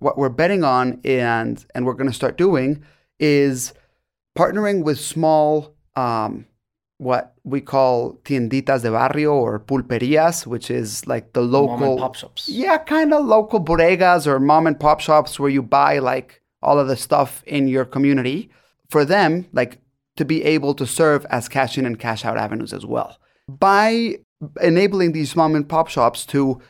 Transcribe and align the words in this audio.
what 0.00 0.18
we're 0.18 0.28
betting 0.28 0.64
on 0.64 1.00
and 1.04 1.64
and 1.74 1.86
we're 1.86 1.94
going 1.94 2.08
to 2.10 2.14
start 2.14 2.36
doing 2.36 2.82
is 3.18 3.72
partnering 4.36 4.82
with 4.82 4.98
small 4.98 5.74
um, 5.96 6.46
what 6.98 7.34
we 7.44 7.60
call 7.62 8.14
tienditas 8.24 8.82
de 8.82 8.90
barrio 8.90 9.32
or 9.32 9.58
pulperias, 9.58 10.46
which 10.46 10.70
is 10.70 11.06
like 11.06 11.32
the 11.32 11.40
local 11.40 11.78
Mom 11.78 11.88
and 11.90 11.98
pop 11.98 12.14
shops. 12.14 12.48
Yeah, 12.48 12.76
kind 12.76 13.14
of 13.14 13.24
local 13.24 13.60
bodegas 13.64 14.26
or 14.26 14.38
mom 14.38 14.66
and 14.66 14.78
pop 14.78 15.00
shops 15.00 15.40
where 15.40 15.48
you 15.48 15.62
buy 15.62 15.98
like 15.98 16.42
all 16.62 16.78
of 16.78 16.88
the 16.88 16.96
stuff 16.96 17.42
in 17.46 17.68
your 17.68 17.86
community. 17.86 18.50
For 18.90 19.04
them, 19.04 19.46
like 19.52 19.78
to 20.16 20.24
be 20.24 20.42
able 20.42 20.74
to 20.74 20.86
serve 20.86 21.24
as 21.30 21.48
cash 21.48 21.78
in 21.78 21.86
and 21.86 21.98
cash 21.98 22.24
out 22.24 22.36
avenues 22.36 22.72
as 22.72 22.84
well. 22.84 23.18
By 23.48 24.16
enabling 24.60 25.12
these 25.12 25.34
mom 25.36 25.54
and 25.54 25.68
pop 25.68 25.88
shops 25.88 26.26
to 26.26 26.60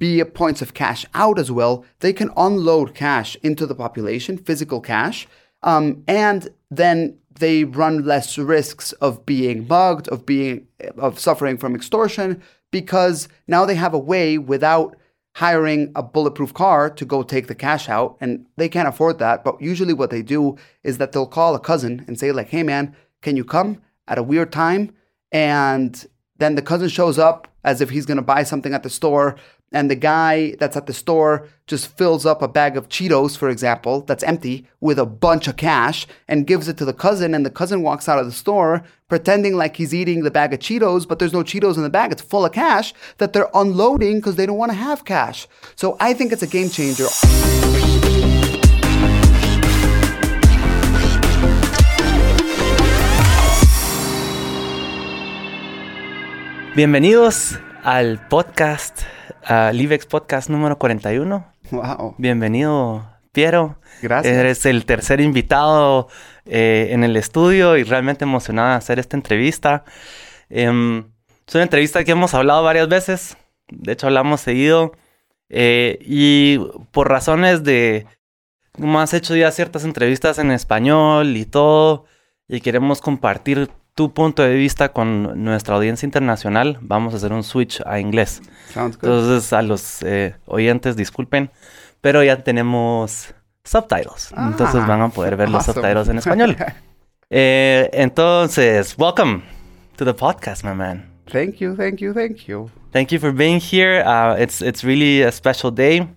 be 0.00 0.24
points 0.24 0.62
of 0.62 0.74
cash 0.74 1.06
out 1.14 1.38
as 1.38 1.52
well, 1.52 1.84
they 2.00 2.12
can 2.12 2.30
unload 2.36 2.94
cash 2.94 3.36
into 3.42 3.66
the 3.66 3.74
population, 3.74 4.38
physical 4.38 4.80
cash, 4.80 5.28
um, 5.62 6.02
and 6.08 6.48
then 6.70 7.16
they 7.38 7.64
run 7.64 8.04
less 8.04 8.38
risks 8.38 8.92
of 8.94 9.24
being 9.24 9.68
mugged, 9.68 10.08
of 10.08 10.26
being 10.26 10.66
of 10.96 11.20
suffering 11.20 11.56
from 11.58 11.76
extortion, 11.76 12.42
because 12.70 13.28
now 13.46 13.64
they 13.64 13.74
have 13.74 13.94
a 13.94 13.98
way 13.98 14.38
without 14.38 14.96
hiring 15.36 15.92
a 15.94 16.02
bulletproof 16.02 16.52
car 16.54 16.90
to 16.90 17.04
go 17.04 17.22
take 17.22 17.46
the 17.46 17.54
cash 17.54 17.88
out, 17.88 18.16
and 18.20 18.46
they 18.56 18.68
can't 18.68 18.88
afford 18.88 19.18
that. 19.18 19.44
But 19.44 19.60
usually, 19.60 19.92
what 19.92 20.10
they 20.10 20.22
do 20.22 20.56
is 20.82 20.98
that 20.98 21.12
they'll 21.12 21.26
call 21.26 21.54
a 21.54 21.60
cousin 21.60 22.04
and 22.08 22.18
say, 22.18 22.32
like, 22.32 22.48
"Hey, 22.48 22.62
man, 22.62 22.96
can 23.20 23.36
you 23.36 23.44
come 23.44 23.82
at 24.08 24.18
a 24.18 24.22
weird 24.22 24.50
time?" 24.50 24.92
And 25.30 26.06
then 26.38 26.54
the 26.54 26.62
cousin 26.62 26.88
shows 26.88 27.18
up 27.18 27.46
as 27.62 27.80
if 27.80 27.90
he's 27.90 28.06
going 28.06 28.16
to 28.16 28.22
buy 28.22 28.42
something 28.42 28.72
at 28.72 28.82
the 28.82 28.90
store, 28.90 29.36
and 29.72 29.90
the 29.90 29.94
guy 29.96 30.56
that's 30.58 30.76
at 30.76 30.86
the 30.86 30.92
store 30.92 31.48
just 31.66 31.86
fills 31.96 32.26
up 32.26 32.42
a 32.42 32.48
bag 32.48 32.76
of 32.76 32.88
Cheetos, 32.88 33.36
for 33.36 33.48
example, 33.48 34.00
that's 34.00 34.24
empty 34.24 34.66
with 34.80 34.98
a 34.98 35.06
bunch 35.06 35.46
of 35.46 35.56
cash 35.56 36.06
and 36.26 36.46
gives 36.46 36.66
it 36.66 36.76
to 36.78 36.84
the 36.84 36.92
cousin. 36.92 37.34
And 37.34 37.46
the 37.46 37.50
cousin 37.50 37.82
walks 37.82 38.08
out 38.08 38.18
of 38.18 38.26
the 38.26 38.32
store 38.32 38.82
pretending 39.08 39.56
like 39.56 39.76
he's 39.76 39.94
eating 39.94 40.24
the 40.24 40.30
bag 40.30 40.52
of 40.52 40.58
Cheetos, 40.58 41.06
but 41.06 41.20
there's 41.20 41.32
no 41.32 41.44
Cheetos 41.44 41.76
in 41.76 41.84
the 41.84 41.90
bag. 41.90 42.10
It's 42.10 42.22
full 42.22 42.44
of 42.44 42.52
cash 42.52 42.92
that 43.18 43.32
they're 43.32 43.50
unloading 43.54 44.16
because 44.16 44.34
they 44.34 44.46
don't 44.46 44.58
want 44.58 44.72
to 44.72 44.78
have 44.78 45.04
cash. 45.04 45.46
So 45.76 45.96
I 46.00 46.14
think 46.14 46.32
it's 46.32 46.42
a 46.42 46.48
game 46.48 46.68
changer. 46.68 47.06
Bienvenidos 56.74 57.69
al 57.84 58.26
podcast, 58.28 59.02
uh, 59.48 59.72
Livex 59.72 60.06
Podcast 60.06 60.50
número 60.50 60.78
41. 60.78 61.52
Wow. 61.70 62.14
Bienvenido, 62.18 63.08
Piero. 63.32 63.78
Gracias. 64.02 64.36
Eres 64.36 64.66
el 64.66 64.84
tercer 64.84 65.20
invitado 65.20 66.08
eh, 66.44 66.88
en 66.90 67.04
el 67.04 67.16
estudio 67.16 67.76
y 67.76 67.84
realmente 67.84 68.24
emocionada 68.24 68.72
de 68.72 68.76
hacer 68.76 68.98
esta 68.98 69.16
entrevista. 69.16 69.84
Em, 70.48 71.10
es 71.46 71.54
una 71.54 71.64
entrevista 71.64 72.04
que 72.04 72.12
hemos 72.12 72.34
hablado 72.34 72.62
varias 72.62 72.88
veces. 72.88 73.36
De 73.68 73.92
hecho, 73.92 74.06
hablamos 74.06 74.40
seguido. 74.40 74.92
Eh, 75.48 75.98
y 76.02 76.58
por 76.92 77.08
razones 77.08 77.64
de... 77.64 78.06
Como 78.72 79.00
has 79.00 79.14
hecho 79.14 79.34
ya 79.34 79.50
ciertas 79.50 79.84
entrevistas 79.84 80.38
en 80.38 80.52
español 80.52 81.36
y 81.36 81.44
todo, 81.44 82.04
y 82.48 82.60
queremos 82.60 83.00
compartir 83.00 83.68
tu 83.94 84.12
punto 84.14 84.42
de 84.42 84.54
vista 84.54 84.90
con 84.90 85.42
nuestra 85.44 85.74
audiencia 85.76 86.06
internacional, 86.06 86.78
vamos 86.80 87.12
a 87.14 87.16
hacer 87.18 87.32
un 87.32 87.42
switch 87.42 87.80
a 87.86 87.98
inglés. 88.00 88.40
Sounds 88.72 88.96
good. 88.96 89.08
Entonces, 89.08 89.52
a 89.52 89.62
los 89.62 90.02
eh, 90.02 90.34
oyentes, 90.46 90.96
disculpen, 90.96 91.50
pero 92.00 92.22
ya 92.24 92.42
tenemos 92.42 93.34
subtitles. 93.64 94.32
Entonces 94.36 94.80
Ah, 94.82 94.86
van 94.86 95.02
a 95.02 95.08
poder 95.10 95.36
ver 95.36 95.48
los 95.50 95.64
subtitles 95.64 96.08
en 96.08 96.18
español. 96.18 96.56
Eh, 97.32 97.88
entonces, 97.92 98.96
welcome 98.98 99.42
to 99.96 100.04
the 100.04 100.12
podcast, 100.12 100.64
my 100.64 100.74
man. 100.74 101.08
thank 101.30 101.58
you, 101.60 101.76
thank 101.76 102.00
you, 102.00 102.12
thank 102.12 102.38
you. 102.48 102.68
Thank 102.92 103.12
you 103.12 103.20
for 103.20 103.30
being 103.32 103.60
here. 103.60 104.02
Uh, 104.04 104.34
it's 104.36 104.60
it's 104.60 104.82
really 104.82 105.22
a 105.22 105.30
special 105.30 105.70
day. 105.70 106.08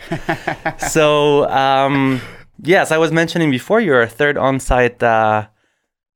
so, 0.90 1.50
um, 1.50 2.22
yes, 2.62 2.92
I 2.92 2.98
was 2.98 3.12
mentioning 3.12 3.52
before 3.52 3.82
you're 3.82 4.02
a 4.02 4.08
third 4.08 4.38
on-site 4.38 5.04
uh, 5.04 5.48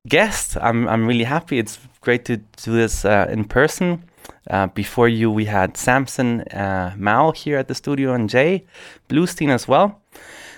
guest. 0.07 0.55
I'm 0.61 0.87
I'm 0.87 1.05
really 1.05 1.25
happy. 1.25 1.59
It's 1.59 1.77
great 1.99 2.23
to 2.25 2.37
do 2.37 2.71
this 2.71 3.03
uh, 3.03 3.27
in 3.29 3.43
person. 3.43 4.05
Uh, 4.49 4.67
before 4.67 5.09
you, 5.09 5.29
we 5.31 5.45
had 5.45 5.75
Samson 5.75 6.41
uh, 6.41 6.93
Mow 6.97 7.31
here 7.31 7.57
at 7.57 7.67
the 7.67 7.75
studio 7.75 8.13
and 8.13 8.29
Jay 8.29 8.65
Bluestein 9.09 9.49
as 9.49 9.67
well. 9.67 10.01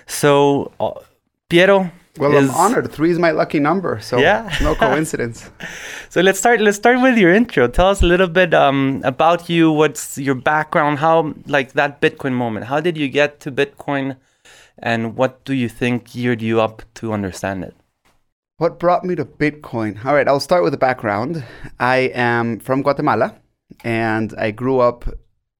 So, 0.06 0.70
uh, 0.78 0.92
Piero. 1.48 1.90
Well, 2.18 2.34
is- 2.36 2.48
I'm 2.50 2.54
honored. 2.54 2.90
Three 2.92 3.10
is 3.10 3.18
my 3.18 3.30
lucky 3.30 3.58
number, 3.60 4.00
so 4.00 4.18
Yeah. 4.18 4.50
no 4.62 4.74
coincidence. 4.86 5.50
So 6.08 6.20
let's 6.20 6.38
start. 6.38 6.60
Let's 6.60 6.76
start 6.76 7.00
with 7.02 7.16
your 7.18 7.32
intro. 7.34 7.68
Tell 7.68 7.88
us 7.88 8.02
a 8.02 8.06
little 8.06 8.28
bit 8.28 8.54
um, 8.54 9.00
about 9.04 9.48
you. 9.48 9.70
What's 9.72 10.16
your 10.18 10.34
background? 10.34 10.98
How 10.98 11.34
like 11.46 11.72
that 11.74 12.00
Bitcoin 12.00 12.32
moment? 12.32 12.66
How 12.66 12.80
did 12.80 12.96
you 12.96 13.08
get 13.08 13.40
to 13.40 13.52
Bitcoin, 13.52 14.16
and 14.78 15.16
what 15.16 15.44
do 15.44 15.52
you 15.54 15.68
think 15.68 16.12
geared 16.12 16.42
you 16.42 16.60
up 16.60 16.82
to 16.94 17.12
understand 17.12 17.64
it? 17.64 17.74
What 18.58 18.78
brought 18.78 19.04
me 19.04 19.14
to 19.16 19.24
Bitcoin? 19.26 20.02
All 20.04 20.14
right, 20.14 20.26
I'll 20.26 20.40
start 20.40 20.62
with 20.62 20.72
the 20.72 20.78
background. 20.78 21.44
I 21.78 22.10
am 22.14 22.58
from 22.58 22.80
Guatemala 22.82 23.34
and 23.84 24.32
I 24.38 24.50
grew 24.50 24.78
up 24.80 25.04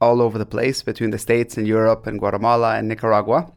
all 0.00 0.22
over 0.22 0.38
the 0.38 0.46
place 0.46 0.82
between 0.82 1.10
the 1.10 1.18
States 1.18 1.58
and 1.58 1.66
Europe 1.66 2.06
and 2.06 2.18
Guatemala 2.18 2.76
and 2.78 2.88
Nicaragua. 2.88 3.52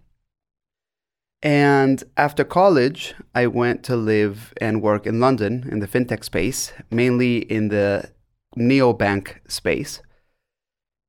And 1.41 2.03
after 2.17 2.43
college, 2.43 3.15
I 3.33 3.47
went 3.47 3.83
to 3.83 3.95
live 3.95 4.53
and 4.59 4.81
work 4.81 5.07
in 5.07 5.19
London 5.19 5.67
in 5.71 5.79
the 5.79 5.87
fintech 5.87 6.23
space, 6.23 6.73
mainly 6.91 7.37
in 7.37 7.69
the 7.69 8.11
neobank 8.57 9.37
space. 9.47 10.01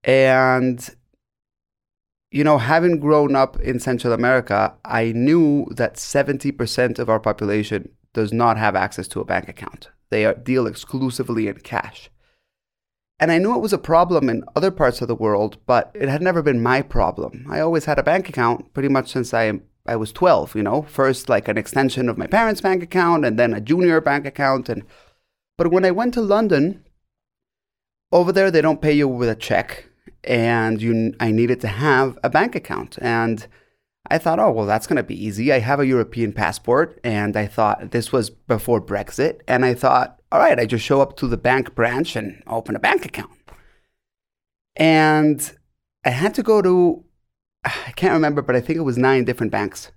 And 0.05 0.89
you 2.31 2.45
know, 2.45 2.59
having 2.59 3.01
grown 3.01 3.35
up 3.35 3.59
in 3.61 3.81
Central 3.81 4.13
America, 4.13 4.75
I 4.85 5.13
knew 5.13 5.67
that 5.73 5.95
70% 5.97 6.99
of 6.99 7.09
our 7.09 7.19
population 7.19 7.89
does 8.13 8.33
not 8.33 8.57
have 8.57 8.77
access 8.77 9.09
to 9.09 9.21
a 9.21 9.25
bank 9.25 9.49
account. 9.49 9.89
They 10.11 10.25
are, 10.25 10.35
deal 10.35 10.67
exclusively 10.67 11.49
in 11.49 11.59
cash. 11.59 12.11
And 13.19 13.31
I 13.31 13.39
knew 13.39 13.55
it 13.55 13.61
was 13.61 13.73
a 13.73 13.79
problem 13.79 14.29
in 14.29 14.45
other 14.57 14.71
parts 14.71 15.03
of 15.03 15.09
the 15.09 15.15
world, 15.15 15.59
but 15.67 15.91
it 15.93 16.09
had 16.09 16.23
never 16.23 16.41
been 16.41 16.63
my 16.63 16.83
problem. 16.83 17.47
I 17.51 17.61
always 17.61 17.85
had 17.85 17.99
a 17.99 18.03
bank 18.03 18.29
account 18.29 18.73
pretty 18.73 18.89
much 18.89 19.11
since 19.11 19.35
I, 19.35 19.61
I 19.91 19.97
was 19.97 20.13
12, 20.13 20.55
you 20.55 20.63
know, 20.63 20.83
first 20.83 21.29
like 21.29 21.49
an 21.49 21.59
extension 21.59 22.09
of 22.09 22.17
my 22.17 22.27
parents' 22.27 22.61
bank 22.61 22.83
account 22.83 23.25
and 23.25 23.39
then 23.39 23.53
a 23.53 23.61
junior 23.61 24.01
bank 24.01 24.25
account. 24.25 24.69
And, 24.69 24.85
but 25.59 25.73
when 25.73 25.85
I 25.85 25.91
went 25.91 26.15
to 26.15 26.21
London, 26.21 26.85
over 28.13 28.33
there 28.33 28.51
they 28.51 28.61
don't 28.61 28.81
pay 28.81 28.93
you 28.93 29.09
with 29.09 29.29
a 29.29 29.35
check 29.35 29.87
and 30.25 30.81
you 30.83 31.15
I 31.21 31.31
needed 31.31 31.61
to 31.63 31.69
have 31.69 32.19
a 32.23 32.31
bank 32.31 32.55
account 32.55 32.99
and 33.01 33.47
I 34.09 34.19
thought 34.19 34.39
oh 34.39 34.51
well 34.51 34.67
that's 34.67 34.87
going 34.87 34.97
to 34.97 35.03
be 35.03 35.25
easy 35.25 35.53
I 35.53 35.61
have 35.61 35.81
a 35.81 35.87
European 35.87 36.33
passport 36.33 36.99
and 37.05 37.37
I 37.37 37.47
thought 37.47 37.93
this 37.93 38.13
was 38.13 38.31
before 38.31 38.81
Brexit 38.81 39.41
and 39.47 39.65
I 39.65 39.75
thought 39.75 40.21
all 40.33 40.41
right 40.41 40.59
I 40.59 40.67
just 40.67 40.85
show 40.85 41.01
up 41.01 41.17
to 41.19 41.27
the 41.27 41.37
bank 41.37 41.75
branch 41.75 42.17
and 42.17 42.43
open 42.47 42.77
a 42.77 42.81
bank 42.81 43.05
account 43.05 43.31
and 44.77 45.57
I 46.05 46.11
had 46.11 46.35
to 46.35 46.43
go 46.43 46.61
to 46.63 47.05
I 47.65 47.93
can't 47.97 48.13
remember 48.15 48.43
but 48.43 48.57
I 48.57 48.61
think 48.61 48.79
it 48.79 48.83
was 48.83 48.99
nine 48.99 49.25
different 49.25 49.53
banks 49.53 49.91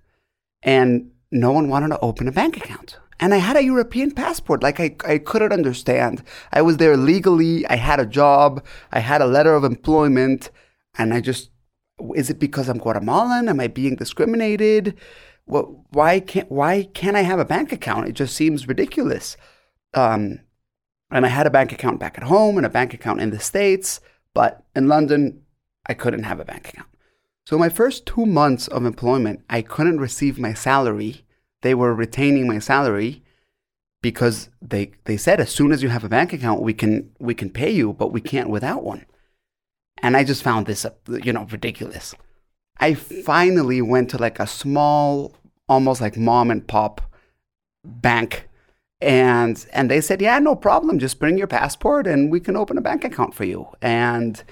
and 0.62 1.10
no 1.30 1.52
one 1.52 1.68
wanted 1.68 1.88
to 1.88 2.00
open 2.00 2.28
a 2.28 2.32
bank 2.32 2.56
account 2.56 2.98
and 3.20 3.32
I 3.32 3.38
had 3.38 3.56
a 3.56 3.64
European 3.64 4.10
passport. 4.10 4.62
Like 4.62 4.80
I, 4.80 4.96
I 5.06 5.18
couldn't 5.18 5.52
understand. 5.52 6.22
I 6.52 6.62
was 6.62 6.78
there 6.78 6.96
legally. 6.96 7.66
I 7.68 7.76
had 7.76 8.00
a 8.00 8.06
job. 8.06 8.64
I 8.92 9.00
had 9.00 9.22
a 9.22 9.26
letter 9.26 9.54
of 9.54 9.64
employment, 9.64 10.50
and 10.98 11.14
I 11.14 11.20
just 11.20 11.50
is 12.14 12.28
it 12.28 12.38
because 12.38 12.68
I'm 12.68 12.78
Guatemalan? 12.78 13.48
Am 13.48 13.60
I 13.60 13.68
being 13.68 13.96
discriminated? 13.96 14.96
Why 15.46 16.20
can't 16.20 16.50
Why 16.50 16.88
can't 16.94 17.16
I 17.16 17.22
have 17.22 17.38
a 17.38 17.44
bank 17.44 17.72
account? 17.72 18.08
It 18.08 18.12
just 18.12 18.34
seems 18.34 18.68
ridiculous. 18.68 19.36
Um, 19.94 20.40
and 21.10 21.24
I 21.24 21.28
had 21.28 21.46
a 21.46 21.50
bank 21.50 21.70
account 21.72 22.00
back 22.00 22.18
at 22.18 22.24
home 22.24 22.56
and 22.56 22.66
a 22.66 22.70
bank 22.70 22.92
account 22.94 23.20
in 23.20 23.30
the 23.30 23.38
states, 23.38 24.00
but 24.32 24.64
in 24.74 24.88
London, 24.88 25.42
I 25.86 25.94
couldn't 25.94 26.24
have 26.24 26.40
a 26.40 26.44
bank 26.44 26.70
account. 26.70 26.88
So 27.46 27.58
my 27.58 27.68
first 27.68 28.06
two 28.06 28.24
months 28.24 28.68
of 28.68 28.84
employment, 28.84 29.44
I 29.50 29.60
couldn't 29.62 29.98
receive 29.98 30.38
my 30.38 30.54
salary 30.54 31.24
they 31.64 31.74
were 31.74 31.94
retaining 31.94 32.46
my 32.46 32.58
salary 32.60 33.22
because 34.02 34.50
they 34.60 34.92
they 35.06 35.16
said 35.16 35.40
as 35.40 35.50
soon 35.50 35.72
as 35.72 35.82
you 35.82 35.88
have 35.88 36.04
a 36.04 36.10
bank 36.10 36.32
account 36.32 36.60
we 36.60 36.74
can 36.74 37.10
we 37.18 37.34
can 37.34 37.50
pay 37.50 37.70
you 37.70 37.92
but 37.92 38.12
we 38.12 38.20
can't 38.20 38.50
without 38.50 38.84
one 38.84 39.06
and 40.02 40.14
i 40.14 40.22
just 40.22 40.42
found 40.42 40.66
this 40.66 40.84
you 41.08 41.32
know 41.32 41.46
ridiculous 41.50 42.14
i 42.78 42.92
finally 42.92 43.80
went 43.80 44.10
to 44.10 44.18
like 44.18 44.38
a 44.38 44.46
small 44.46 45.34
almost 45.66 46.02
like 46.02 46.18
mom 46.18 46.50
and 46.50 46.68
pop 46.68 47.00
bank 47.84 48.48
And 49.00 49.66
and 49.72 49.90
they 49.90 50.00
said, 50.00 50.20
yeah, 50.22 50.38
no 50.38 50.56
problem. 50.56 50.98
Just 50.98 51.18
bring 51.18 51.36
your 51.38 51.46
passport 51.46 52.06
and 52.06 52.30
we 52.32 52.40
can 52.40 52.56
open 52.56 52.78
a 52.78 52.80
bank 52.80 53.04
account 53.04 53.34
for 53.34 53.44
you. 53.44 53.68
And 53.82 54.42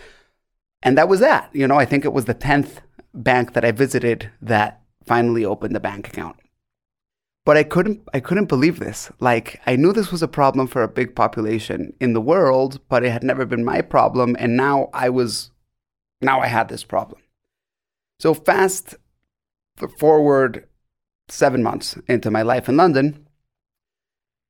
and 0.82 0.98
that 0.98 1.08
was 1.08 1.20
that. 1.20 1.50
You 1.52 1.66
know, 1.66 1.76
I 1.76 1.84
think 1.84 2.04
it 2.04 2.12
was 2.12 2.24
the 2.24 2.34
tenth 2.34 2.80
bank 3.14 3.52
that 3.52 3.64
I 3.64 3.72
visited 3.72 4.30
that 4.40 4.80
finally 5.04 5.44
opened 5.44 5.74
the 5.74 5.80
bank 5.80 6.08
account. 6.08 6.36
But 7.44 7.56
I 7.56 7.64
couldn't 7.64 8.02
I 8.14 8.20
couldn't 8.20 8.48
believe 8.48 8.78
this. 8.78 9.10
Like 9.18 9.60
I 9.66 9.76
knew 9.76 9.92
this 9.92 10.12
was 10.12 10.22
a 10.22 10.28
problem 10.28 10.66
for 10.66 10.82
a 10.82 10.88
big 10.88 11.14
population 11.14 11.92
in 12.00 12.12
the 12.12 12.20
world, 12.20 12.80
but 12.88 13.04
it 13.04 13.10
had 13.10 13.24
never 13.24 13.44
been 13.44 13.64
my 13.64 13.80
problem 13.80 14.36
and 14.38 14.56
now 14.56 14.88
I 14.94 15.08
was 15.08 15.50
now 16.20 16.40
I 16.40 16.46
had 16.46 16.68
this 16.68 16.84
problem. 16.84 17.20
So 18.20 18.32
fast 18.32 18.94
forward 19.98 20.68
7 21.28 21.62
months 21.62 21.98
into 22.06 22.30
my 22.30 22.42
life 22.42 22.68
in 22.68 22.76
London, 22.76 23.26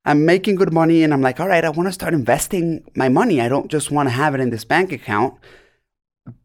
I'm 0.05 0.25
making 0.25 0.55
good 0.55 0.73
money 0.73 1.01
and 1.01 1.13
I'm 1.13 1.21
like, 1.21 1.39
"All 1.39 1.47
right, 1.47 1.65
I 1.65 1.69
want 1.69 1.87
to 1.87 1.93
start 1.93 2.13
investing 2.13 2.83
my 2.95 3.09
money. 3.09 3.41
I 3.41 3.47
don't 3.47 3.71
just 3.71 3.89
want 3.89 4.07
to 4.09 4.13
have 4.13 4.35
it 4.35 4.41
in 4.41 4.51
this 4.51 4.65
bank 4.65 4.91
account." 4.91 5.33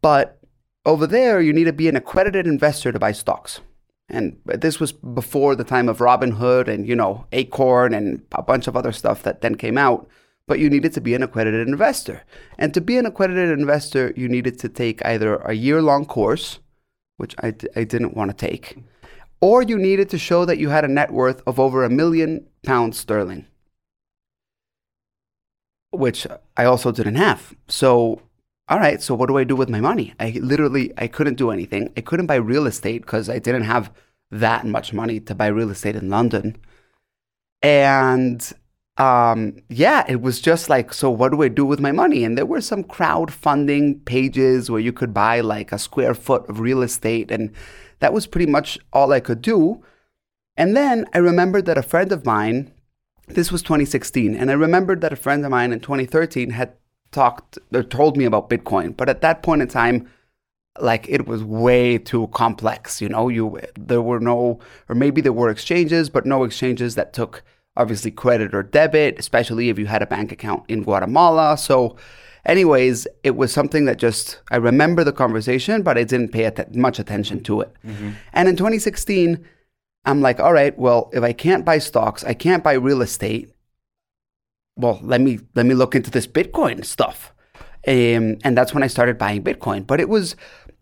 But 0.00 0.40
over 0.84 1.06
there, 1.06 1.40
you 1.40 1.52
need 1.52 1.64
to 1.64 1.72
be 1.72 1.88
an 1.88 1.96
accredited 1.96 2.46
investor 2.46 2.92
to 2.92 2.98
buy 2.98 3.12
stocks. 3.12 3.60
And 4.08 4.38
this 4.44 4.80
was 4.80 4.92
before 4.92 5.54
the 5.54 5.64
time 5.64 5.88
of 5.88 5.98
Robinhood 5.98 6.66
and, 6.66 6.86
you 6.86 6.96
know, 6.96 7.26
Acorn 7.32 7.92
and 7.92 8.22
a 8.32 8.42
bunch 8.42 8.66
of 8.66 8.76
other 8.76 8.92
stuff 8.92 9.22
that 9.22 9.42
then 9.42 9.54
came 9.54 9.76
out. 9.76 10.08
But 10.46 10.58
you 10.58 10.70
needed 10.70 10.94
to 10.94 11.02
be 11.02 11.14
an 11.14 11.22
accredited 11.22 11.68
investor. 11.68 12.22
And 12.56 12.72
to 12.72 12.80
be 12.80 12.96
an 12.96 13.04
accredited 13.04 13.50
investor, 13.50 14.14
you 14.16 14.28
needed 14.28 14.58
to 14.60 14.68
take 14.70 15.04
either 15.04 15.36
a 15.36 15.52
year 15.52 15.82
long 15.82 16.06
course, 16.06 16.58
which 17.18 17.34
I 17.40 17.50
d- 17.50 17.68
I 17.76 17.84
didn't 17.84 18.16
want 18.16 18.30
to 18.30 18.46
take, 18.48 18.78
or 19.40 19.62
you 19.62 19.76
needed 19.76 20.08
to 20.10 20.18
show 20.18 20.46
that 20.46 20.58
you 20.58 20.70
had 20.70 20.84
a 20.84 20.88
net 20.88 21.12
worth 21.12 21.42
of 21.46 21.60
over 21.60 21.84
a 21.84 21.90
million 21.90 22.46
pounds 22.64 22.96
sterling, 22.98 23.44
which 25.90 26.26
I 26.56 26.64
also 26.64 26.92
didn't 26.92 27.16
have. 27.16 27.54
So 27.66 28.22
all 28.68 28.78
right, 28.78 29.02
so 29.02 29.14
what 29.14 29.28
do 29.28 29.38
I 29.38 29.44
do 29.44 29.56
with 29.56 29.70
my 29.70 29.80
money? 29.80 30.14
I 30.20 30.38
literally 30.42 30.92
I 30.98 31.06
couldn't 31.06 31.36
do 31.36 31.50
anything. 31.50 31.92
I 31.96 32.02
couldn't 32.02 32.26
buy 32.26 32.36
real 32.36 32.66
estate 32.66 33.02
because 33.02 33.30
I 33.30 33.38
didn't 33.38 33.64
have 33.64 33.90
that 34.30 34.66
much 34.66 34.92
money 34.92 35.20
to 35.20 35.34
buy 35.34 35.46
real 35.46 35.70
estate 35.70 35.96
in 35.96 36.10
London. 36.10 36.56
And 37.62 38.52
um, 38.98 39.56
yeah, 39.68 40.04
it 40.08 40.20
was 40.20 40.40
just 40.40 40.68
like, 40.68 40.92
so 40.92 41.08
what 41.08 41.32
do 41.32 41.42
I 41.42 41.48
do 41.48 41.64
with 41.64 41.80
my 41.80 41.92
money? 41.92 42.24
And 42.24 42.36
there 42.36 42.44
were 42.44 42.60
some 42.60 42.84
crowdfunding 42.84 44.04
pages 44.04 44.70
where 44.70 44.80
you 44.80 44.92
could 44.92 45.14
buy 45.14 45.40
like 45.40 45.72
a 45.72 45.78
square 45.78 46.14
foot 46.14 46.48
of 46.48 46.60
real 46.60 46.82
estate, 46.82 47.30
and 47.30 47.52
that 48.00 48.12
was 48.12 48.26
pretty 48.26 48.50
much 48.50 48.78
all 48.92 49.12
I 49.12 49.20
could 49.20 49.40
do. 49.40 49.82
And 50.56 50.76
then 50.76 51.06
I 51.14 51.18
remembered 51.18 51.64
that 51.66 51.78
a 51.78 51.82
friend 51.82 52.10
of 52.12 52.26
mine, 52.26 52.72
this 53.28 53.52
was 53.52 53.62
2016, 53.62 54.34
and 54.34 54.50
I 54.50 54.54
remembered 54.54 55.00
that 55.00 55.12
a 55.12 55.16
friend 55.16 55.44
of 55.44 55.52
mine 55.52 55.72
in 55.72 55.80
2013 55.80 56.50
had 56.50 56.74
talked 57.12 57.58
or 57.72 57.82
told 57.82 58.16
me 58.16 58.24
about 58.24 58.50
Bitcoin. 58.50 58.96
But 58.96 59.08
at 59.08 59.20
that 59.22 59.42
point 59.42 59.62
in 59.62 59.68
time, 59.68 60.08
like 60.80 61.08
it 61.08 61.26
was 61.26 61.42
way 61.42 61.98
too 61.98 62.28
complex. 62.28 63.00
You 63.00 63.08
know, 63.08 63.28
you 63.28 63.60
there 63.78 64.02
were 64.02 64.20
no, 64.20 64.60
or 64.88 64.94
maybe 64.94 65.20
there 65.20 65.32
were 65.32 65.50
exchanges, 65.50 66.10
but 66.10 66.26
no 66.26 66.44
exchanges 66.44 66.94
that 66.94 67.12
took 67.12 67.42
obviously 67.76 68.10
credit 68.10 68.54
or 68.54 68.62
debit, 68.62 69.18
especially 69.18 69.68
if 69.68 69.78
you 69.78 69.86
had 69.86 70.02
a 70.02 70.06
bank 70.06 70.32
account 70.32 70.64
in 70.68 70.82
Guatemala. 70.82 71.56
So, 71.56 71.96
anyways, 72.44 73.06
it 73.22 73.36
was 73.36 73.52
something 73.52 73.84
that 73.86 73.98
just 73.98 74.40
I 74.50 74.56
remember 74.56 75.04
the 75.04 75.12
conversation, 75.12 75.82
but 75.82 75.98
I 75.98 76.04
didn't 76.04 76.30
pay 76.30 76.44
att- 76.44 76.74
much 76.74 76.98
attention 76.98 77.42
to 77.44 77.60
it. 77.62 77.72
Mm-hmm. 77.86 78.10
And 78.32 78.48
in 78.48 78.56
2016. 78.56 79.44
I'm 80.04 80.22
like, 80.22 80.40
all 80.40 80.54
right, 80.54 80.78
well, 80.78 81.10
if 81.12 81.22
I 81.22 81.34
can't 81.34 81.66
buy 81.66 81.78
stocks, 81.78 82.24
I 82.24 82.32
can't 82.32 82.64
buy 82.64 82.74
real 82.74 83.02
estate, 83.02 83.52
well, 84.78 85.00
let 85.02 85.20
me 85.20 85.40
let 85.54 85.66
me 85.66 85.74
look 85.74 85.94
into 85.94 86.10
this 86.10 86.26
Bitcoin 86.26 86.84
stuff. 86.84 87.34
Um, 87.86 88.38
and 88.44 88.56
that's 88.56 88.72
when 88.72 88.82
I 88.82 88.86
started 88.86 89.18
buying 89.18 89.42
Bitcoin. 89.42 89.86
But 89.86 90.00
it 90.00 90.08
was 90.08 90.36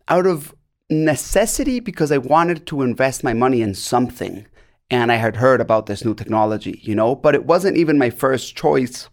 out 0.07 0.25
of 0.25 0.53
necessity 0.89 1.79
because 1.79 2.11
I 2.11 2.17
wanted 2.17 2.65
to 2.67 2.81
invest 2.81 3.23
my 3.23 3.33
money 3.33 3.61
in 3.61 3.73
something. 3.73 4.45
And 4.89 5.11
I 5.11 5.15
had 5.15 5.35
heard 5.35 5.59
about 5.59 5.87
this 5.87 6.05
new 6.05 6.15
technology, 6.15 6.79
you 6.81 6.95
know, 6.95 7.13
but 7.13 7.35
it 7.35 7.45
wasn't 7.45 7.75
even 7.75 7.97
my 7.97 8.09
first 8.09 8.55
choice. 8.55 9.09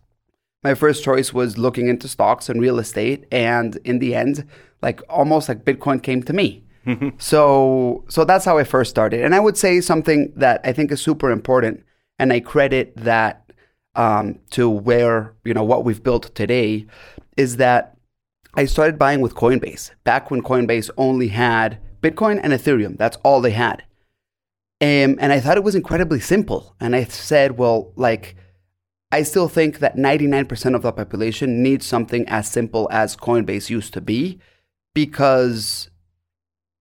My 0.62 0.74
first 0.74 1.02
choice 1.02 1.32
was 1.32 1.58
looking 1.58 1.88
into 1.88 2.06
stocks 2.06 2.48
and 2.48 2.60
real 2.60 2.78
estate. 2.78 3.24
And 3.32 3.76
in 3.84 3.98
the 3.98 4.14
end, 4.14 4.46
like 4.82 5.02
almost 5.08 5.48
like 5.48 5.64
Bitcoin 5.64 6.00
came 6.02 6.22
to 6.24 6.32
me. 6.32 6.64
so 7.18 8.04
so 8.08 8.24
that's 8.24 8.44
how 8.44 8.58
I 8.58 8.64
first 8.64 8.90
started. 8.90 9.22
And 9.22 9.34
I 9.34 9.40
would 9.40 9.56
say 9.56 9.80
something 9.80 10.32
that 10.36 10.60
I 10.64 10.72
think 10.72 10.92
is 10.92 11.00
super 11.00 11.30
important. 11.30 11.82
And 12.18 12.32
I 12.32 12.40
credit 12.40 12.96
that 12.98 13.43
um, 13.96 14.38
to 14.50 14.68
where 14.68 15.34
you 15.44 15.54
know 15.54 15.64
what 15.64 15.84
we've 15.84 16.02
built 16.02 16.34
today 16.34 16.86
is 17.36 17.56
that 17.56 17.96
I 18.54 18.66
started 18.66 18.98
buying 18.98 19.20
with 19.20 19.34
Coinbase 19.34 19.90
back 20.04 20.30
when 20.30 20.42
Coinbase 20.42 20.90
only 20.96 21.28
had 21.28 21.78
Bitcoin 22.00 22.38
and 22.42 22.52
Ethereum. 22.52 22.96
That's 22.96 23.16
all 23.24 23.40
they 23.40 23.50
had. 23.50 23.82
Um, 24.80 25.16
and 25.18 25.32
I 25.32 25.40
thought 25.40 25.56
it 25.56 25.64
was 25.64 25.74
incredibly 25.74 26.20
simple. 26.20 26.76
And 26.78 26.94
I 26.94 27.04
said, 27.04 27.58
well, 27.58 27.92
like, 27.96 28.36
I 29.10 29.22
still 29.22 29.48
think 29.48 29.78
that 29.78 29.96
99% 29.96 30.74
of 30.74 30.82
the 30.82 30.92
population 30.92 31.62
needs 31.62 31.86
something 31.86 32.28
as 32.28 32.50
simple 32.50 32.88
as 32.90 33.16
Coinbase 33.16 33.70
used 33.70 33.92
to 33.94 34.00
be 34.00 34.40
because 34.94 35.88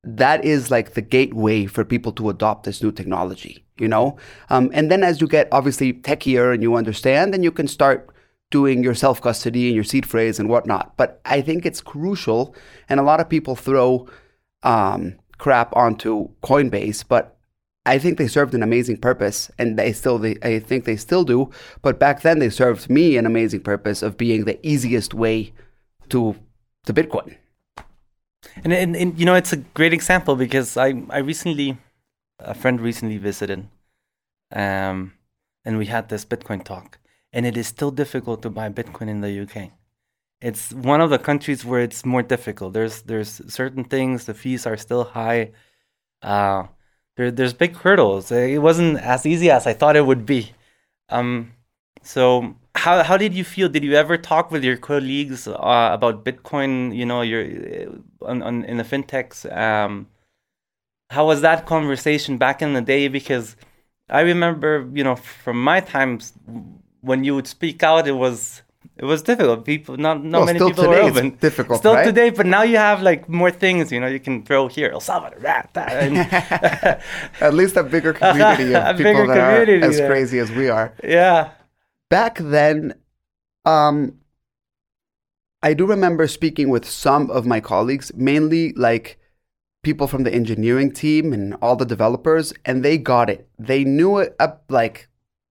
that 0.03 0.43
is 0.43 0.69
like 0.69 0.93
the 0.93 1.01
gateway 1.01 1.65
for 1.65 1.85
people 1.85 2.11
to 2.13 2.29
adopt 2.29 2.65
this 2.65 2.83
new 2.83 2.91
technology, 2.91 3.63
you 3.77 3.87
know? 3.87 4.17
Um, 4.49 4.69
and 4.73 4.91
then 4.91 5.03
as 5.03 5.21
you 5.21 5.27
get 5.27 5.47
obviously 5.51 5.93
techier 5.93 6.53
and 6.53 6.61
you 6.61 6.75
understand, 6.75 7.33
then 7.33 7.43
you 7.43 7.51
can 7.51 7.67
start 7.67 8.09
doing 8.51 8.83
your 8.83 8.93
self 8.93 9.21
custody 9.21 9.67
and 9.67 9.75
your 9.75 9.83
seed 9.83 10.05
phrase 10.05 10.39
and 10.39 10.49
whatnot. 10.49 10.95
But 10.97 11.21
I 11.25 11.41
think 11.41 11.65
it's 11.65 11.81
crucial, 11.81 12.55
and 12.89 12.99
a 12.99 13.03
lot 13.03 13.19
of 13.19 13.29
people 13.29 13.55
throw 13.55 14.07
um, 14.61 15.15
crap 15.37 15.75
onto 15.75 16.29
Coinbase, 16.43 17.03
but 17.07 17.37
I 17.85 17.97
think 17.97 18.17
they 18.17 18.27
served 18.27 18.53
an 18.53 18.63
amazing 18.63 18.97
purpose, 18.97 19.49
and 19.57 19.77
they 19.77 19.91
still, 19.91 20.17
they, 20.17 20.37
I 20.41 20.59
think 20.59 20.85
they 20.85 20.95
still 20.95 21.23
do. 21.23 21.49
But 21.81 21.99
back 21.99 22.21
then, 22.21 22.39
they 22.39 22.49
served 22.49 22.89
me 22.89 23.17
an 23.17 23.25
amazing 23.25 23.61
purpose 23.61 24.01
of 24.01 24.17
being 24.17 24.45
the 24.45 24.59
easiest 24.65 25.13
way 25.13 25.53
to 26.09 26.35
to 26.85 26.93
Bitcoin. 26.93 27.37
And, 28.63 28.73
and, 28.73 28.95
and, 28.95 29.19
you 29.19 29.25
know, 29.25 29.35
it's 29.35 29.53
a 29.53 29.57
great 29.57 29.93
example 29.93 30.35
because 30.35 30.77
I, 30.77 30.93
I 31.09 31.19
recently, 31.19 31.77
a 32.39 32.53
friend 32.53 32.79
recently 32.79 33.17
visited, 33.17 33.67
um, 34.51 35.13
and 35.65 35.77
we 35.77 35.85
had 35.87 36.09
this 36.09 36.25
Bitcoin 36.25 36.63
talk, 36.63 36.99
and 37.31 37.45
it 37.45 37.57
is 37.57 37.67
still 37.67 37.91
difficult 37.91 38.41
to 38.43 38.49
buy 38.49 38.69
Bitcoin 38.69 39.09
in 39.09 39.21
the 39.21 39.41
UK. 39.41 39.71
It's 40.41 40.73
one 40.73 40.99
of 40.99 41.09
the 41.09 41.19
countries 41.19 41.63
where 41.63 41.81
it's 41.81 42.05
more 42.05 42.21
difficult. 42.21 42.73
There's 42.73 43.01
there's 43.03 43.41
certain 43.47 43.85
things, 43.85 44.25
the 44.25 44.33
fees 44.33 44.65
are 44.65 44.75
still 44.75 45.05
high. 45.05 45.51
Uh, 46.21 46.67
there, 47.15 47.31
there's 47.31 47.53
big 47.53 47.77
hurdles. 47.77 48.31
It 48.31 48.61
wasn't 48.61 48.99
as 48.99 49.25
easy 49.25 49.49
as 49.49 49.65
I 49.67 49.73
thought 49.73 49.95
it 49.95 50.05
would 50.05 50.25
be. 50.25 50.51
Um, 51.09 51.53
so 52.01 52.55
how 52.75 53.03
how 53.03 53.17
did 53.17 53.33
you 53.33 53.43
feel? 53.43 53.69
Did 53.69 53.83
you 53.83 53.93
ever 53.93 54.17
talk 54.17 54.51
with 54.51 54.63
your 54.63 54.77
colleagues 54.77 55.47
uh, 55.47 55.89
about 55.93 56.25
Bitcoin? 56.25 56.95
You 56.95 57.05
know, 57.05 57.21
your 57.21 57.43
on, 58.25 58.41
on 58.41 58.63
in 58.65 58.77
the 58.77 58.83
fintechs. 58.83 59.45
Um, 59.55 60.07
how 61.09 61.27
was 61.27 61.41
that 61.41 61.65
conversation 61.65 62.37
back 62.37 62.61
in 62.61 62.73
the 62.73 62.81
day? 62.81 63.07
Because 63.07 63.55
I 64.09 64.21
remember, 64.21 64.89
you 64.93 65.03
know, 65.03 65.15
from 65.15 65.63
my 65.63 65.79
times 65.79 66.33
when 67.01 67.23
you 67.23 67.35
would 67.35 67.47
speak 67.47 67.83
out, 67.83 68.07
it 68.07 68.13
was 68.13 68.61
it 68.97 69.05
was 69.05 69.21
difficult. 69.21 69.65
People, 69.65 69.97
not 69.97 70.23
not 70.23 70.39
well, 70.39 70.45
many 70.47 70.59
people 70.59 70.83
today 70.83 71.03
were 71.03 71.09
open. 71.09 71.31
difficult, 71.31 71.79
still 71.79 71.95
right? 71.95 72.05
today, 72.05 72.29
but 72.29 72.45
now 72.45 72.63
you 72.63 72.77
have 72.77 73.01
like 73.01 73.29
more 73.29 73.51
things. 73.51 73.91
You 73.91 73.99
know, 73.99 74.07
you 74.07 74.19
can 74.19 74.43
throw 74.43 74.67
here 74.67 74.89
El 74.91 74.99
Salvador, 74.99 75.39
that, 75.39 75.69
that, 75.73 75.91
and 76.03 77.01
at 77.41 77.53
least 77.53 77.75
a 77.77 77.83
bigger 77.83 78.13
community 78.23 78.75
of 78.75 78.97
people 78.97 79.27
that 79.27 79.37
are 79.37 79.85
as 79.85 79.97
there. 79.97 80.07
crazy 80.07 80.39
as 80.39 80.51
we 80.51 80.69
are. 80.69 80.93
Yeah 81.03 81.51
back 82.13 82.37
then, 82.37 82.93
um, 83.65 84.19
I 85.63 85.73
do 85.73 85.85
remember 85.85 86.27
speaking 86.27 86.69
with 86.69 86.87
some 86.87 87.31
of 87.31 87.45
my 87.45 87.61
colleagues, 87.61 88.11
mainly 88.13 88.73
like 88.73 89.17
people 89.81 90.07
from 90.07 90.23
the 90.23 90.33
engineering 90.33 90.91
team 90.91 91.31
and 91.31 91.55
all 91.61 91.77
the 91.77 91.85
developers, 91.85 92.53
and 92.65 92.83
they 92.83 92.97
got 92.97 93.29
it. 93.29 93.47
They 93.57 93.85
knew 93.85 94.17
it 94.17 94.35
up, 94.39 94.65
like 94.69 95.07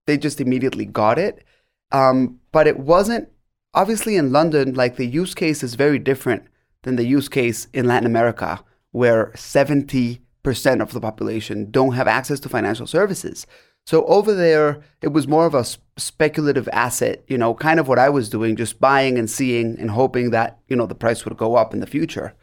they 0.06 0.18
just 0.18 0.40
immediately 0.40 0.84
got 0.84 1.18
it. 1.18 1.44
Um, 1.92 2.40
but 2.50 2.66
it 2.66 2.80
wasn't 2.80 3.28
obviously 3.72 4.16
in 4.16 4.32
London. 4.32 4.74
Like 4.74 4.96
the 4.96 5.06
use 5.06 5.32
case 5.32 5.62
is 5.62 5.76
very 5.76 6.00
different 6.00 6.42
than 6.82 6.96
the 6.96 7.06
use 7.06 7.28
case 7.28 7.68
in 7.72 7.86
Latin 7.86 8.06
America, 8.06 8.64
where 8.90 9.32
seventy 9.36 10.22
percent 10.42 10.82
of 10.82 10.92
the 10.92 11.00
population 11.00 11.70
don't 11.70 11.94
have 11.94 12.08
access 12.08 12.40
to 12.40 12.48
financial 12.48 12.86
services. 12.86 13.46
So 13.86 14.04
over 14.04 14.34
there, 14.34 14.82
it 15.02 15.08
was 15.08 15.26
more 15.26 15.46
of 15.46 15.54
a 15.54 15.64
speculative 15.96 16.68
asset, 16.72 17.24
you 17.26 17.36
know, 17.36 17.54
kind 17.54 17.80
of 17.80 17.88
what 17.88 17.98
I 17.98 18.08
was 18.08 18.28
doing, 18.28 18.56
just 18.56 18.80
buying 18.80 19.18
and 19.18 19.28
seeing 19.28 19.78
and 19.78 19.90
hoping 19.90 20.30
that, 20.30 20.58
you 20.68 20.76
know, 20.76 20.86
the 20.86 20.94
price 20.94 21.24
would 21.24 21.36
go 21.36 21.56
up 21.56 21.74
in 21.74 21.80
the 21.80 21.86
future. 21.86 22.34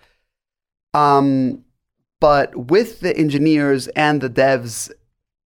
Um, 0.94 1.64
but 2.20 2.56
with 2.56 3.00
the 3.00 3.16
engineers 3.16 3.88
and 3.90 4.20
the 4.20 4.30
devs 4.30 4.92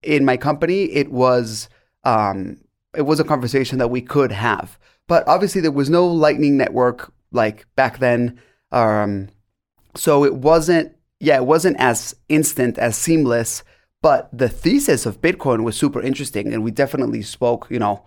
in 0.02 0.24
my 0.24 0.36
company, 0.36 0.84
it 0.84 1.10
was 1.10 1.68
um, 2.04 2.58
it 2.94 3.02
was 3.02 3.20
a 3.20 3.24
conversation 3.24 3.78
that 3.78 3.88
we 3.88 4.00
could 4.00 4.32
have. 4.32 4.78
But 5.06 5.26
obviously, 5.26 5.60
there 5.60 5.70
was 5.70 5.90
no 5.90 6.06
Lightning 6.06 6.56
Network 6.56 7.12
like 7.32 7.66
back 7.76 7.98
then. 7.98 8.40
Um, 8.72 9.28
so 9.96 10.24
it 10.24 10.34
wasn't, 10.34 10.96
yeah, 11.18 11.36
it 11.36 11.46
wasn't 11.46 11.76
as 11.78 12.14
instant, 12.28 12.78
as 12.78 12.96
seamless. 12.96 13.64
But 14.02 14.30
the 14.32 14.48
thesis 14.48 15.04
of 15.04 15.20
Bitcoin 15.20 15.62
was 15.62 15.76
super 15.76 16.00
interesting, 16.00 16.52
and 16.52 16.64
we 16.64 16.70
definitely 16.70 17.22
spoke, 17.22 17.66
you 17.70 17.78
know, 17.78 18.06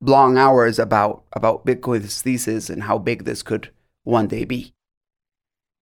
long 0.00 0.38
hours 0.38 0.78
about 0.78 1.24
about 1.32 1.66
Bitcoin's 1.66 2.22
thesis 2.22 2.70
and 2.70 2.84
how 2.84 2.98
big 2.98 3.24
this 3.24 3.42
could 3.42 3.70
one 4.04 4.26
day 4.26 4.44
be. 4.44 4.72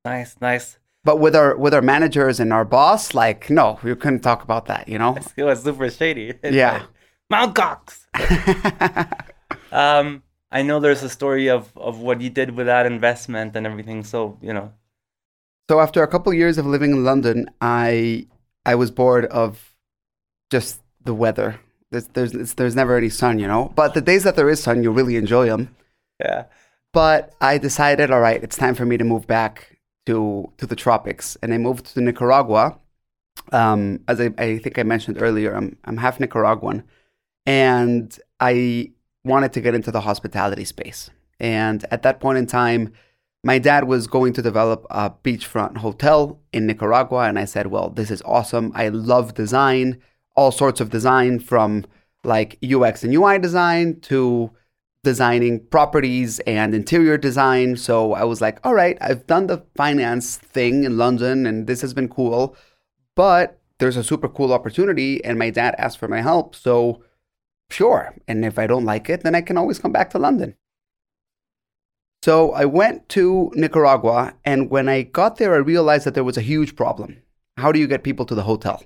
Nice, 0.05 0.37
nice. 0.41 0.79
But 1.05 1.19
with 1.19 1.35
our 1.37 1.57
with 1.57 1.75
our 1.75 1.83
managers 1.83 2.41
and 2.41 2.53
our 2.53 2.65
boss, 2.65 3.15
like, 3.15 3.51
no, 3.51 3.79
we 3.83 3.95
couldn't 3.95 4.21
talk 4.21 4.43
about 4.43 4.67
that, 4.67 4.89
you 4.89 4.99
know. 4.99 5.17
It 5.37 5.45
was 5.45 5.63
super 5.63 5.91
shady. 5.91 6.35
Yeah. 6.43 6.87
Mount 7.31 7.55
Gox. 7.55 8.07
um, 9.73 10.23
I 10.51 10.63
know 10.63 10.81
there's 10.81 11.03
a 11.03 11.09
story 11.09 11.49
of 11.49 11.73
of 11.77 11.99
what 11.99 12.21
you 12.21 12.31
did 12.31 12.57
with 12.57 12.67
that 12.67 12.87
investment 12.87 13.57
and 13.57 13.67
everything. 13.67 14.05
So 14.05 14.39
you 14.43 14.53
know. 14.53 14.73
So 15.71 15.81
after 15.81 16.03
a 16.03 16.09
couple 16.09 16.33
of 16.33 16.39
years 16.39 16.59
of 16.59 16.67
living 16.67 16.91
in 16.91 17.05
London, 17.05 17.49
I 17.61 18.27
I 18.65 18.75
was 18.75 18.91
bored 18.91 19.27
of 19.27 19.75
just 20.51 20.81
the 21.05 21.15
weather. 21.15 21.61
There's 21.91 22.07
there's 22.09 22.55
there's 22.55 22.77
never 22.77 22.97
any 22.97 23.09
sun, 23.09 23.39
you 23.39 23.47
know. 23.47 23.73
But 23.75 23.95
the 23.95 24.01
days 24.01 24.25
that 24.25 24.37
there 24.37 24.49
is 24.49 24.63
sun, 24.63 24.83
you 24.83 24.91
really 24.91 25.17
enjoy 25.17 25.47
them. 25.47 25.75
Yeah. 26.21 26.45
But 26.93 27.35
I 27.41 27.59
decided, 27.59 28.11
all 28.11 28.21
right, 28.21 28.43
it's 28.43 28.57
time 28.57 28.75
for 28.75 28.85
me 28.85 28.97
to 28.97 29.05
move 29.05 29.27
back 29.27 29.79
to 30.07 30.51
to 30.59 30.67
the 30.67 30.77
tropics, 30.77 31.37
and 31.43 31.53
I 31.53 31.59
moved 31.59 31.87
to 31.95 32.01
Nicaragua. 32.01 32.79
Um, 33.51 34.01
as 34.09 34.21
I, 34.21 34.31
I 34.39 34.59
think 34.59 34.79
I 34.79 34.83
mentioned 34.83 35.21
earlier, 35.21 35.55
I'm 35.55 35.77
I'm 35.85 35.97
half 35.97 36.21
Nicaraguan, 36.21 36.85
and 37.47 38.17
I 38.41 38.93
wanted 39.25 39.53
to 39.55 39.61
get 39.61 39.75
into 39.75 39.91
the 39.91 40.01
hospitality 40.03 40.65
space. 40.65 41.11
And 41.41 41.85
at 41.91 42.03
that 42.03 42.21
point 42.21 42.39
in 42.39 42.47
time, 42.47 42.93
my 43.45 43.59
dad 43.59 43.85
was 43.85 44.07
going 44.07 44.33
to 44.35 44.43
develop 44.43 44.87
a 44.91 45.11
beachfront 45.11 45.79
hotel 45.79 46.41
in 46.53 46.67
Nicaragua, 46.67 47.29
and 47.29 47.39
I 47.39 47.45
said, 47.45 47.67
"Well, 47.69 47.91
this 47.91 48.11
is 48.11 48.23
awesome. 48.23 48.73
I 48.75 48.89
love 48.89 49.35
design, 49.35 50.01
all 50.37 50.53
sorts 50.53 50.81
of 50.81 50.91
design, 50.91 51.39
from 51.41 51.85
like 52.25 52.59
UX 52.63 53.05
and 53.05 53.15
UI 53.15 53.39
design 53.39 54.01
to 54.01 54.51
designing 55.05 55.65
properties 55.67 56.39
and 56.41 56.75
interior 56.75 57.19
design. 57.19 57.77
So 57.77 58.13
I 58.13 58.25
was 58.25 58.41
like, 58.41 58.59
all 58.65 58.75
right, 58.75 58.97
I've 59.01 59.27
done 59.27 59.49
the 59.49 59.65
finance 59.77 60.37
thing 60.37 60.85
in 60.85 60.97
London 60.97 61.47
and 61.47 61.67
this 61.67 61.81
has 61.81 61.93
been 61.93 62.09
cool, 62.09 62.57
but 63.17 63.61
there's 63.79 63.97
a 63.97 64.05
super 64.05 64.29
cool 64.29 64.53
opportunity 64.53 65.25
and 65.25 65.39
my 65.39 65.51
dad 65.51 65.75
asked 65.79 65.99
for 65.99 66.09
my 66.09 66.23
help. 66.23 66.55
So 66.55 67.03
sure. 67.71 68.15
And 68.29 68.45
if 68.45 68.59
I 68.59 68.67
don't 68.67 68.85
like 68.85 69.11
it, 69.11 69.25
then 69.25 69.35
I 69.35 69.41
can 69.41 69.59
always 69.59 69.79
come 69.79 69.93
back 69.93 70.11
to 70.11 70.19
London. 70.19 70.55
So 72.23 72.53
I 72.53 72.67
went 72.67 73.09
to 73.11 73.51
Nicaragua 73.55 74.35
and 74.45 74.71
when 74.71 74.89
I 74.89 75.03
got 75.03 75.37
there, 75.37 75.55
I 75.55 75.59
realized 75.59 76.07
that 76.07 76.15
there 76.15 76.23
was 76.23 76.37
a 76.37 76.43
huge 76.43 76.77
problem. 76.77 77.21
How 77.57 77.73
do 77.73 77.81
you 77.81 77.89
get 77.89 78.05
people 78.05 78.25
to 78.27 78.35
the 78.37 78.45
hotel? 78.45 78.85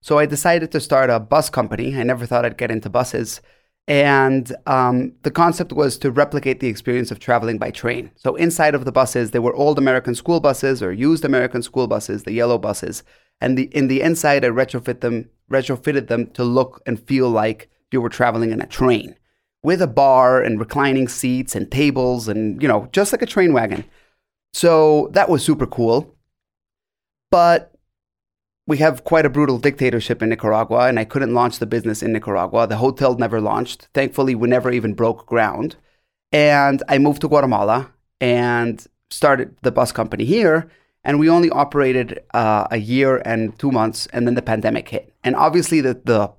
So 0.00 0.18
I 0.18 0.24
decided 0.24 0.72
to 0.72 0.80
start 0.80 1.10
a 1.10 1.20
bus 1.20 1.50
company. 1.50 1.94
I 1.94 2.04
never 2.04 2.24
thought 2.24 2.46
I'd 2.46 2.56
get 2.56 2.70
into 2.70 2.88
buses. 2.88 3.42
And 3.86 4.56
um, 4.66 5.12
the 5.24 5.30
concept 5.30 5.74
was 5.74 5.98
to 5.98 6.10
replicate 6.10 6.60
the 6.60 6.68
experience 6.68 7.10
of 7.10 7.18
traveling 7.18 7.58
by 7.58 7.70
train. 7.70 8.12
So 8.16 8.34
inside 8.36 8.74
of 8.74 8.86
the 8.86 8.92
buses, 8.92 9.32
there 9.32 9.42
were 9.42 9.54
old 9.54 9.76
American 9.76 10.14
school 10.14 10.40
buses 10.40 10.82
or 10.82 10.90
used 10.90 11.24
American 11.24 11.62
school 11.62 11.86
buses, 11.86 12.22
the 12.22 12.32
yellow 12.32 12.56
buses. 12.56 13.02
And 13.42 13.58
the, 13.58 13.64
in 13.76 13.88
the 13.88 14.00
inside, 14.00 14.42
I 14.42 14.48
retrofit 14.48 15.00
them, 15.00 15.28
retrofitted 15.50 16.08
them 16.08 16.28
to 16.28 16.44
look 16.44 16.80
and 16.86 16.98
feel 16.98 17.28
like 17.28 17.68
you 17.92 18.00
were 18.00 18.08
traveling 18.08 18.52
in 18.52 18.62
a 18.62 18.66
train 18.66 19.16
with 19.62 19.82
a 19.82 19.86
bar 19.86 20.42
and 20.42 20.58
reclining 20.58 21.08
seats 21.08 21.54
and 21.54 21.70
tables 21.70 22.28
and, 22.28 22.60
you 22.62 22.68
know, 22.68 22.88
just 22.92 23.12
like 23.12 23.22
a 23.22 23.26
train 23.26 23.52
wagon. 23.52 23.84
So 24.52 25.10
that 25.12 25.28
was 25.28 25.44
super 25.44 25.66
cool. 25.66 26.14
But 27.30 27.72
we 28.66 28.78
have 28.78 29.04
quite 29.04 29.26
a 29.26 29.30
brutal 29.30 29.58
dictatorship 29.58 30.22
in 30.22 30.28
Nicaragua, 30.28 30.88
and 30.88 30.98
I 30.98 31.04
couldn't 31.04 31.34
launch 31.34 31.58
the 31.58 31.66
business 31.66 32.02
in 32.02 32.12
Nicaragua. 32.12 32.66
The 32.66 32.76
hotel 32.76 33.16
never 33.16 33.40
launched. 33.40 33.88
Thankfully, 33.94 34.34
we 34.34 34.48
never 34.48 34.70
even 34.70 34.94
broke 34.94 35.26
ground. 35.26 35.76
And 36.32 36.82
I 36.88 36.98
moved 36.98 37.20
to 37.22 37.28
Guatemala 37.28 37.90
and 38.20 38.86
started 39.10 39.56
the 39.62 39.72
bus 39.72 39.92
company 39.92 40.24
here. 40.24 40.70
And 41.02 41.18
we 41.18 41.28
only 41.28 41.50
operated 41.50 42.20
uh, 42.34 42.68
a 42.70 42.76
year 42.76 43.22
and 43.24 43.58
two 43.58 43.72
months, 43.72 44.06
and 44.12 44.26
then 44.26 44.34
the 44.34 44.42
pandemic 44.42 44.88
hit. 44.88 45.12
And 45.24 45.34
obviously, 45.34 45.80
the 45.80 46.00
the, 46.04 46.30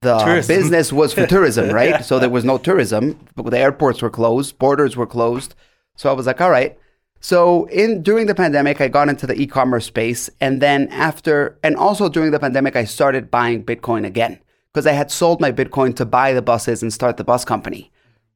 the 0.00 0.18
Tourism. 0.18 0.56
business 0.56 0.92
was 0.92 1.12
for 1.12 1.26
tourism, 1.26 1.70
right? 1.74 2.04
So 2.04 2.18
there 2.18 2.30
was 2.30 2.44
no 2.44 2.58
tourism. 2.58 3.18
The 3.36 3.58
airports 3.58 4.02
were 4.02 4.10
closed, 4.10 4.58
borders 4.58 4.96
were 4.96 5.06
closed. 5.06 5.54
So 5.96 6.08
I 6.08 6.12
was 6.12 6.26
like, 6.26 6.40
all 6.40 6.50
right, 6.50 6.78
so 7.20 7.64
in 7.66 8.02
during 8.02 8.26
the 8.26 8.34
pandemic, 8.34 8.80
I 8.80 8.88
got 8.88 9.08
into 9.08 9.26
the 9.26 9.40
e-commerce 9.40 9.86
space, 9.86 10.30
and 10.40 10.62
then 10.62 10.88
after, 10.88 11.58
and 11.62 11.76
also 11.76 12.08
during 12.08 12.30
the 12.30 12.38
pandemic, 12.38 12.76
I 12.76 12.84
started 12.84 13.30
buying 13.30 13.64
Bitcoin 13.64 14.06
again 14.06 14.38
because 14.72 14.86
I 14.86 14.92
had 14.92 15.10
sold 15.10 15.40
my 15.40 15.50
Bitcoin 15.50 15.96
to 15.96 16.04
buy 16.04 16.32
the 16.32 16.42
buses 16.42 16.82
and 16.82 16.92
start 16.92 17.16
the 17.16 17.24
bus 17.24 17.44
company. 17.44 17.90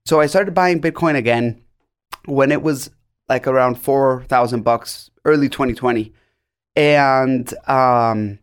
So 0.05 0.21
I 0.21 0.27
started 0.27 0.55
buying 0.55 0.81
Bitcoin 0.81 1.15
again 1.15 1.63
when 2.25 2.51
it 2.51 2.63
was 2.63 2.91
like 3.29 3.47
around 3.47 3.77
four 3.77 4.25
thousand 4.25 4.63
bucks, 4.63 5.11
early 5.25 5.49
2020, 5.49 6.13
and 6.75 7.55
um, 7.69 8.41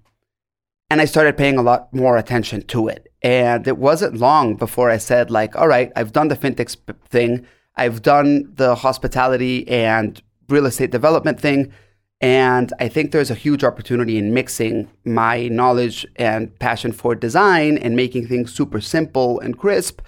and 0.90 1.02
I 1.02 1.06
started 1.06 1.36
paying 1.36 1.58
a 1.58 1.62
lot 1.62 1.94
more 1.94 2.18
attention 2.18 2.62
to 2.68 2.88
it. 2.88 3.09
And 3.22 3.68
it 3.68 3.78
wasn't 3.78 4.18
long 4.18 4.56
before 4.56 4.90
I 4.90 4.98
said 4.98 5.30
like, 5.30 5.56
all 5.56 5.68
right, 5.68 5.92
I've 5.96 6.14
done 6.14 6.30
the 6.30 6.38
fintech 6.38 6.76
thing. 7.10 7.46
I've 7.76 8.02
done 8.02 8.52
the 8.56 8.76
hospitality 8.76 9.68
and 9.68 10.22
real 10.48 10.66
estate 10.66 10.92
development 10.92 11.40
thing. 11.40 11.72
And 12.22 12.74
I 12.80 12.90
think 12.90 13.12
there's 13.12 13.32
a 13.32 13.36
huge 13.36 13.64
opportunity 13.64 14.18
in 14.18 14.34
mixing 14.34 14.90
my 15.06 15.48
knowledge 15.48 16.06
and 16.18 16.58
passion 16.60 16.92
for 16.92 17.16
design 17.16 17.78
and 17.78 17.96
making 17.96 18.28
things 18.28 18.54
super 18.54 18.82
simple 18.82 19.40
and 19.40 19.58
crisp 19.58 20.02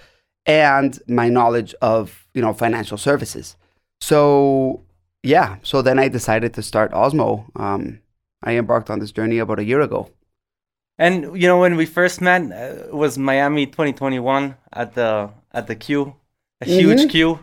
and 0.44 0.98
my 1.06 1.28
knowledge 1.28 1.74
of, 1.80 2.26
you 2.34 2.42
know, 2.42 2.52
financial 2.52 2.98
services. 2.98 3.56
So, 4.00 4.82
yeah, 5.22 5.56
so 5.62 5.80
then 5.80 5.98
I 5.98 6.08
decided 6.08 6.52
to 6.54 6.62
start 6.62 6.92
Osmo. 6.92 7.46
Um, 7.58 8.00
I 8.42 8.56
embarked 8.56 8.90
on 8.90 8.98
this 8.98 9.12
journey 9.12 9.38
about 9.38 9.60
a 9.60 9.64
year 9.64 9.80
ago. 9.80 10.10
And 10.98 11.34
you 11.40 11.48
know 11.48 11.58
when 11.58 11.76
we 11.76 11.86
first 11.86 12.20
met 12.20 12.42
uh, 12.42 12.88
it 12.88 12.94
was 12.94 13.16
Miami 13.18 13.66
2021 13.66 14.56
at 14.72 14.94
the 14.94 15.30
at 15.52 15.66
the 15.66 15.74
queue, 15.74 16.14
a 16.60 16.64
huge 16.64 17.02
Mhm. 17.02 17.10
queue, 17.10 17.38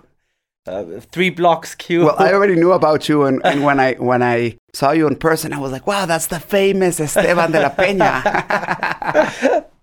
uh, 0.68 0.84
three 1.12 1.30
blocks 1.32 1.76
queue. 1.76 2.06
Well, 2.06 2.16
I 2.20 2.32
already 2.34 2.56
knew 2.56 2.72
about 2.72 3.10
you, 3.10 3.26
and, 3.26 3.42
and 3.44 3.64
when 3.64 3.80
I 3.80 3.94
when 3.96 4.22
I 4.22 4.58
saw 4.74 4.92
you 4.92 5.08
in 5.08 5.16
person, 5.16 5.52
I 5.54 5.60
was 5.60 5.72
like, 5.72 5.88
"Wow, 5.88 6.06
that's 6.06 6.28
the 6.28 6.40
famous 6.40 7.00
Esteban 7.00 7.52
de 7.52 7.60
la 7.62 7.70
Peña." 7.70 8.14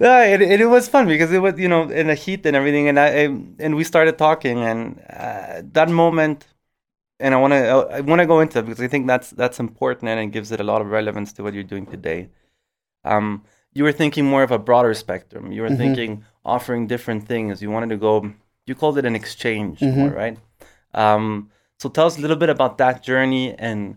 Yeah, 0.00 0.24
it, 0.24 0.42
it, 0.42 0.60
it 0.60 0.66
was 0.66 0.88
fun 0.88 1.06
because 1.06 1.32
it 1.32 1.38
was 1.38 1.56
you 1.58 1.68
know 1.68 1.88
in 1.88 2.08
the 2.08 2.14
heat 2.16 2.44
and 2.46 2.56
everything, 2.56 2.88
and 2.88 2.98
I, 2.98 3.06
I 3.06 3.24
and 3.60 3.76
we 3.76 3.84
started 3.84 4.18
talking, 4.18 4.58
and 4.58 5.00
uh, 5.08 5.62
that 5.72 5.88
moment, 5.88 6.46
and 7.20 7.32
I 7.32 7.38
want 7.38 7.52
to 7.52 7.58
I 7.96 8.00
want 8.00 8.18
to 8.20 8.26
go 8.26 8.40
into 8.40 8.58
it 8.58 8.66
because 8.66 8.80
I 8.80 8.88
think 8.88 9.06
that's 9.06 9.30
that's 9.30 9.60
important 9.60 10.08
and 10.10 10.18
it 10.20 10.32
gives 10.32 10.50
it 10.50 10.58
a 10.60 10.64
lot 10.64 10.80
of 10.82 10.88
relevance 10.88 11.32
to 11.34 11.42
what 11.44 11.54
you're 11.54 11.62
doing 11.74 11.86
today. 11.86 12.28
Um, 13.04 13.44
you 13.72 13.84
were 13.84 13.92
thinking 13.92 14.24
more 14.24 14.42
of 14.42 14.50
a 14.50 14.58
broader 14.58 14.94
spectrum. 14.94 15.52
You 15.52 15.62
were 15.62 15.70
Mhm. 15.70 15.76
thinking 15.76 16.24
offering 16.44 16.86
different 16.86 17.26
things. 17.26 17.60
You 17.62 17.70
wanted 17.70 17.90
to 17.90 17.96
go. 17.96 18.32
You 18.66 18.74
called 18.74 18.98
it 18.98 19.04
an 19.04 19.14
exchange, 19.16 19.80
Mhm. 19.80 19.96
more, 19.96 20.10
right? 20.10 20.38
Um, 20.94 21.50
so 21.78 21.88
tell 21.88 22.06
us 22.06 22.16
a 22.18 22.20
little 22.20 22.36
bit 22.36 22.48
about 22.50 22.78
that 22.78 23.02
journey 23.02 23.54
and 23.58 23.96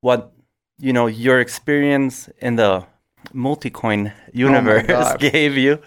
what 0.00 0.32
you 0.78 0.92
know 0.92 1.06
your 1.06 1.38
experience 1.40 2.28
in 2.40 2.56
the 2.56 2.84
multi-coin 3.32 4.12
universe 4.32 4.86
God. 4.86 5.20
gave 5.20 5.56
you 5.56 5.78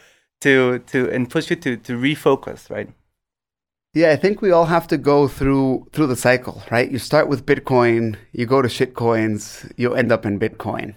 to 0.41 0.79
to 0.91 1.09
and 1.12 1.29
push 1.29 1.50
you 1.50 1.55
to 1.57 1.75
to 1.77 1.93
refocus, 1.97 2.69
right? 2.69 2.89
yeah, 3.93 4.12
I 4.12 4.17
think 4.17 4.41
we 4.41 4.51
all 4.51 4.65
have 4.65 4.88
to 4.88 4.97
go 4.97 5.27
through 5.27 5.88
through 5.91 6.07
the 6.07 6.15
cycle, 6.15 6.62
right? 6.71 6.89
You 6.91 7.00
start 7.00 7.27
with 7.27 7.45
Bitcoin, 7.45 8.15
you 8.31 8.45
go 8.45 8.62
to 8.62 8.67
shitcoins, 8.67 9.71
you 9.77 9.93
end 9.93 10.12
up 10.12 10.25
in 10.25 10.39
Bitcoin, 10.39 10.95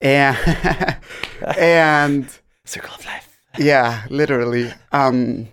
and 0.00 0.36
and 1.56 2.38
Circle 2.64 2.94
of 2.94 3.04
life. 3.06 3.40
yeah, 3.58 4.04
literally. 4.10 4.72
Um, 4.92 5.48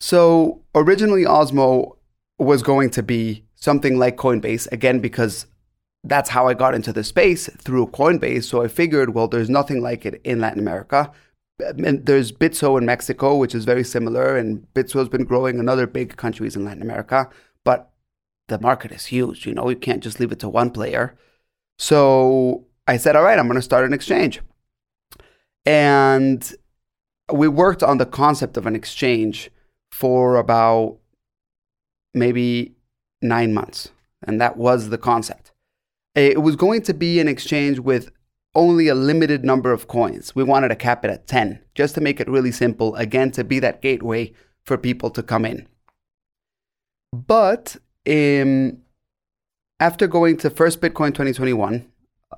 so 0.00 0.62
originally, 0.74 1.24
Osmo 1.24 1.96
was 2.38 2.62
going 2.62 2.90
to 2.90 3.02
be 3.02 3.44
something 3.54 3.98
like 3.98 4.16
Coinbase 4.16 4.70
again 4.72 5.00
because 5.00 5.46
that's 6.02 6.30
how 6.30 6.48
I 6.48 6.54
got 6.54 6.74
into 6.74 6.92
the 6.92 7.04
space 7.04 7.48
through 7.58 7.88
Coinbase. 7.88 8.44
So 8.44 8.62
I 8.62 8.68
figured, 8.68 9.14
well, 9.14 9.28
there's 9.28 9.50
nothing 9.50 9.82
like 9.82 10.06
it 10.06 10.20
in 10.24 10.40
Latin 10.40 10.58
America. 10.58 11.12
And 11.58 12.06
there's 12.06 12.32
Bitso 12.32 12.78
in 12.78 12.86
Mexico, 12.86 13.36
which 13.36 13.54
is 13.54 13.66
very 13.66 13.84
similar, 13.84 14.34
and 14.34 14.66
Bitso's 14.72 15.10
been 15.10 15.24
growing 15.24 15.58
in 15.58 15.68
other 15.68 15.86
big 15.86 16.16
countries 16.16 16.56
in 16.56 16.64
Latin 16.64 16.80
America. 16.80 17.28
But 17.64 17.90
the 18.48 18.58
market 18.58 18.92
is 18.92 19.06
huge. 19.06 19.46
You 19.46 19.52
know, 19.52 19.68
you 19.68 19.76
can't 19.76 20.02
just 20.02 20.18
leave 20.18 20.32
it 20.32 20.38
to 20.40 20.48
one 20.48 20.70
player. 20.70 21.18
So 21.78 22.64
I 22.90 22.96
said, 22.96 23.14
all 23.14 23.22
right, 23.22 23.38
I'm 23.38 23.46
going 23.46 23.54
to 23.54 23.62
start 23.62 23.84
an 23.84 23.92
exchange. 23.92 24.40
And 25.64 26.52
we 27.32 27.46
worked 27.46 27.84
on 27.84 27.98
the 27.98 28.04
concept 28.04 28.56
of 28.56 28.66
an 28.66 28.74
exchange 28.74 29.48
for 29.92 30.34
about 30.34 30.98
maybe 32.14 32.74
nine 33.22 33.54
months, 33.54 33.90
and 34.26 34.40
that 34.40 34.56
was 34.56 34.88
the 34.88 34.98
concept. 34.98 35.52
It 36.16 36.42
was 36.42 36.56
going 36.56 36.82
to 36.82 36.92
be 36.92 37.20
an 37.20 37.28
exchange 37.28 37.78
with 37.78 38.10
only 38.56 38.88
a 38.88 38.96
limited 38.96 39.44
number 39.44 39.70
of 39.70 39.86
coins. 39.86 40.34
We 40.34 40.42
wanted 40.42 40.70
to 40.70 40.74
cap 40.74 41.04
it 41.04 41.12
at 41.12 41.28
10, 41.28 41.60
just 41.76 41.94
to 41.94 42.00
make 42.00 42.18
it 42.18 42.28
really 42.28 42.50
simple, 42.50 42.96
again, 42.96 43.30
to 43.32 43.44
be 43.44 43.60
that 43.60 43.82
gateway 43.82 44.32
for 44.64 44.76
people 44.76 45.10
to 45.10 45.22
come 45.22 45.44
in. 45.44 45.68
But 47.12 47.76
um, 48.08 48.78
after 49.78 50.08
going 50.08 50.38
to 50.38 50.50
First 50.50 50.80
Bitcoin 50.80 51.10
2021 51.10 51.86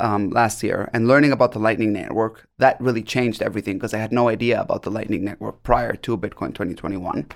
um, 0.01 0.31
last 0.31 0.63
year 0.63 0.89
and 0.93 1.09
learning 1.09 1.33
about 1.33 1.53
the 1.53 1.59
Lightning 1.59 1.93
Network, 1.93 2.49
that 2.59 2.81
really 2.81 3.03
changed 3.03 3.43
everything 3.43 3.77
because 3.79 3.95
I 3.95 3.99
had 3.99 4.13
no 4.13 4.29
idea 4.29 4.61
about 4.61 4.83
the 4.83 4.91
Lightning 4.91 5.25
Network 5.25 5.63
prior 5.63 5.95
to 5.97 6.17
Bitcoin 6.17 6.49
2021. 6.49 7.29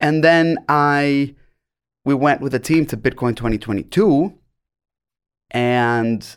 And 0.00 0.22
then 0.22 0.58
I 0.68 1.34
we 2.04 2.14
went 2.14 2.40
with 2.40 2.54
a 2.54 2.60
team 2.60 2.86
to 2.86 2.96
Bitcoin 2.96 3.34
2022 3.34 4.32
and 5.50 6.36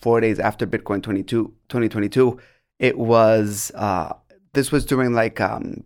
four 0.00 0.20
days 0.20 0.38
after 0.38 0.66
Bitcoin 0.66 1.02
22, 1.02 1.52
2022, 1.68 2.38
it 2.78 2.98
was, 2.98 3.72
uh, 3.74 4.14
this 4.52 4.72
was 4.72 4.84
during 4.84 5.12
like 5.12 5.40
um, 5.40 5.84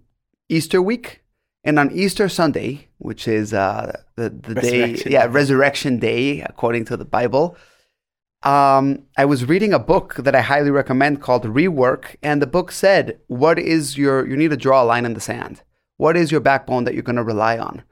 Easter 0.48 0.80
week. 0.80 1.22
And 1.62 1.78
on 1.78 1.90
Easter 1.90 2.28
Sunday, 2.28 2.88
which 2.98 3.28
is 3.28 3.52
uh, 3.52 4.00
the, 4.16 4.30
the 4.30 4.54
day, 4.54 5.02
yeah, 5.06 5.26
Resurrection 5.28 5.98
Day, 5.98 6.40
according 6.40 6.86
to 6.86 6.96
the 6.96 7.04
Bible, 7.04 7.56
um, 8.42 9.04
I 9.16 9.24
was 9.24 9.44
reading 9.44 9.72
a 9.72 9.78
book 9.78 10.14
that 10.16 10.34
I 10.34 10.40
highly 10.40 10.70
recommend 10.70 11.20
called 11.20 11.44
Rework. 11.44 12.16
And 12.22 12.40
the 12.40 12.46
book 12.46 12.72
said, 12.72 13.20
What 13.26 13.58
is 13.58 13.98
your, 13.98 14.26
you 14.26 14.36
need 14.36 14.50
to 14.50 14.56
draw 14.56 14.82
a 14.82 14.84
line 14.84 15.04
in 15.04 15.14
the 15.14 15.20
sand. 15.20 15.62
What 15.96 16.16
is 16.16 16.32
your 16.32 16.40
backbone 16.40 16.84
that 16.84 16.94
you're 16.94 17.02
going 17.02 17.16
to 17.16 17.22
rely 17.22 17.58
on? 17.58 17.82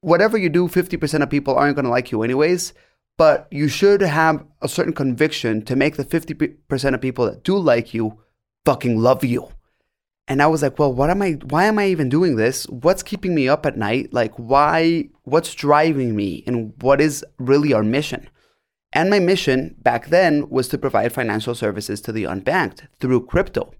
Whatever 0.00 0.36
you 0.36 0.48
do, 0.48 0.68
50% 0.68 1.22
of 1.22 1.30
people 1.30 1.54
aren't 1.54 1.76
going 1.76 1.84
to 1.84 1.90
like 1.90 2.10
you 2.10 2.22
anyways 2.22 2.74
but 3.16 3.46
you 3.50 3.68
should 3.68 4.00
have 4.00 4.44
a 4.60 4.68
certain 4.68 4.92
conviction 4.92 5.62
to 5.62 5.76
make 5.76 5.96
the 5.96 6.04
50% 6.04 6.94
of 6.94 7.00
people 7.00 7.26
that 7.26 7.44
do 7.44 7.56
like 7.56 7.94
you 7.94 8.18
fucking 8.64 8.98
love 8.98 9.24
you. 9.24 9.48
And 10.26 10.42
I 10.42 10.46
was 10.46 10.62
like, 10.62 10.78
well, 10.78 10.92
what 10.92 11.10
am 11.10 11.20
I, 11.22 11.32
why 11.32 11.66
am 11.66 11.78
I 11.78 11.86
even 11.88 12.08
doing 12.08 12.36
this? 12.36 12.64
What's 12.68 13.02
keeping 13.02 13.34
me 13.34 13.48
up 13.48 13.66
at 13.66 13.76
night? 13.76 14.12
Like, 14.12 14.32
why, 14.36 15.10
what's 15.24 15.54
driving 15.54 16.16
me? 16.16 16.42
And 16.46 16.72
what 16.80 17.00
is 17.00 17.24
really 17.38 17.72
our 17.72 17.82
mission? 17.82 18.28
And 18.94 19.10
my 19.10 19.18
mission 19.18 19.74
back 19.82 20.06
then 20.06 20.48
was 20.48 20.68
to 20.68 20.78
provide 20.78 21.12
financial 21.12 21.54
services 21.54 22.00
to 22.02 22.12
the 22.12 22.24
unbanked 22.24 22.86
through 23.00 23.26
crypto. 23.26 23.74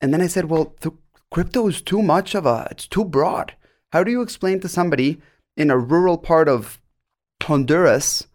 And 0.00 0.12
then 0.12 0.22
I 0.22 0.26
said, 0.26 0.46
well, 0.46 0.74
the 0.80 0.92
crypto 1.30 1.68
is 1.68 1.82
too 1.82 2.02
much 2.02 2.34
of 2.34 2.46
a, 2.46 2.66
it's 2.70 2.88
too 2.88 3.04
broad. 3.04 3.54
How 3.92 4.02
do 4.02 4.10
you 4.10 4.22
explain 4.22 4.60
to 4.60 4.68
somebody 4.68 5.20
in 5.56 5.70
a 5.70 5.78
rural 5.78 6.18
part 6.18 6.48
of 6.48 6.80
Honduras 7.42 8.26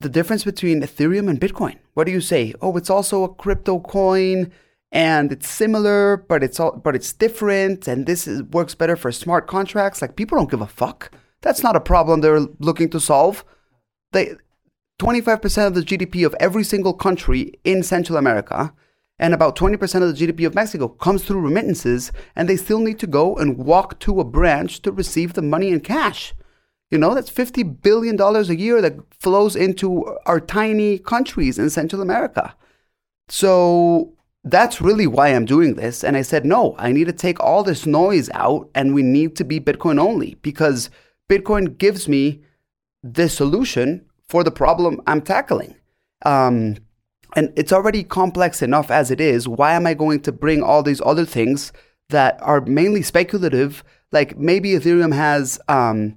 the 0.00 0.08
difference 0.08 0.44
between 0.44 0.80
Ethereum 0.80 1.28
and 1.28 1.40
Bitcoin. 1.40 1.76
What 1.94 2.04
do 2.04 2.12
you 2.12 2.20
say? 2.20 2.54
Oh, 2.62 2.76
it's 2.76 2.90
also 2.90 3.22
a 3.22 3.34
crypto 3.34 3.80
coin 3.80 4.50
and 4.90 5.30
it's 5.30 5.48
similar, 5.48 6.16
but 6.16 6.42
it's 6.42 6.58
all, 6.58 6.72
but 6.72 6.96
it's 6.96 7.12
different 7.12 7.86
and 7.86 8.06
this 8.06 8.26
is, 8.26 8.42
works 8.44 8.74
better 8.74 8.96
for 8.96 9.12
smart 9.12 9.46
contracts. 9.46 10.00
Like 10.00 10.16
people 10.16 10.38
don't 10.38 10.50
give 10.50 10.62
a 10.62 10.66
fuck. 10.66 11.12
That's 11.42 11.62
not 11.62 11.76
a 11.76 11.80
problem 11.80 12.20
they're 12.20 12.40
looking 12.58 12.88
to 12.90 13.00
solve. 13.00 13.44
They 14.12 14.36
25% 15.00 15.66
of 15.66 15.74
the 15.74 15.82
GDP 15.82 16.24
of 16.24 16.34
every 16.38 16.62
single 16.62 16.92
country 16.92 17.54
in 17.64 17.82
Central 17.82 18.18
America 18.18 18.72
and 19.18 19.34
about 19.34 19.56
20% 19.56 20.02
of 20.02 20.16
the 20.16 20.26
GDP 20.26 20.46
of 20.46 20.54
Mexico 20.54 20.88
comes 20.88 21.24
through 21.24 21.40
remittances 21.40 22.10
and 22.36 22.48
they 22.48 22.56
still 22.56 22.80
need 22.80 22.98
to 23.00 23.06
go 23.06 23.36
and 23.36 23.58
walk 23.58 23.98
to 24.00 24.20
a 24.20 24.24
branch 24.24 24.80
to 24.82 24.92
receive 24.92 25.34
the 25.34 25.42
money 25.42 25.68
in 25.68 25.80
cash. 25.80 26.34
You 26.90 26.98
know, 26.98 27.14
that's 27.14 27.30
$50 27.30 27.82
billion 27.82 28.20
a 28.20 28.42
year 28.54 28.80
that 28.80 28.98
flows 29.14 29.56
into 29.56 30.04
our 30.26 30.40
tiny 30.40 30.98
countries 30.98 31.58
in 31.58 31.70
Central 31.70 32.02
America. 32.02 32.54
So 33.28 34.14
that's 34.42 34.80
really 34.80 35.06
why 35.06 35.28
I'm 35.28 35.44
doing 35.44 35.74
this. 35.74 36.02
And 36.02 36.16
I 36.16 36.22
said, 36.22 36.44
no, 36.44 36.74
I 36.78 36.92
need 36.92 37.06
to 37.06 37.12
take 37.12 37.38
all 37.40 37.62
this 37.62 37.86
noise 37.86 38.30
out 38.32 38.70
and 38.74 38.94
we 38.94 39.02
need 39.02 39.36
to 39.36 39.44
be 39.44 39.60
Bitcoin 39.60 40.00
only 40.00 40.36
because 40.40 40.90
Bitcoin 41.28 41.76
gives 41.76 42.08
me 42.08 42.42
the 43.02 43.28
solution 43.28 44.06
for 44.30 44.42
the 44.42 44.50
problem 44.50 45.02
I'm 45.06 45.20
tackling. 45.20 45.76
Um, 46.24 46.76
and 47.36 47.52
it's 47.56 47.72
already 47.72 48.02
complex 48.02 48.62
enough 48.62 48.90
as 48.90 49.10
it 49.10 49.20
is. 49.20 49.46
Why 49.46 49.74
am 49.74 49.86
I 49.86 49.94
going 49.94 50.20
to 50.22 50.32
bring 50.32 50.62
all 50.62 50.82
these 50.82 51.02
other 51.04 51.24
things 51.24 51.72
that 52.08 52.38
are 52.40 52.60
mainly 52.60 53.02
speculative? 53.02 53.84
Like 54.10 54.38
maybe 54.38 54.70
Ethereum 54.70 55.14
has. 55.14 55.60
Um, 55.68 56.16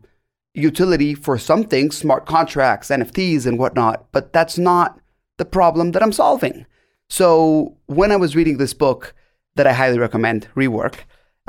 utility 0.54 1.16
for 1.16 1.38
some 1.38 1.64
things, 1.64 1.98
smart 1.98 2.26
contracts, 2.26 2.90
NFTs, 2.90 3.46
and 3.46 3.58
whatnot, 3.58 4.06
but 4.12 4.34
that's 4.34 4.58
not 4.58 5.00
the 5.38 5.46
problem 5.46 5.92
that 5.92 6.04
I'm 6.04 6.14
solving. 6.14 6.66
So 7.10 7.78
when 7.88 8.12
I 8.12 8.18
was 8.18 8.36
reading 8.36 8.58
this 8.58 8.74
book 8.74 9.14
that 9.56 9.68
I 9.68 9.74
highly 9.74 10.00
recommend, 10.00 10.48
Rework, 10.56 11.00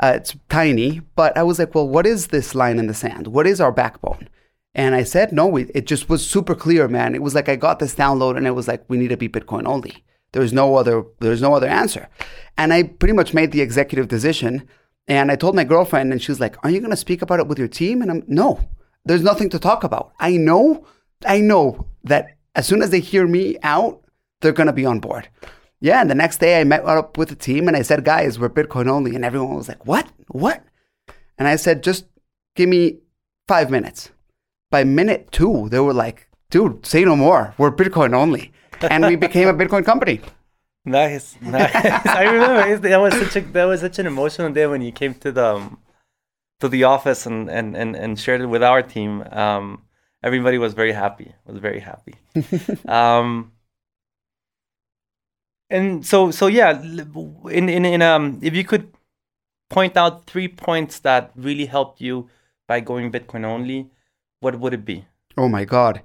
uh, 0.01 0.13
it's 0.15 0.35
tiny, 0.49 1.01
but 1.15 1.37
I 1.37 1.43
was 1.43 1.59
like, 1.59 1.73
well, 1.73 1.87
what 1.87 2.05
is 2.05 2.27
this 2.27 2.55
line 2.55 2.79
in 2.79 2.87
the 2.87 2.93
sand? 2.93 3.27
What 3.27 3.47
is 3.47 3.61
our 3.61 3.71
backbone? 3.71 4.27
And 4.75 4.93
I 4.93 5.03
said, 5.03 5.31
no, 5.31 5.55
it 5.55 5.87
just 5.87 6.09
was 6.09 6.29
super 6.29 6.53
clear, 6.53 6.89
man. 6.89 7.15
It 7.15 7.21
was 7.21 7.33
like 7.33 7.47
I 7.47 7.55
got 7.55 7.79
this 7.79 7.95
download 7.95 8.35
and 8.35 8.45
it 8.45 8.51
was 8.51 8.67
like, 8.67 8.83
we 8.89 8.97
need 8.97 9.07
to 9.07 9.17
be 9.17 9.29
Bitcoin 9.29 9.65
only. 9.65 10.03
There's 10.33 10.51
no 10.51 10.75
other, 10.75 11.05
there's 11.21 11.41
no 11.41 11.53
other 11.53 11.67
answer. 11.67 12.09
And 12.57 12.73
I 12.73 12.83
pretty 12.83 13.13
much 13.13 13.33
made 13.33 13.53
the 13.53 13.61
executive 13.61 14.09
decision. 14.09 14.67
And 15.07 15.31
I 15.31 15.37
told 15.37 15.55
my 15.55 15.63
girlfriend, 15.63 16.11
and 16.11 16.21
she 16.21 16.31
was 16.31 16.41
like, 16.41 16.57
Are 16.63 16.69
you 16.69 16.79
going 16.79 16.91
to 16.91 16.97
speak 16.97 17.21
about 17.21 17.39
it 17.39 17.47
with 17.47 17.57
your 17.57 17.69
team? 17.69 18.01
And 18.01 18.11
I'm, 18.11 18.23
No, 18.27 18.67
there's 19.05 19.21
nothing 19.21 19.49
to 19.51 19.59
talk 19.59 19.85
about. 19.85 20.11
I 20.19 20.35
know, 20.35 20.85
I 21.25 21.39
know 21.39 21.87
that 22.03 22.35
as 22.53 22.67
soon 22.67 22.81
as 22.81 22.89
they 22.89 22.99
hear 22.99 23.25
me 23.27 23.57
out, 23.63 24.03
they're 24.41 24.51
going 24.51 24.67
to 24.67 24.73
be 24.73 24.85
on 24.85 24.99
board. 24.99 25.29
Yeah. 25.79 26.01
And 26.01 26.09
the 26.09 26.15
next 26.15 26.39
day 26.39 26.59
I 26.59 26.65
met 26.65 26.83
up 26.83 27.17
with 27.17 27.29
the 27.29 27.35
team 27.35 27.69
and 27.69 27.77
I 27.77 27.81
said, 27.81 28.03
guys, 28.03 28.37
we're 28.37 28.49
Bitcoin 28.49 28.87
only. 28.87 29.15
And 29.15 29.23
everyone 29.23 29.55
was 29.55 29.69
like, 29.69 29.85
what? 29.85 30.11
What? 30.27 30.65
And 31.37 31.47
I 31.47 31.55
said, 31.55 31.81
just 31.81 32.05
give 32.55 32.67
me 32.67 32.99
five 33.47 33.69
minutes. 33.69 34.09
By 34.75 34.83
minute 34.83 35.31
two, 35.31 35.69
they 35.69 35.79
were 35.79 35.93
like, 35.93 36.27
dude, 36.49 36.85
say 36.85 37.05
no 37.05 37.15
more. 37.15 37.53
We're 37.57 37.71
Bitcoin 37.71 38.13
only. 38.13 38.51
And 38.81 39.05
we 39.05 39.15
became 39.15 39.47
a 39.47 39.53
Bitcoin 39.61 39.85
company. 39.85 40.19
Nice, 40.83 41.37
nice. 41.39 41.73
I 41.73 42.23
remember 42.23 42.89
that 42.89 42.97
was 42.97 43.13
such 43.13 43.37
a 43.37 43.41
that 43.53 43.63
was 43.63 43.79
such 43.79 43.99
an 43.99 44.05
emotional 44.05 44.51
day 44.51 44.67
when 44.67 44.81
you 44.81 44.91
came 44.91 45.13
to 45.13 45.31
the 45.31 45.55
um, 45.55 45.79
to 46.59 46.67
the 46.67 46.83
office 46.83 47.25
and 47.25 47.49
and 47.49 47.77
and, 47.77 47.95
and 47.95 48.19
shared 48.19 48.41
it 48.41 48.47
with 48.47 48.61
our 48.63 48.81
team, 48.81 49.23
um, 49.31 49.83
everybody 50.21 50.57
was 50.57 50.73
very 50.73 50.91
happy. 50.91 51.33
Was 51.45 51.59
very 51.59 51.79
happy. 51.79 52.15
um, 52.89 53.53
and 55.69 56.05
so 56.05 56.31
so 56.31 56.47
yeah, 56.47 56.81
in 57.49 57.69
in 57.69 57.85
in 57.85 58.01
um, 58.01 58.39
if 58.41 58.53
you 58.53 58.65
could 58.65 58.91
point 59.69 59.95
out 59.95 60.25
three 60.25 60.49
points 60.49 60.99
that 60.99 61.31
really 61.37 61.67
helped 61.67 62.01
you 62.01 62.29
by 62.67 62.81
going 62.81 63.09
Bitcoin 63.09 63.45
only, 63.45 63.89
what 64.45 64.59
would 64.59 64.75
it 64.75 64.85
be? 64.85 65.05
Oh 65.35 65.49
my 65.49 65.65
God. 65.65 66.03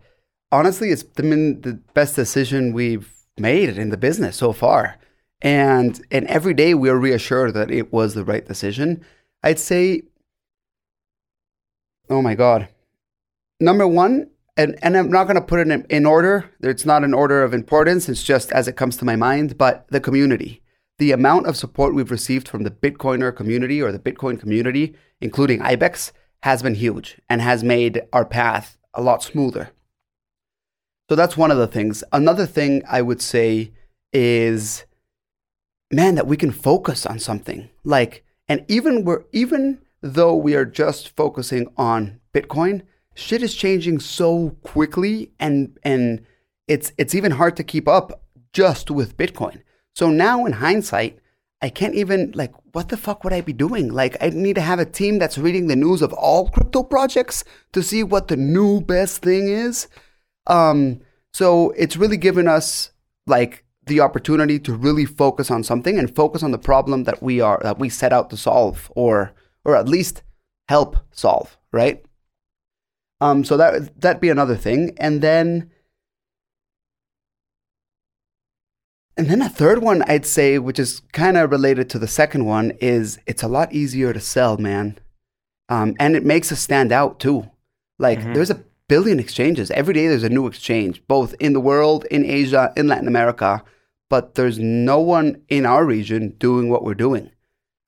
Honestly, 0.50 0.88
it's 0.90 1.03
been 1.03 1.61
the 1.61 1.74
best 1.92 2.16
decision 2.16 2.72
we've 2.72 3.12
made 3.37 3.76
in 3.76 3.90
the 3.90 3.98
business 3.98 4.38
so 4.38 4.53
far. 4.53 4.96
And 5.42 6.05
and 6.11 6.26
every 6.26 6.55
day 6.55 6.72
we 6.72 6.88
are 6.88 6.98
reassured 6.98 7.53
that 7.53 7.70
it 7.70 7.92
was 7.92 8.14
the 8.14 8.24
right 8.24 8.44
decision. 8.46 9.05
I'd 9.42 9.59
say 9.59 10.05
Oh 12.09 12.22
my 12.22 12.35
God. 12.35 12.68
Number 13.61 13.87
one, 13.87 14.31
and, 14.57 14.76
and 14.83 14.96
I'm 14.96 15.12
not 15.12 15.24
going 15.24 15.37
to 15.37 15.50
put 15.53 15.61
it 15.61 15.68
in, 15.68 15.87
in 15.90 16.07
order. 16.07 16.50
It's 16.61 16.85
not 16.85 17.05
an 17.05 17.14
order 17.14 17.44
of 17.44 17.55
importance. 17.55 18.09
It's 18.09 18.24
just 18.24 18.50
as 18.53 18.66
it 18.66 18.76
comes 18.76 18.96
to 18.96 19.05
my 19.05 19.16
mind, 19.16 19.57
but 19.57 19.87
the 19.90 20.00
community. 20.00 20.62
The 20.98 21.12
amount 21.12 21.46
of 21.46 21.57
support 21.57 21.94
we've 21.94 22.11
received 22.11 22.48
from 22.48 22.64
the 22.64 22.70
Bitcoiner 22.70 23.35
community 23.35 23.81
or 23.81 23.92
the 23.92 23.98
Bitcoin 24.00 24.40
community, 24.40 24.96
including 25.20 25.61
IBEX, 25.61 26.11
has 26.42 26.62
been 26.62 26.74
huge 26.74 27.20
and 27.29 27.40
has 27.40 27.62
made 27.62 28.03
our 28.12 28.24
path 28.24 28.79
a 28.94 29.03
lot 29.03 29.22
smoother. 29.22 29.70
So 31.09 31.16
that's 31.16 31.37
one 31.37 31.50
of 31.50 31.59
the 31.59 31.66
things. 31.66 32.05
Another 32.12 32.46
thing 32.46 32.83
I 32.88 33.03
would 33.03 33.20
say 33.20 33.72
is, 34.12 34.85
man, 35.90 36.14
that 36.14 36.26
we 36.26 36.37
can 36.37 36.53
focus 36.53 37.05
on 37.05 37.18
something. 37.18 37.68
Like, 37.85 38.24
and 38.48 38.64
even 38.68 39.05
we're 39.05 39.24
even 39.33 39.81
though 40.00 40.35
we 40.35 40.55
are 40.55 40.64
just 40.64 41.14
focusing 41.16 41.66
on 41.76 42.20
Bitcoin, 42.33 42.83
shit 43.14 43.42
is 43.42 43.55
changing 43.55 44.00
so 44.00 44.57
quickly 44.62 45.33
and 45.38 45.79
and 45.83 46.24
it's 46.68 46.92
it's 46.96 47.14
even 47.14 47.33
hard 47.33 47.57
to 47.57 47.64
keep 47.64 47.88
up 47.88 48.22
just 48.53 48.90
with 48.90 49.16
Bitcoin. 49.16 49.62
So 49.94 50.11
now 50.11 50.46
in 50.46 50.53
hindsight, 50.53 51.18
I 51.61 51.68
can't 51.68 51.94
even 51.94 52.33
like 52.35 52.55
what 52.73 52.89
the 52.89 52.97
fuck 52.97 53.25
would 53.25 53.33
I 53.33 53.41
be 53.41 53.53
doing? 53.53 53.93
Like 53.93 54.17
I 54.21 54.31
need 54.31 54.55
to 54.55 54.61
have 54.61 54.79
a 54.79 54.85
team 54.85 55.19
that's 55.19 55.39
reading 55.39 55.67
the 55.67 55.77
news 55.77 56.03
of 56.03 56.13
all 56.13 56.51
crypto 56.51 56.83
projects 56.83 57.45
to 57.73 57.83
see 57.83 58.03
what 58.03 58.29
the 58.29 58.37
new 58.37 58.81
best 58.81 59.23
thing 59.23 59.49
is. 59.49 59.89
Um 60.47 61.01
so 61.33 61.71
it's 61.71 61.97
really 61.97 62.17
given 62.17 62.49
us 62.49 62.91
like 63.27 63.65
the 63.87 64.01
opportunity 64.01 64.59
to 64.61 64.75
really 64.75 65.05
focus 65.05 65.51
on 65.51 65.65
something 65.65 65.99
and 65.99 66.15
focus 66.15 66.43
on 66.43 66.51
the 66.51 66.59
problem 66.59 67.05
that 67.05 67.23
we 67.23 67.41
are 67.41 67.61
that 67.63 67.79
we 67.79 67.89
set 67.89 68.13
out 68.13 68.31
to 68.31 68.37
solve 68.37 68.91
or 68.95 69.33
or 69.65 69.77
at 69.77 69.89
least 69.89 70.23
help 70.69 70.97
solve, 71.11 71.59
right? 71.73 72.05
Um, 73.21 73.45
so 73.45 73.57
that 73.57 74.01
that'd 74.01 74.21
be 74.21 74.31
another 74.31 74.57
thing, 74.57 74.95
and 74.97 75.21
then 75.21 75.71
and 79.21 79.29
then 79.29 79.43
a 79.43 79.49
third 79.51 79.83
one 79.83 80.03
I'd 80.07 80.25
say, 80.25 80.59
which 80.59 80.79
is 80.79 81.03
kind 81.13 81.37
of 81.37 81.51
related 81.51 81.91
to 81.91 81.99
the 81.99 82.09
second 82.09 82.47
one, 82.47 82.73
is 82.81 83.19
it's 83.27 83.43
a 83.43 83.49
lot 83.49 83.71
easier 83.73 84.15
to 84.15 84.21
sell, 84.21 84.57
man, 84.57 84.99
um, 85.69 85.95
and 86.01 86.17
it 86.17 86.25
makes 86.25 86.51
us 86.51 86.61
stand 86.61 86.91
out 86.91 87.21
too. 87.21 87.51
Like 87.99 88.21
Mhm. 88.21 88.35
there's 88.35 88.51
a 88.51 88.63
billion 88.89 89.21
exchanges 89.21 89.71
every 89.73 89.93
day. 89.95 90.09
There's 90.09 90.23
a 90.25 90.31
new 90.31 90.47
exchange, 90.47 91.03
both 91.07 91.35
in 91.39 91.53
the 91.53 91.61
world, 91.61 92.07
in 92.11 92.25
Asia, 92.25 92.73
in 92.77 92.89
Latin 92.89 93.07
America, 93.09 93.63
but 94.09 94.35
there's 94.37 94.59
no 94.59 94.99
one 95.01 95.43
in 95.49 95.67
our 95.67 95.85
region 95.85 96.35
doing 96.39 96.71
what 96.71 96.83
we're 96.83 96.95
doing. 96.95 97.31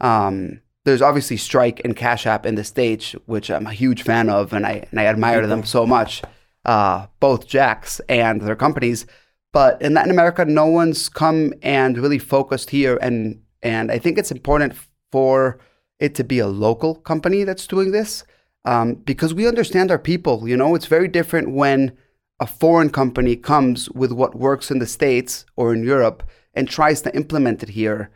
Um, 0.01 0.61
there's 0.85 1.01
obviously 1.03 1.39
Strike 1.39 1.81
and 1.85 1.97
Cash 1.97 2.27
App 2.27 2.45
in 2.45 2.57
the 2.57 2.65
States, 2.65 3.13
which 3.27 3.51
I'm 3.51 3.67
a 3.67 3.73
huge 3.73 4.03
fan 4.03 4.29
of, 4.29 4.53
and 4.53 4.67
I 4.67 4.85
and 4.91 5.01
I 5.01 5.07
admire 5.07 5.47
them 5.47 5.65
so 5.65 5.87
much. 5.87 6.23
Uh, 6.65 7.07
both 7.21 7.47
Jacks 7.49 8.01
and 8.09 8.41
their 8.43 8.55
companies, 8.55 9.07
but 9.53 9.81
in 9.83 9.95
Latin 9.95 10.11
America, 10.11 10.45
no 10.45 10.67
one's 10.67 11.09
come 11.09 11.53
and 11.63 11.99
really 11.99 12.19
focused 12.19 12.71
here, 12.71 12.99
and 13.01 13.43
and 13.63 13.93
I 13.93 13.99
think 13.99 14.19
it's 14.19 14.33
important 14.33 14.75
for 15.11 15.59
it 16.01 16.15
to 16.17 16.25
be 16.25 16.39
a 16.39 16.49
local 16.49 16.95
company 16.97 17.45
that's 17.45 17.67
doing 17.67 17.93
this 17.93 18.25
um, 18.65 18.95
because 18.95 19.35
we 19.35 19.47
understand 19.47 19.91
our 19.91 19.99
people. 19.99 20.49
You 20.49 20.57
know, 20.57 20.75
it's 20.75 20.87
very 20.87 21.09
different 21.09 21.53
when 21.53 21.97
a 22.41 22.47
foreign 22.47 22.91
company 22.91 23.37
comes 23.37 23.89
with 23.91 24.11
what 24.11 24.35
works 24.35 24.71
in 24.71 24.79
the 24.79 24.87
States 24.87 25.45
or 25.55 25.73
in 25.73 25.85
Europe 25.85 26.23
and 26.55 26.69
tries 26.69 27.03
to 27.03 27.15
implement 27.15 27.63
it 27.63 27.71
here. 27.71 28.11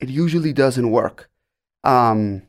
It 0.00 0.08
usually 0.08 0.52
doesn't 0.52 0.90
work. 0.90 1.30
Um, 1.84 2.42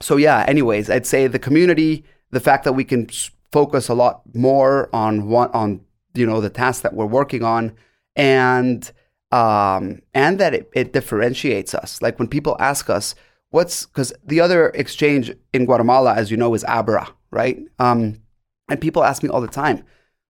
so 0.00 0.16
yeah. 0.16 0.44
Anyways, 0.48 0.88
I'd 0.88 1.06
say 1.06 1.26
the 1.26 1.38
community, 1.38 2.04
the 2.30 2.40
fact 2.40 2.64
that 2.64 2.72
we 2.72 2.84
can 2.84 3.08
focus 3.50 3.88
a 3.88 3.94
lot 3.94 4.22
more 4.34 4.88
on 4.94 5.28
one 5.28 5.50
on 5.52 5.80
you 6.14 6.26
know 6.26 6.40
the 6.40 6.50
tasks 6.50 6.82
that 6.82 6.94
we're 6.94 7.06
working 7.06 7.42
on, 7.42 7.72
and 8.16 8.90
um, 9.30 10.02
and 10.14 10.38
that 10.38 10.54
it, 10.54 10.70
it 10.74 10.92
differentiates 10.92 11.74
us. 11.74 12.00
Like 12.02 12.18
when 12.18 12.28
people 12.28 12.56
ask 12.60 12.90
us, 12.90 13.14
"What's?" 13.50 13.86
Because 13.86 14.12
the 14.24 14.40
other 14.40 14.68
exchange 14.70 15.32
in 15.52 15.64
Guatemala, 15.64 16.14
as 16.14 16.30
you 16.30 16.36
know, 16.36 16.54
is 16.54 16.64
Abra, 16.64 17.08
right? 17.30 17.58
Um, 17.78 18.20
and 18.68 18.80
people 18.80 19.04
ask 19.04 19.22
me 19.22 19.28
all 19.28 19.40
the 19.40 19.48
time, 19.48 19.84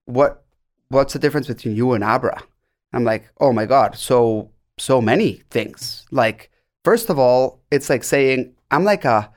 "What? 0.07 0.45
What's 0.88 1.12
the 1.14 1.18
difference 1.18 1.49
between 1.49 1.77
you 1.77 1.92
and 1.92 2.05
Abra?" 2.05 2.42
I'm 2.92 3.05
like, 3.05 3.31
"Oh 3.40 3.53
my 3.53 3.66
god, 3.66 3.97
so 3.97 4.51
so 4.79 5.01
many 5.01 5.42
things." 5.51 6.07
Like 6.11 6.51
first 6.85 7.11
of 7.11 7.18
all, 7.18 7.61
it's 7.71 7.90
like 7.90 8.05
saying 8.05 8.55
I'm 8.71 8.85
like 8.85 9.05
a 9.05 9.31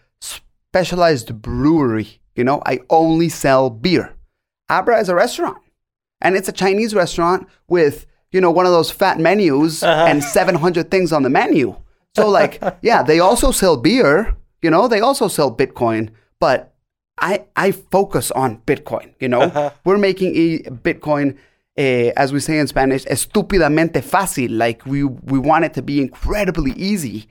specialized 0.75 1.41
brewery. 1.41 2.19
You 2.35 2.43
know, 2.43 2.61
I 2.65 2.79
only 2.89 3.29
sell 3.29 3.69
beer. 3.69 4.13
Abra 4.69 4.99
is 4.99 5.09
a 5.09 5.15
restaurant, 5.15 5.57
and 6.21 6.35
it's 6.35 6.49
a 6.49 6.51
Chinese 6.53 6.93
restaurant 6.95 7.47
with 7.67 8.05
you 8.31 8.41
know 8.41 8.51
one 8.51 8.65
of 8.65 8.71
those 8.71 8.91
fat 8.91 9.19
menus 9.19 9.83
and 9.83 10.23
700 10.23 10.89
things 10.91 11.11
on 11.11 11.23
the 11.23 11.29
menu. 11.29 11.75
So 12.15 12.29
like, 12.29 12.61
yeah, 12.81 13.03
they 13.03 13.19
also 13.19 13.51
sell 13.51 13.77
beer. 13.77 14.35
You 14.61 14.71
know, 14.71 14.87
they 14.87 14.99
also 15.01 15.27
sell 15.27 15.55
Bitcoin, 15.55 16.09
but 16.39 16.73
I 17.19 17.45
I 17.55 17.71
focus 17.71 18.31
on 18.31 18.61
Bitcoin. 18.65 19.13
You 19.19 19.27
know, 19.29 19.71
we're 19.85 19.97
making 19.97 20.35
e- 20.35 20.63
Bitcoin. 20.63 21.37
eh, 21.77 22.11
as 22.15 22.31
we 22.31 22.39
say 22.39 22.57
in 22.57 22.67
Spanish, 22.67 23.03
estúpidamente 23.05 24.01
fácil. 24.01 24.49
Like 24.57 24.85
we 24.85 25.03
we 25.03 25.37
want 25.39 25.65
it 25.65 25.73
to 25.73 25.81
be 25.81 25.99
incredibly 25.99 26.71
easy. 26.77 27.27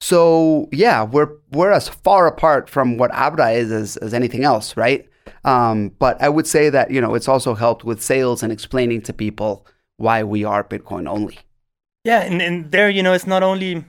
So 0.00 0.68
yeah, 0.70 1.02
we're 1.02 1.30
we're 1.52 1.72
as 1.72 1.88
far 1.88 2.26
apart 2.26 2.68
from 2.68 2.98
what 2.98 3.10
Abra 3.14 3.50
is 3.52 3.72
as, 3.72 3.96
as 3.96 4.12
anything 4.12 4.44
else, 4.44 4.76
right? 4.76 5.08
Um, 5.44 5.90
but 5.98 6.20
I 6.22 6.28
would 6.28 6.46
say 6.46 6.70
that 6.70 6.90
you 6.90 7.00
know 7.00 7.14
it's 7.14 7.28
also 7.28 7.54
helped 7.54 7.84
with 7.84 8.02
sales 8.02 8.42
and 8.42 8.52
explaining 8.52 9.02
to 9.02 9.12
people 9.12 9.66
why 9.96 10.22
we 10.22 10.44
are 10.44 10.62
Bitcoin 10.62 11.08
only. 11.08 11.38
Yeah, 12.04 12.20
and, 12.20 12.40
and 12.40 12.70
there, 12.70 12.88
you 12.88 13.02
know, 13.02 13.14
it's 13.14 13.26
not 13.26 13.42
only 13.42 13.84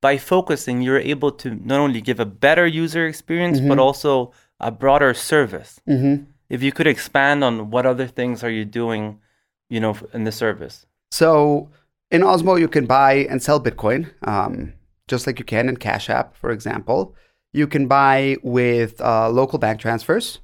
by 0.00 0.18
focusing, 0.18 0.82
you're 0.82 0.98
able 0.98 1.30
to 1.32 1.54
not 1.54 1.78
only 1.78 2.00
give 2.00 2.18
a 2.18 2.24
better 2.26 2.66
user 2.66 3.06
experience, 3.06 3.60
but 3.60 3.78
also 3.78 4.32
a 4.58 4.70
broader 4.70 5.14
service. 5.14 5.80
Mm-hmm. 5.88 6.24
If 6.48 6.62
you 6.62 6.72
could 6.72 6.86
expand 6.86 7.44
on 7.44 7.70
what 7.70 7.86
other 7.86 8.06
things 8.06 8.42
are 8.42 8.50
you 8.50 8.64
doing, 8.64 9.20
you 9.68 9.78
know, 9.78 9.96
in 10.12 10.24
the 10.24 10.32
service? 10.32 10.86
So 11.12 11.70
in 12.10 12.22
Osmo, 12.22 12.58
you 12.58 12.66
can 12.68 12.86
buy 12.86 13.26
and 13.30 13.42
sell 13.42 13.60
Bitcoin, 13.60 14.10
um, 14.26 14.72
just 15.06 15.26
like 15.26 15.38
you 15.38 15.44
can 15.44 15.68
in 15.68 15.76
Cash 15.76 16.10
App, 16.10 16.36
for 16.36 16.50
example. 16.50 17.14
You 17.52 17.66
can 17.66 17.86
buy 17.86 18.36
with 18.42 19.00
uh, 19.00 19.28
local 19.28 19.58
bank 19.58 19.80
transfers. 19.80 20.40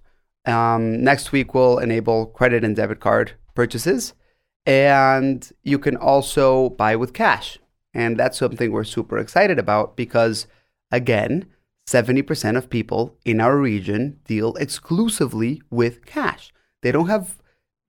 Um, 0.47 1.03
next 1.03 1.33
week, 1.33 1.55
we'll 1.55 1.79
enable 1.79 2.27
credit 2.27 2.65
and 2.65 2.75
debit 2.75 3.01
card 3.01 3.33
purchases. 3.55 4.15
And 4.65 5.51
you 5.63 5.79
can 5.79 5.97
also 5.97 6.71
buy 6.71 6.97
with 6.97 7.13
cash. 7.13 7.59
And 7.93 8.19
that's 8.19 8.39
something 8.39 8.71
we're 8.71 8.85
super 8.85 9.19
excited 9.19 9.59
about 9.59 9.97
because, 9.97 10.47
again, 10.91 11.47
70% 11.89 12.57
of 12.57 12.69
people 12.69 13.17
in 13.25 13.41
our 13.41 13.57
region 13.57 14.21
deal 14.25 14.55
exclusively 14.57 15.63
with 15.71 16.05
cash. 16.05 16.53
They 16.83 16.93
don't 16.93 17.09
have 17.09 17.39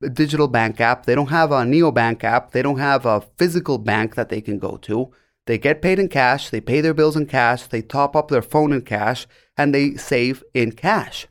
a 0.02 0.10
digital 0.10 0.48
bank 0.48 0.80
app. 0.80 1.06
They 1.06 1.15
don't 1.15 1.30
have 1.30 1.52
a 1.52 1.63
neobank 1.63 2.24
app. 2.24 2.52
They 2.52 2.62
don't 2.62 2.78
have 2.78 3.06
a 3.06 3.22
physical 3.38 3.78
bank 3.78 4.15
that 4.15 4.30
they 4.30 4.41
can 4.41 4.60
go 4.60 4.78
to. 4.78 5.12
They 5.48 5.58
get 5.58 5.82
paid 5.82 5.98
in 5.98 6.10
cash. 6.10 6.50
They 6.50 6.62
pay 6.62 6.82
their 6.82 6.93
bills 6.93 7.15
in 7.15 7.26
cash. 7.26 7.63
They 7.63 7.82
top 7.82 8.15
up 8.15 8.28
their 8.28 8.41
phone 8.41 8.72
in 8.74 8.82
cash 8.82 9.28
and 9.58 9.74
they 9.74 9.96
save 9.96 10.43
in 10.54 10.74
cash. 10.74 11.28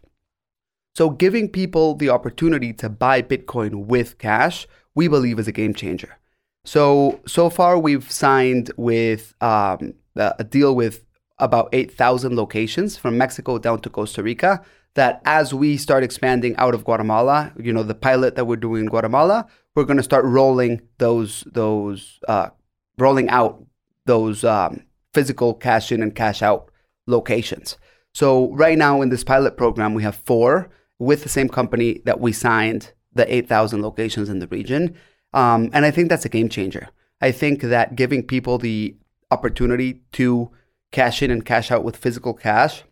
So, 0.97 1.11
giving 1.11 1.51
people 1.51 1.95
the 1.95 2.09
opportunity 2.09 2.73
to 2.73 2.89
buy 2.89 3.21
Bitcoin 3.21 3.85
with 3.85 4.17
cash, 4.17 4.67
we 4.95 5.09
believe 5.09 5.39
is 5.39 5.47
a 5.47 5.53
game 5.53 5.75
changer. 5.75 6.17
So, 6.65 7.21
so 7.27 7.51
far 7.51 7.79
we've 7.79 8.11
signed 8.11 8.71
with 8.79 9.35
um, 9.43 9.93
a 10.17 10.43
deal 10.43 10.75
with 10.75 11.05
about 11.39 11.69
8,000 11.75 12.35
locations 12.35 12.97
from 12.97 13.19
Mexico 13.19 13.59
down 13.59 13.81
to 13.81 13.91
Costa 13.91 14.23
Rica. 14.23 14.63
That 14.95 15.21
as 15.27 15.53
we 15.53 15.77
start 15.77 16.03
expanding 16.03 16.57
out 16.57 16.73
of 16.73 16.85
Guatemala, 16.85 17.53
you 17.63 17.75
know, 17.75 17.83
the 17.83 17.95
pilot 17.95 18.35
that 18.37 18.47
we're 18.47 18.57
doing 18.57 18.85
in 18.85 18.89
Guatemala, 18.89 19.47
we're 19.75 19.85
going 19.85 19.99
to 19.99 20.03
start 20.03 20.25
rolling 20.25 20.81
those, 20.97 21.45
those, 21.53 22.19
uh, 22.27 22.49
rolling 22.97 23.29
out 23.29 23.63
those 24.07 24.45
um, 24.45 24.83
physical 25.13 25.53
cash 25.53 25.93
in 25.93 26.01
and 26.01 26.15
cash 26.15 26.41
out 26.41 26.71
locations. 27.07 27.77
So 28.15 28.51
right 28.55 28.79
now 28.79 29.03
in 29.03 29.11
this 29.11 29.25
pilot 29.25 29.59
program, 29.59 29.93
we 29.93 30.03
have 30.03 30.17
four 30.17 30.71
with 30.99 31.23
the 31.23 31.29
same 31.29 31.49
company 31.49 32.01
that 32.05 32.21
we 32.21 32.33
signed 32.33 32.93
the 33.13 33.33
8,000 33.35 33.83
locations 33.83 34.29
in 34.29 34.39
the 34.39 34.47
region. 34.49 34.97
Um, 35.33 35.71
and 35.73 35.85
I 35.85 35.91
think 35.91 36.09
that's 36.09 36.25
a 36.25 36.31
game 36.31 36.49
changer. 36.49 36.89
I 37.21 37.33
think 37.33 37.63
that 37.63 37.97
giving 37.97 38.23
people 38.23 38.59
the 38.59 38.97
opportunity 39.31 40.03
to 40.13 40.51
cash 40.93 41.23
in 41.23 41.31
and 41.31 41.45
cash 41.45 41.71
out 41.71 41.85
with 41.85 41.97
physical 41.97 42.35
cash 42.35 42.85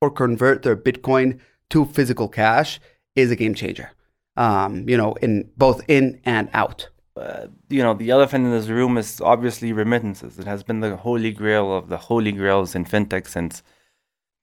or 0.00 0.10
convert 0.10 0.62
their 0.62 0.76
Bitcoin 0.76 1.40
to 1.70 1.84
physical 1.84 2.28
cash 2.28 2.80
is 3.14 3.30
a 3.30 3.36
game 3.36 3.54
changer. 3.54 3.90
Um, 4.36 4.88
you 4.88 4.96
know, 4.96 5.14
in 5.14 5.50
both 5.56 5.82
in 5.88 6.20
and 6.24 6.48
out. 6.52 6.88
Uh, 7.16 7.46
you 7.68 7.82
know, 7.82 7.94
the 7.94 8.10
elephant 8.10 8.44
in 8.44 8.50
this 8.50 8.66
room 8.66 8.98
is 8.98 9.20
obviously 9.20 9.72
remittances. 9.72 10.38
It 10.38 10.46
has 10.46 10.64
been 10.64 10.80
the 10.80 10.96
holy 10.96 11.30
grail 11.30 11.72
of 11.72 11.88
the 11.88 11.96
holy 11.96 12.32
grails 12.32 12.74
in 12.74 12.84
fintech 12.84 13.28
since, 13.28 13.62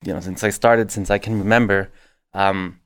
you 0.05 0.13
know, 0.13 0.21
since 0.21 0.43
I 0.43 0.49
started, 0.49 0.89
since 0.91 1.09
I 1.09 1.17
can 1.17 1.37
remember. 1.37 1.91
Um, 2.33 2.80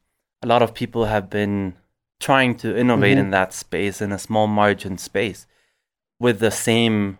a 0.46 0.48
lot 0.48 0.62
of 0.62 0.74
people 0.74 1.06
have 1.06 1.28
been 1.30 1.74
trying 2.20 2.56
to 2.64 2.68
innovate 2.84 3.18
in 3.24 3.32
that 3.32 3.52
space 3.52 3.98
in 4.06 4.12
a 4.12 4.20
small 4.28 4.48
margin 4.62 4.98
space 4.98 5.48
with 6.20 6.38
the 6.40 6.52
same 6.52 7.18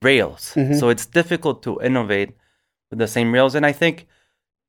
rails. 0.00 0.42
Mhm. 0.54 0.78
So 0.78 0.88
it's 0.88 1.06
difficult 1.20 1.62
to 1.64 1.80
innovate 1.88 2.30
with 2.88 2.98
the 3.00 3.08
same 3.16 3.34
rails. 3.34 3.54
And 3.56 3.66
I 3.66 3.72
think 3.72 4.06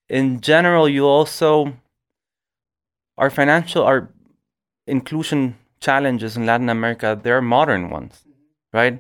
in 0.10 0.42
general, 0.42 0.90
you 0.90 1.06
also, 1.06 1.50
our 3.18 3.30
financial, 3.30 3.84
our 3.84 4.10
inclusion 4.88 5.56
challenges 5.80 6.36
in 6.36 6.46
Latin 6.46 6.70
America, 6.70 7.08
they're 7.24 7.42
modern 7.58 7.90
ones, 7.90 8.26
right? 8.74 8.96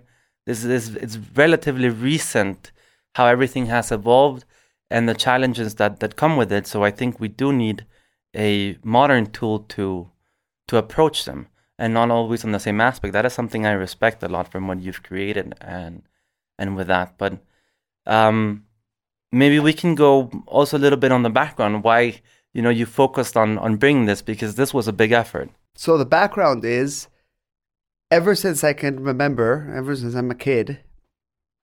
This 0.45 0.63
is 0.63 0.95
it's 0.95 1.17
relatively 1.43 1.89
recent 1.89 2.71
how 3.15 3.25
everything 3.25 3.65
has 3.75 3.91
evolved 3.91 4.45
and 4.89 5.09
the 5.09 5.15
challenges 5.25 5.75
that 5.75 5.99
that 6.01 6.15
come 6.15 6.37
with 6.37 6.51
it. 6.51 6.67
So 6.67 6.83
I 6.83 6.91
think 6.91 7.19
we 7.19 7.27
do 7.27 7.51
need 7.51 7.85
a 8.35 8.77
modern 8.83 9.31
tool 9.31 9.59
to 9.59 10.09
to 10.67 10.77
approach 10.77 11.25
them 11.25 11.47
and 11.79 11.93
not 11.93 12.11
always 12.11 12.45
on 12.45 12.51
the 12.51 12.59
same 12.59 12.79
aspect. 12.79 13.13
That 13.13 13.25
is 13.25 13.33
something 13.33 13.65
I 13.65 13.71
respect 13.71 14.21
a 14.21 14.27
lot 14.27 14.51
from 14.51 14.67
what 14.67 14.81
you've 14.81 15.03
created 15.03 15.55
and 15.61 16.03
and 16.57 16.75
with 16.75 16.87
that. 16.87 17.17
But 17.17 17.39
um, 18.05 18.65
maybe 19.31 19.59
we 19.59 19.73
can 19.73 19.95
go 19.95 20.29
also 20.45 20.77
a 20.77 20.79
little 20.79 20.99
bit 20.99 21.11
on 21.11 21.23
the 21.23 21.29
background 21.29 21.83
why 21.83 22.21
you 22.53 22.61
know 22.61 22.69
you 22.69 22.85
focused 22.85 23.37
on 23.37 23.57
on 23.57 23.77
bringing 23.77 24.05
this 24.05 24.21
because 24.21 24.55
this 24.55 24.73
was 24.73 24.87
a 24.87 24.93
big 24.93 25.11
effort. 25.11 25.49
So 25.75 25.97
the 25.97 26.05
background 26.05 26.65
is 26.65 27.07
ever 28.11 28.35
since 28.35 28.63
I 28.63 28.73
can 28.73 29.01
remember, 29.01 29.71
ever 29.75 29.95
since 29.95 30.15
I'm 30.15 30.31
a 30.31 30.35
kid, 30.35 30.79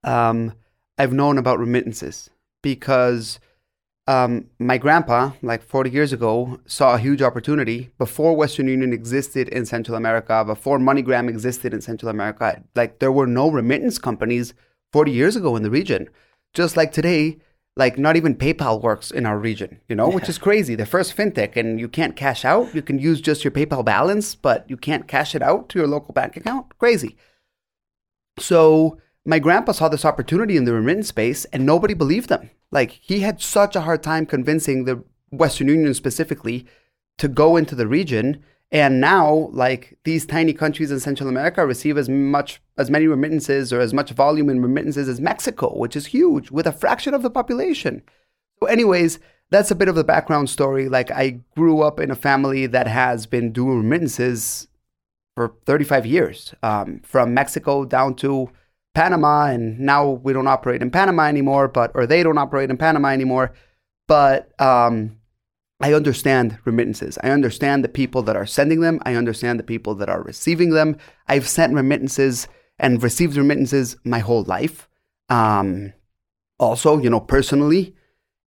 um, 0.05 0.55
I've 0.99 1.13
known 1.13 1.39
about 1.39 1.59
remittances 1.59 2.31
because 2.63 3.39
um, 4.09 4.47
my 4.59 4.79
grandpa, 4.79 5.33
like 5.43 5.63
40 5.63 5.91
years 5.91 6.13
ago, 6.13 6.61
saw 6.67 6.95
a 6.95 6.99
huge 6.99 7.23
opportunity 7.23 7.91
before 7.99 8.37
Western 8.37 8.69
Union 8.69 8.93
existed 8.93 9.49
in 9.49 9.67
Central 9.67 9.97
America, 9.97 10.45
before 10.45 10.79
MoneyGram 10.79 11.29
existed 11.29 11.75
in 11.75 11.81
Central 11.81 12.09
America. 12.09 12.63
Like 12.77 13.01
there 13.01 13.11
were 13.11 13.27
no 13.27 13.51
remittance 13.51 13.99
companies 13.99 14.55
40 14.93 15.11
years 15.11 15.35
ago 15.35 15.57
in 15.57 15.65
the 15.65 15.71
region. 15.71 16.09
Just 16.55 16.77
like 16.77 16.93
today, 16.93 17.39
like 17.77 17.99
not 17.99 18.17
even 18.17 18.37
PayPal 18.37 18.81
works 18.81 19.11
in 19.11 19.27
our 19.27 19.39
region, 19.39 19.81
you 19.89 19.97
know, 19.97 20.09
yeah. 20.09 20.15
which 20.15 20.29
is 20.29 20.39
crazy. 20.39 20.77
The 20.77 20.87
first 20.87 21.17
fintech, 21.17 21.57
and 21.57 21.81
you 21.81 21.89
can't 21.89 22.17
cash 22.17 22.45
out. 22.45 22.73
You 22.75 22.83
can 22.83 23.01
use 23.01 23.21
just 23.21 23.43
your 23.43 23.51
PayPal 23.51 23.85
balance, 23.85 24.37
but 24.37 24.69
you 24.71 24.77
can't 24.77 25.09
cash 25.09 25.35
it 25.35 25.43
out 25.43 25.69
to 25.71 25.79
your 25.81 25.89
local 25.89 26.15
bank 26.15 26.37
account. 26.37 26.79
Crazy. 26.79 27.17
So 28.39 28.99
my 29.25 29.41
grandpa 29.41 29.73
saw 29.73 29.89
this 29.89 30.05
opportunity 30.05 30.57
in 30.57 30.65
the 30.65 30.73
remittance 30.73 31.09
space, 31.09 31.45
and 31.47 31.67
nobody 31.67 31.93
believed 31.93 32.31
him. 32.31 32.51
Like 32.71 32.93
he 33.03 33.21
had 33.21 33.41
such 33.41 33.77
a 33.77 33.83
hard 33.83 34.03
time 34.03 34.27
convincing 34.27 34.85
the 34.85 35.03
Western 35.31 35.69
Union 35.69 35.95
specifically 35.95 36.67
to 37.19 37.29
go 37.29 37.57
into 37.57 37.75
the 37.75 37.87
region. 37.87 38.43
And 38.73 39.01
now, 39.01 39.49
like 39.53 39.97
these 40.05 40.27
tiny 40.27 40.53
countries 40.53 40.91
in 40.91 40.99
Central 40.99 41.29
America 41.29 41.65
receive 41.65 41.97
as 41.97 42.09
much, 42.09 42.61
as 42.77 42.91
many 42.91 43.07
remittances 43.07 43.73
or 43.73 43.81
as 43.81 43.95
much 43.95 44.11
volume 44.11 44.51
in 44.51 44.61
remittances 44.61 45.09
as 45.09 45.21
Mexico, 45.21 45.77
which 45.77 45.95
is 45.95 46.07
huge 46.07 46.51
with 46.51 46.67
a 46.67 46.73
fraction 46.73 47.15
of 47.15 47.23
the 47.23 47.31
population. 47.31 48.03
So, 48.61 48.67
anyways, 48.67 49.21
that's 49.51 49.71
a 49.71 49.77
bit 49.77 49.89
of 49.89 49.95
the 49.95 50.05
background 50.05 50.51
story. 50.51 50.89
Like 50.89 51.11
I 51.11 51.41
grew 51.57 51.83
up 51.83 52.01
in 52.01 52.11
a 52.11 52.17
family 52.17 52.67
that 52.67 52.89
has 52.89 53.27
been 53.27 53.53
doing 53.53 53.79
remittances 53.79 54.67
for 55.37 55.55
35 55.67 56.07
years, 56.07 56.55
um, 56.63 57.01
from 57.05 57.35
Mexico 57.35 57.85
down 57.85 58.15
to 58.17 58.51
Panama, 58.97 59.45
and 59.45 59.79
now 59.79 60.09
we 60.09 60.33
don't 60.33 60.47
operate 60.47 60.81
in 60.81 60.91
Panama 60.91 61.25
anymore, 61.25 61.69
but 61.69 61.91
or 61.95 62.07
they 62.07 62.23
don't 62.23 62.39
operate 62.39 62.71
in 62.71 62.79
Panama 62.79 63.09
anymore. 63.09 63.53
But 64.09 64.59
um, 64.59 65.19
I 65.81 65.93
understand 65.93 66.59
remittances. 66.65 67.19
I 67.23 67.29
understand 67.29 67.85
the 67.85 67.91
people 67.91 68.23
that 68.23 68.37
are 68.37 68.47
sending 68.47 68.81
them. 68.81 69.01
I 69.05 69.15
understand 69.15 69.61
the 69.61 69.65
people 69.65 69.95
that 69.97 70.09
are 70.09 70.23
receiving 70.23 70.71
them. 70.71 70.97
I've 71.29 71.47
sent 71.47 71.75
remittances 71.75 72.49
and 72.79 73.03
received 73.03 73.37
remittances 73.37 73.97
my 74.03 74.21
whole 74.21 74.45
life. 74.45 74.89
Um, 75.29 75.93
also, 76.59 76.97
you 76.99 77.11
know, 77.11 77.21
personally, 77.21 77.95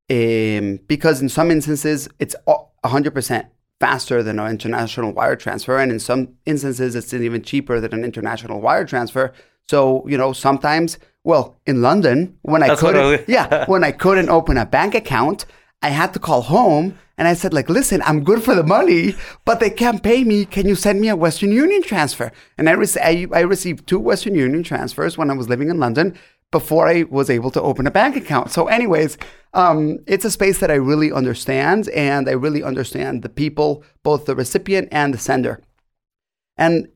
um, 0.10 0.80
because 0.88 1.22
in 1.22 1.30
some 1.30 1.52
instances 1.52 2.10
it's 2.18 2.36
100% 2.48 3.50
faster 3.80 4.24
than 4.24 4.40
an 4.40 4.50
international 4.50 5.14
wire 5.14 5.36
transfer, 5.36 5.78
and 5.78 5.92
in 5.92 6.00
some 6.00 6.30
instances 6.48 6.96
it's 6.96 7.14
even 7.14 7.44
cheaper 7.44 7.80
than 7.80 7.94
an 7.94 8.04
international 8.04 8.62
wire 8.62 8.86
transfer. 8.86 9.32
So, 9.70 10.04
you 10.08 10.18
know, 10.18 10.34
sometimes, 10.34 10.98
well, 11.24 11.56
in 11.68 11.84
London, 11.84 12.40
when 12.42 12.64
I 12.64 12.76
couldn't, 12.76 13.26
yeah, 13.30 13.66
when 13.68 13.84
I 13.84 13.92
couldn't 13.92 14.30
open 14.30 14.58
a 14.58 14.66
bank 14.66 14.96
account, 14.96 15.46
I 15.84 15.90
had 15.90 16.12
to 16.14 16.20
call 16.20 16.42
home 16.42 16.98
and 17.20 17.28
I 17.28 17.36
said, 17.36 17.54
like, 17.54 17.70
listen, 17.70 18.02
I'm 18.04 18.24
good 18.24 18.42
for 18.42 18.56
the 18.56 18.64
money, 18.64 19.14
but 19.46 19.60
they 19.60 19.70
can't 19.70 20.02
pay 20.02 20.24
me. 20.24 20.46
Can 20.46 20.68
you 20.68 20.74
send 20.74 21.00
me 21.00 21.08
a 21.08 21.16
Western 21.16 21.52
Union 21.52 21.84
transfer? 21.84 22.32
And 22.58 22.68
I, 22.68 22.72
re- 22.72 22.88
I, 23.00 23.28
I 23.32 23.42
received 23.42 23.86
two 23.86 24.00
Western 24.00 24.34
Union 24.34 24.64
transfers 24.64 25.20
when 25.20 25.30
I 25.30 25.36
was 25.36 25.50
living 25.50 25.70
in 25.70 25.78
London 25.80 26.18
before 26.50 26.88
I 26.88 27.04
was 27.04 27.30
able 27.30 27.52
to 27.52 27.62
open 27.62 27.86
a 27.86 27.92
bank 27.92 28.16
account. 28.16 28.50
So, 28.50 28.70
anyways, 28.70 29.20
um, 29.54 30.00
it's 30.08 30.26
a 30.26 30.32
space 30.32 30.58
that 30.62 30.72
I 30.72 30.76
really 30.76 31.12
understand, 31.12 31.90
and 31.90 32.28
I 32.28 32.32
really 32.32 32.64
understand 32.64 33.22
the 33.22 33.30
people, 33.30 33.84
both 34.02 34.26
the 34.26 34.36
recipient 34.36 34.88
and 34.92 35.14
the 35.14 35.20
sender. 35.20 35.62
And 36.58 36.88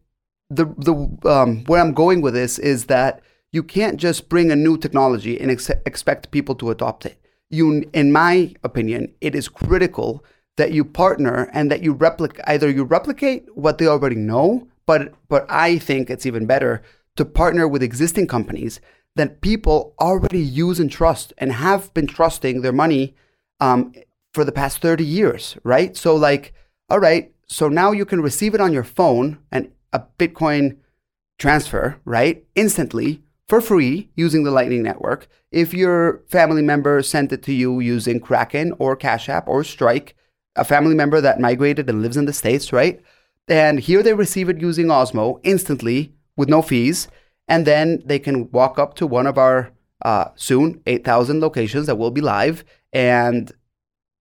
the 0.56 0.66
the 0.78 1.30
um, 1.30 1.63
where 1.66 1.82
I'm 1.82 1.94
going 1.94 2.22
with 2.22 2.34
this 2.34 2.60
is 2.60 2.86
that 2.86 3.22
you 3.52 3.63
can't 3.63 3.98
just 3.98 4.30
bring 4.30 4.52
a 4.52 4.56
new 4.56 4.78
technology 4.78 5.39
and 5.39 5.52
ex- 5.52 5.70
expect 5.86 6.32
people 6.32 6.56
to 6.56 6.72
adopt 6.72 7.06
it. 7.06 7.20
You, 7.50 7.89
in 7.94 8.12
my 8.12 8.56
opinion, 8.63 9.13
it 9.22 9.36
is 9.36 9.48
critical 9.48 10.24
that 10.58 10.72
you 10.72 10.84
partner 10.84 11.50
and 11.54 11.70
that 11.72 11.84
you 11.84 11.94
replicate 11.94 12.44
either 12.48 12.70
you 12.70 12.84
replicate 12.84 13.46
what 13.56 13.78
they 13.78 13.88
already 13.88 14.16
know, 14.16 14.68
but 14.86 15.13
but 15.30 15.46
I 15.50 15.78
think 15.78 16.10
it's 16.10 16.26
even 16.26 16.46
better 16.46 16.82
to 17.16 17.26
partner 17.26 17.68
with 17.68 17.84
existing 17.84 18.28
companies 18.28 18.80
that 19.16 19.42
people 19.42 19.94
already 20.00 20.42
use 20.42 20.80
and 20.80 20.92
trust 20.92 21.34
and 21.38 21.52
have 21.52 21.94
been 21.94 22.08
trusting 22.08 22.62
their 22.62 22.72
money 22.72 23.16
um, 23.60 23.94
for 24.34 24.44
the 24.44 24.52
past 24.52 24.80
30 24.80 25.06
years, 25.06 25.56
right? 25.63 25.96
So 25.96 26.16
like, 26.16 26.54
all 26.89 27.00
right, 27.00 27.32
so 27.46 27.70
now 27.70 27.92
you 27.92 28.06
can 28.06 28.22
receive 28.22 28.56
it 28.56 28.62
on 28.62 28.74
your 28.74 28.84
phone 28.84 29.38
and 29.52 29.72
a 29.93 30.03
Bitcoin 30.17 30.77
transfer, 31.39 31.99
right? 32.03 32.45
Instantly 32.56 33.21
for 33.47 33.62
free 33.62 34.10
using 34.15 34.43
the 34.43 34.51
Lightning 34.51 34.84
Network. 34.84 35.27
If 35.51 35.73
your 35.73 36.23
family 36.27 36.62
member 36.62 37.01
sent 37.03 37.32
it 37.32 37.43
to 37.43 37.53
you 37.53 37.79
using 37.79 38.19
Kraken 38.19 38.73
or 38.79 38.95
Cash 38.95 39.29
App 39.29 39.47
or 39.47 39.63
Strike, 39.63 40.15
a 40.56 40.65
family 40.65 40.95
member 40.95 41.21
that 41.21 41.39
migrated 41.39 41.89
and 41.89 42.01
lives 42.01 42.17
in 42.17 42.25
the 42.25 42.34
States, 42.34 42.73
right? 42.73 43.01
And 43.47 43.79
here 43.79 44.03
they 44.03 44.13
receive 44.13 44.49
it 44.49 44.62
using 44.62 44.88
Osmo 44.88 45.39
instantly 45.43 46.13
with 46.38 46.49
no 46.49 46.62
fees. 46.62 47.08
And 47.47 47.67
then 47.67 48.01
they 48.06 48.19
can 48.19 48.49
walk 48.51 48.79
up 48.79 48.95
to 48.95 49.08
one 49.08 49.27
of 49.27 49.38
our 49.38 49.71
uh, 50.03 50.29
soon 50.36 50.82
8,000 50.86 51.39
locations 51.39 51.88
that 51.88 51.97
will 51.97 52.12
be 52.12 52.21
live 52.21 52.63
and 52.91 53.51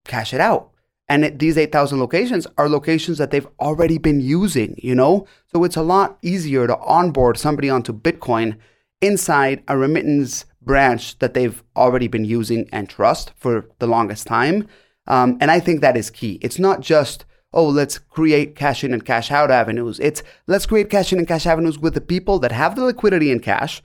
cash 0.05 0.33
it 0.33 0.41
out. 0.41 0.70
And 1.11 1.25
it, 1.25 1.39
these 1.39 1.57
8,000 1.57 1.99
locations 1.99 2.47
are 2.57 2.69
locations 2.69 3.17
that 3.17 3.31
they've 3.31 3.47
already 3.59 3.97
been 3.97 4.21
using, 4.21 4.75
you 4.77 4.95
know? 4.95 5.27
So 5.47 5.65
it's 5.65 5.75
a 5.75 5.81
lot 5.81 6.17
easier 6.21 6.67
to 6.67 6.77
onboard 6.77 7.37
somebody 7.37 7.69
onto 7.69 7.91
Bitcoin 7.91 8.57
inside 9.01 9.61
a 9.67 9.77
remittance 9.77 10.45
branch 10.61 11.19
that 11.19 11.33
they've 11.33 11.61
already 11.75 12.07
been 12.07 12.23
using 12.23 12.69
and 12.71 12.87
trust 12.87 13.33
for 13.35 13.67
the 13.79 13.87
longest 13.87 14.25
time. 14.25 14.69
Um, 15.05 15.37
and 15.41 15.51
I 15.51 15.59
think 15.59 15.81
that 15.81 15.97
is 15.97 16.09
key. 16.09 16.39
It's 16.41 16.59
not 16.59 16.79
just, 16.79 17.25
oh, 17.51 17.67
let's 17.67 17.97
create 17.97 18.55
cash 18.55 18.81
in 18.81 18.93
and 18.93 19.03
cash 19.03 19.31
out 19.31 19.51
avenues. 19.51 19.99
It's 19.99 20.23
let's 20.47 20.65
create 20.65 20.89
cash 20.89 21.11
in 21.11 21.19
and 21.19 21.27
cash 21.27 21.45
avenues 21.45 21.77
with 21.77 21.93
the 21.93 21.99
people 21.99 22.39
that 22.39 22.53
have 22.53 22.77
the 22.77 22.85
liquidity 22.85 23.31
in 23.31 23.41
cash, 23.41 23.83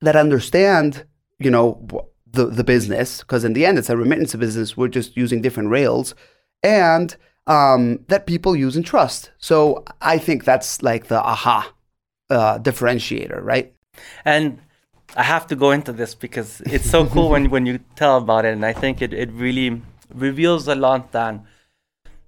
that 0.00 0.16
understand, 0.16 1.04
you 1.38 1.52
know, 1.52 2.10
the, 2.32 2.46
the 2.46 2.64
business, 2.64 3.20
because 3.20 3.44
in 3.44 3.52
the 3.52 3.64
end, 3.66 3.78
it's 3.78 3.90
a 3.90 3.96
remittance 3.96 4.34
business. 4.34 4.76
We're 4.76 4.88
just 4.88 5.16
using 5.16 5.42
different 5.42 5.70
rails 5.70 6.14
and 6.62 7.16
um, 7.46 8.00
that 8.08 8.26
people 8.26 8.56
use 8.56 8.76
and 8.76 8.86
trust. 8.86 9.30
So 9.38 9.84
I 10.00 10.18
think 10.18 10.44
that's 10.44 10.82
like 10.82 11.08
the 11.08 11.20
aha 11.20 11.72
uh, 12.30 12.58
differentiator, 12.58 13.40
right? 13.42 13.74
And 14.24 14.58
I 15.16 15.24
have 15.24 15.46
to 15.48 15.56
go 15.56 15.72
into 15.72 15.92
this 15.92 16.14
because 16.14 16.60
it's 16.62 16.88
so 16.88 17.06
cool 17.06 17.28
when, 17.30 17.50
when 17.50 17.66
you 17.66 17.80
tell 17.96 18.16
about 18.16 18.44
it. 18.44 18.54
And 18.54 18.64
I 18.64 18.72
think 18.72 19.02
it, 19.02 19.12
it 19.12 19.30
really 19.32 19.82
reveals 20.14 20.68
a 20.68 20.74
lot 20.74 21.12
that, 21.12 21.40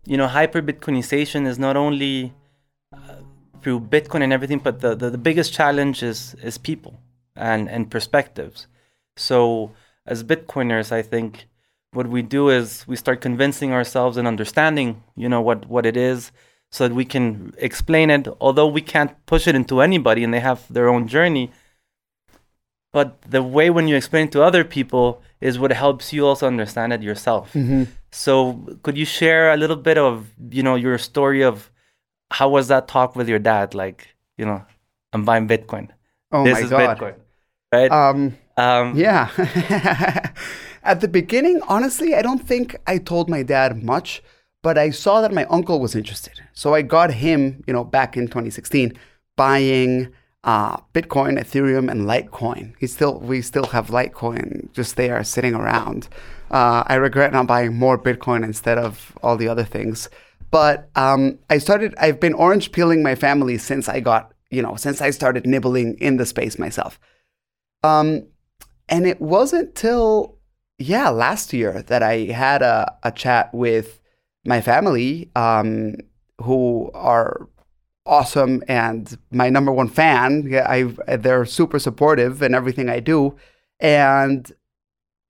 you 0.04 0.16
know, 0.16 0.26
hyper 0.26 0.60
Bitcoinization 0.60 1.46
is 1.46 1.58
not 1.58 1.76
only 1.76 2.34
uh, 2.92 3.16
through 3.62 3.80
Bitcoin 3.80 4.22
and 4.22 4.32
everything, 4.32 4.58
but 4.58 4.80
the, 4.80 4.94
the, 4.94 5.08
the 5.10 5.18
biggest 5.18 5.54
challenge 5.54 6.02
is, 6.02 6.34
is 6.42 6.58
people 6.58 7.00
and, 7.34 7.70
and 7.70 7.90
perspectives. 7.90 8.66
So 9.16 9.70
as 10.06 10.24
Bitcoiners, 10.24 10.92
I 10.92 11.02
think 11.02 11.46
what 11.92 12.08
we 12.08 12.22
do 12.22 12.48
is 12.48 12.86
we 12.86 12.96
start 12.96 13.20
convincing 13.20 13.72
ourselves 13.72 14.16
and 14.16 14.26
understanding, 14.26 15.02
you 15.16 15.28
know, 15.28 15.40
what, 15.40 15.66
what 15.66 15.86
it 15.86 15.96
is 15.96 16.32
so 16.70 16.88
that 16.88 16.94
we 16.94 17.04
can 17.04 17.54
explain 17.58 18.10
it, 18.10 18.26
although 18.40 18.66
we 18.66 18.80
can't 18.80 19.12
push 19.26 19.46
it 19.46 19.54
into 19.54 19.80
anybody 19.80 20.24
and 20.24 20.34
they 20.34 20.40
have 20.40 20.66
their 20.72 20.88
own 20.88 21.06
journey. 21.06 21.52
But 22.92 23.22
the 23.22 23.42
way 23.42 23.70
when 23.70 23.88
you 23.88 23.96
explain 23.96 24.26
it 24.26 24.32
to 24.32 24.42
other 24.42 24.64
people 24.64 25.22
is 25.40 25.58
what 25.58 25.72
helps 25.72 26.12
you 26.12 26.26
also 26.26 26.46
understand 26.46 26.92
it 26.92 27.02
yourself. 27.02 27.52
Mm-hmm. 27.52 27.84
So 28.10 28.78
could 28.82 28.96
you 28.96 29.04
share 29.04 29.52
a 29.52 29.56
little 29.56 29.76
bit 29.76 29.98
of, 29.98 30.30
you 30.50 30.62
know, 30.62 30.74
your 30.74 30.98
story 30.98 31.42
of 31.42 31.70
how 32.30 32.48
was 32.48 32.68
that 32.68 32.88
talk 32.88 33.16
with 33.16 33.28
your 33.28 33.38
dad? 33.38 33.74
Like, 33.74 34.14
you 34.36 34.44
know, 34.44 34.64
I'm 35.12 35.24
buying 35.24 35.48
Bitcoin. 35.48 35.90
Oh 36.32 36.44
this 36.44 36.62
my 36.62 36.68
God. 36.68 36.98
Bitcoin, 36.98 37.14
right? 37.72 37.90
Um, 37.90 38.36
um, 38.56 38.96
yeah. 38.96 39.30
At 40.82 41.00
the 41.00 41.08
beginning, 41.08 41.62
honestly, 41.66 42.14
I 42.14 42.22
don't 42.22 42.46
think 42.46 42.76
I 42.86 42.98
told 42.98 43.28
my 43.28 43.42
dad 43.42 43.82
much, 43.82 44.22
but 44.62 44.76
I 44.76 44.90
saw 44.90 45.20
that 45.22 45.32
my 45.32 45.44
uncle 45.46 45.80
was 45.80 45.94
interested. 45.94 46.40
So 46.52 46.74
I 46.74 46.82
got 46.82 47.12
him, 47.12 47.64
you 47.66 47.72
know, 47.72 47.84
back 47.84 48.16
in 48.16 48.26
2016, 48.26 48.92
buying 49.36 50.12
uh, 50.44 50.76
Bitcoin, 50.92 51.38
Ethereum, 51.38 51.90
and 51.90 52.02
Litecoin. 52.02 52.74
He 52.78 52.86
still, 52.86 53.18
we 53.18 53.40
still 53.40 53.66
have 53.66 53.88
Litecoin 53.88 54.70
just 54.72 54.96
there 54.96 55.24
sitting 55.24 55.54
around. 55.54 56.08
Uh, 56.50 56.84
I 56.86 56.96
regret 56.96 57.32
not 57.32 57.46
buying 57.46 57.74
more 57.74 57.98
Bitcoin 57.98 58.44
instead 58.44 58.76
of 58.78 59.16
all 59.22 59.36
the 59.36 59.48
other 59.48 59.64
things. 59.64 60.10
But 60.50 60.88
um, 60.94 61.38
I 61.48 61.58
started, 61.58 61.94
I've 61.98 62.20
been 62.20 62.34
orange 62.34 62.72
pilling 62.72 63.02
my 63.02 63.14
family 63.14 63.58
since 63.58 63.88
I 63.88 64.00
got, 64.00 64.32
you 64.50 64.62
know, 64.62 64.76
since 64.76 65.00
I 65.00 65.10
started 65.10 65.46
nibbling 65.46 65.96
in 65.98 66.18
the 66.18 66.26
space 66.26 66.58
myself. 66.58 67.00
Um, 67.82 68.28
and 68.88 69.06
it 69.06 69.20
wasn't 69.20 69.74
till 69.74 70.38
yeah, 70.78 71.08
last 71.08 71.52
year 71.52 71.82
that 71.82 72.02
I 72.02 72.24
had 72.24 72.62
a, 72.62 72.96
a 73.02 73.12
chat 73.12 73.52
with 73.54 74.00
my 74.44 74.60
family, 74.60 75.30
um, 75.36 75.96
who 76.42 76.90
are 76.94 77.48
awesome 78.06 78.62
and 78.68 79.16
my 79.30 79.48
number 79.48 79.72
one 79.72 79.88
fan. 79.88 80.52
I 80.54 81.16
they're 81.16 81.44
super 81.44 81.78
supportive 81.78 82.42
in 82.42 82.54
everything 82.54 82.88
I 82.88 83.00
do, 83.00 83.36
and 83.80 84.50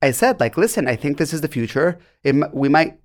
I 0.02 0.10
said 0.10 0.40
like, 0.40 0.56
listen, 0.56 0.88
I 0.88 0.96
think 0.96 1.18
this 1.18 1.32
is 1.32 1.40
the 1.40 1.48
future. 1.48 1.98
It, 2.22 2.34
we 2.54 2.68
might 2.68 2.98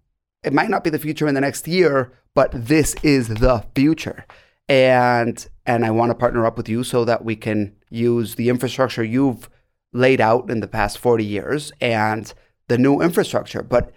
it 0.44 0.54
might 0.54 0.70
not 0.70 0.84
be 0.84 0.90
the 0.90 1.00
future 1.00 1.28
in 1.28 1.36
the 1.36 1.42
next 1.42 1.68
year, 1.68 2.12
but 2.34 2.52
this 2.54 2.96
is 3.04 3.28
the 3.28 3.66
future. 3.76 4.26
And 4.68 5.46
and 5.66 5.86
I 5.86 5.92
want 5.92 6.12
to 6.12 6.16
partner 6.16 6.46
up 6.46 6.58
with 6.58 6.70
you 6.70 6.84
so 6.84 7.06
that 7.06 7.26
we 7.26 7.36
can 7.36 7.76
use 7.90 8.36
the 8.36 8.50
infrastructure 8.50 9.04
you've 9.04 9.50
laid 9.94 10.22
out 10.22 10.50
in 10.50 10.60
the 10.60 10.68
past 10.68 10.98
40 10.98 11.26
years 11.26 11.72
and 11.82 12.34
the 12.68 12.78
new 12.78 13.02
infrastructure. 13.02 13.64
But 13.64 13.92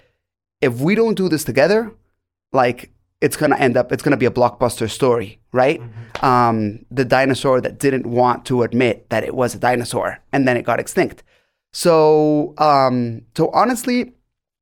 if 0.60 0.80
we 0.80 0.94
don't 0.94 1.14
do 1.14 1.28
this 1.28 1.44
together, 1.44 1.92
like 2.52 2.90
it's 3.20 3.36
going 3.36 3.52
to 3.52 3.60
end 3.60 3.76
up, 3.76 3.92
it's 3.92 4.02
going 4.02 4.12
to 4.12 4.16
be 4.16 4.26
a 4.26 4.30
blockbuster 4.30 4.90
story, 4.90 5.40
right? 5.52 5.80
Mm-hmm. 5.80 6.24
Um, 6.24 6.86
the 6.90 7.04
dinosaur 7.04 7.60
that 7.60 7.78
didn't 7.78 8.06
want 8.06 8.44
to 8.46 8.62
admit 8.62 9.08
that 9.10 9.24
it 9.24 9.34
was 9.34 9.54
a 9.54 9.58
dinosaur 9.58 10.18
and 10.32 10.46
then 10.46 10.56
it 10.56 10.62
got 10.62 10.80
extinct. 10.80 11.22
So, 11.72 12.54
um, 12.58 13.22
so 13.36 13.48
honestly, 13.50 14.12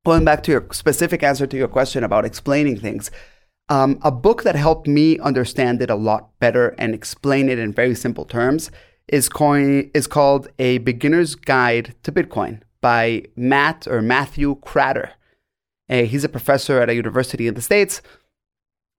going 0.04 0.24
back 0.24 0.42
to 0.44 0.52
your 0.52 0.66
specific 0.72 1.22
answer 1.22 1.46
to 1.46 1.56
your 1.56 1.68
question 1.68 2.04
about 2.04 2.24
explaining 2.24 2.78
things, 2.78 3.10
um, 3.68 3.98
a 4.02 4.10
book 4.10 4.42
that 4.42 4.56
helped 4.56 4.88
me 4.88 5.18
understand 5.20 5.80
it 5.80 5.90
a 5.90 5.94
lot 5.94 6.38
better 6.40 6.74
and 6.76 6.94
explain 6.94 7.48
it 7.48 7.58
in 7.58 7.72
very 7.72 7.94
simple 7.94 8.24
terms 8.24 8.70
is, 9.10 9.28
coin, 9.28 9.90
is 9.92 10.06
called 10.06 10.48
A 10.58 10.78
Beginner's 10.78 11.34
Guide 11.34 11.94
to 12.04 12.12
Bitcoin 12.12 12.62
by 12.80 13.24
Matt 13.36 13.86
or 13.86 14.00
Matthew 14.00 14.56
Kratter. 14.60 15.10
Uh, 15.88 16.02
he's 16.02 16.24
a 16.24 16.28
professor 16.28 16.80
at 16.80 16.88
a 16.88 16.94
university 16.94 17.46
in 17.46 17.54
the 17.54 17.60
States. 17.60 18.00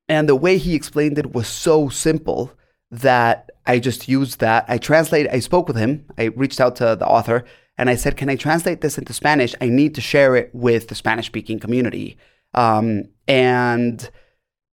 And 0.10 0.28
the 0.28 0.36
way 0.36 0.58
he 0.58 0.76
explained 0.76 1.17
it 1.17 1.34
was 1.34 1.47
so 1.47 1.88
simple 1.88 2.52
that 2.91 3.50
I 3.65 3.80
just 3.80 4.10
used 4.10 4.41
that. 4.41 4.65
I 4.67 4.78
translated, 4.78 5.32
I 5.32 5.39
spoke 5.39 5.67
with 5.67 5.78
him, 5.78 6.06
I 6.17 6.26
reached 6.26 6.60
out 6.60 6.76
to 6.78 6.97
the 6.97 7.08
author, 7.08 7.45
and 7.78 7.89
I 7.89 7.95
said, 7.95 8.17
Can 8.17 8.30
I 8.30 8.36
translate 8.36 8.82
this 8.82 8.97
into 8.97 9.13
Spanish? 9.13 9.56
I 9.62 9.69
need 9.69 9.95
to 9.95 10.02
share 10.02 10.36
it 10.36 10.50
with 10.54 10.89
the 10.89 10.95
Spanish 10.95 11.28
speaking 11.28 11.60
community. 11.60 12.17
Um, 12.54 13.06
and 13.28 14.10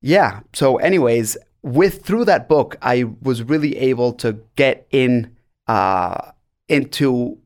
yeah, 0.03 0.40
so, 0.53 0.79
anyways, 0.79 1.37
with 1.69 2.05
through 2.05 2.25
that 2.27 2.49
book, 2.49 2.77
I 2.83 3.05
was 3.23 3.43
really 3.43 3.77
able 3.77 4.13
to 4.15 4.41
get 4.57 4.87
in 4.91 5.37
uh, 5.67 6.33
into 6.69 7.39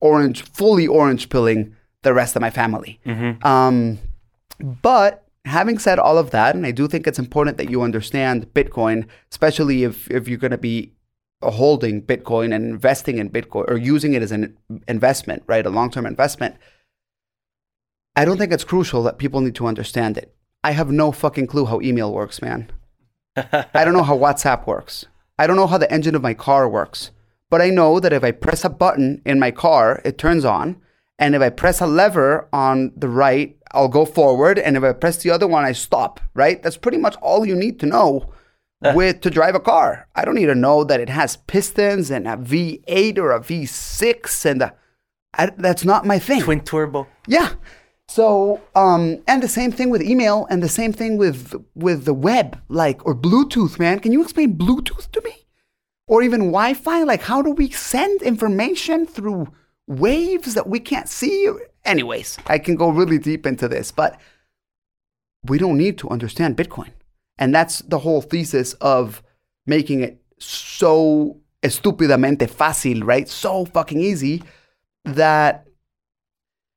orange, 0.00 0.42
fully 0.42 0.86
orange 0.86 1.28
pilling 1.28 1.74
the 2.02 2.14
rest 2.14 2.36
of 2.36 2.42
my 2.42 2.50
family. 2.50 3.00
Mm-hmm. 3.04 3.46
Um, 3.46 3.98
but 4.60 5.24
having 5.44 5.78
said 5.78 5.98
all 5.98 6.18
of 6.18 6.30
that, 6.30 6.54
and 6.54 6.64
I 6.64 6.70
do 6.70 6.88
think 6.88 7.06
it's 7.06 7.18
important 7.18 7.56
that 7.58 7.70
you 7.70 7.82
understand 7.82 8.52
Bitcoin, 8.54 9.06
especially 9.30 9.84
if, 9.84 10.10
if 10.10 10.28
you're 10.28 10.38
going 10.38 10.52
to 10.52 10.58
be 10.58 10.92
holding 11.42 12.02
Bitcoin 12.02 12.54
and 12.54 12.64
investing 12.64 13.18
in 13.18 13.30
Bitcoin 13.30 13.70
or 13.70 13.76
using 13.76 14.14
it 14.14 14.22
as 14.22 14.32
an 14.32 14.56
investment, 14.88 15.42
right? 15.46 15.66
A 15.66 15.70
long 15.70 15.90
term 15.90 16.06
investment. 16.06 16.56
I 18.16 18.24
don't 18.24 18.38
think 18.38 18.52
it's 18.52 18.64
crucial 18.64 19.02
that 19.04 19.18
people 19.18 19.40
need 19.40 19.54
to 19.56 19.66
understand 19.66 20.18
it. 20.18 20.34
I 20.64 20.72
have 20.72 20.90
no 20.90 21.12
fucking 21.12 21.46
clue 21.46 21.66
how 21.66 21.80
email 21.80 22.12
works, 22.12 22.42
man. 22.42 22.70
I 23.74 23.84
don't 23.84 23.94
know 23.94 24.02
how 24.02 24.16
WhatsApp 24.16 24.66
works. 24.66 25.06
I 25.38 25.46
don't 25.46 25.56
know 25.56 25.66
how 25.66 25.78
the 25.78 25.92
engine 25.92 26.14
of 26.14 26.22
my 26.22 26.34
car 26.34 26.68
works. 26.68 27.10
But 27.50 27.62
I 27.62 27.70
know 27.70 27.98
that 28.00 28.12
if 28.12 28.22
I 28.22 28.32
press 28.32 28.64
a 28.64 28.68
button 28.68 29.22
in 29.24 29.38
my 29.38 29.50
car, 29.50 30.02
it 30.04 30.18
turns 30.18 30.44
on. 30.44 30.80
And 31.18 31.34
if 31.34 31.42
I 31.42 31.48
press 31.48 31.80
a 31.80 31.86
lever 31.86 32.48
on 32.52 32.92
the 32.96 33.08
right, 33.08 33.56
I'll 33.72 33.88
go 33.88 34.04
forward. 34.04 34.58
And 34.58 34.76
if 34.76 34.82
I 34.82 34.92
press 34.92 35.16
the 35.22 35.30
other 35.30 35.48
one, 35.48 35.64
I 35.64 35.72
stop, 35.72 36.20
right? 36.34 36.62
That's 36.62 36.76
pretty 36.76 36.98
much 36.98 37.16
all 37.16 37.46
you 37.46 37.56
need 37.56 37.80
to 37.80 37.86
know 37.86 38.32
with 38.80 39.20
to 39.22 39.30
drive 39.30 39.54
a 39.54 39.60
car. 39.60 40.08
I 40.14 40.24
don't 40.24 40.36
need 40.36 40.46
to 40.46 40.54
know 40.54 40.84
that 40.84 41.00
it 41.00 41.08
has 41.08 41.36
pistons 41.36 42.10
and 42.10 42.28
a 42.28 42.36
V8 42.36 43.18
or 43.18 43.32
a 43.32 43.40
V6 43.40 44.44
and 44.44 44.62
a, 44.62 44.74
I, 45.34 45.46
that's 45.56 45.84
not 45.84 46.06
my 46.06 46.18
thing. 46.18 46.42
Twin 46.42 46.60
turbo. 46.60 47.08
Yeah. 47.26 47.54
So, 48.08 48.60
um, 48.74 49.22
and 49.26 49.42
the 49.42 49.48
same 49.48 49.70
thing 49.70 49.90
with 49.90 50.02
email 50.02 50.46
and 50.50 50.62
the 50.62 50.68
same 50.68 50.92
thing 50.92 51.18
with 51.18 51.54
with 51.74 52.06
the 52.06 52.14
web, 52.14 52.60
like 52.68 53.04
or 53.06 53.14
Bluetooth, 53.14 53.78
man. 53.78 54.00
Can 54.00 54.12
you 54.12 54.22
explain 54.22 54.56
Bluetooth 54.56 55.10
to 55.12 55.20
me? 55.22 55.46
Or 56.06 56.22
even 56.22 56.50
Wi-Fi? 56.52 57.02
Like 57.02 57.22
how 57.22 57.42
do 57.42 57.50
we 57.50 57.70
send 57.70 58.22
information 58.22 59.06
through 59.06 59.48
waves 59.86 60.54
that 60.54 60.68
we 60.68 60.80
can't 60.80 61.08
see? 61.08 61.50
Anyways, 61.84 62.38
I 62.46 62.58
can 62.58 62.76
go 62.76 62.88
really 62.88 63.18
deep 63.18 63.46
into 63.46 63.68
this, 63.68 63.92
but 63.92 64.18
we 65.44 65.58
don't 65.58 65.76
need 65.76 65.98
to 65.98 66.08
understand 66.08 66.56
Bitcoin. 66.56 66.92
And 67.38 67.54
that's 67.54 67.80
the 67.80 67.98
whole 67.98 68.22
thesis 68.22 68.72
of 68.74 69.22
making 69.66 70.00
it 70.00 70.20
so 70.38 71.40
estúpidamente 71.62 72.48
fácil, 72.48 73.04
right? 73.04 73.28
So 73.28 73.64
fucking 73.66 74.00
easy 74.00 74.42
that, 75.04 75.66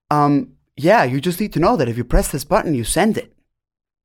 um, 0.10 0.54
yeah, 0.84 1.04
you 1.04 1.22
just 1.22 1.40
need 1.40 1.54
to 1.54 1.60
know 1.60 1.78
that 1.78 1.90
if 1.90 1.98
you 1.98 2.04
press 2.04 2.32
this 2.32 2.44
button, 2.44 2.74
you 2.74 2.84
send 2.84 3.18
it. 3.18 3.34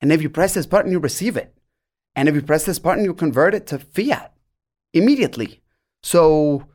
And 0.00 0.12
if 0.12 0.22
you 0.22 0.28
press 0.28 0.54
this 0.54 0.66
button, 0.66 0.92
you 0.92 0.98
receive 0.98 1.36
it. 1.36 1.54
And 2.14 2.28
if 2.28 2.34
you 2.34 2.42
press 2.42 2.64
this 2.64 2.78
button, 2.78 3.04
you 3.04 3.14
convert 3.14 3.54
it 3.54 3.66
to 3.68 3.78
fiat 3.78 4.32
immediately. 4.92 5.60
So, 6.02 6.66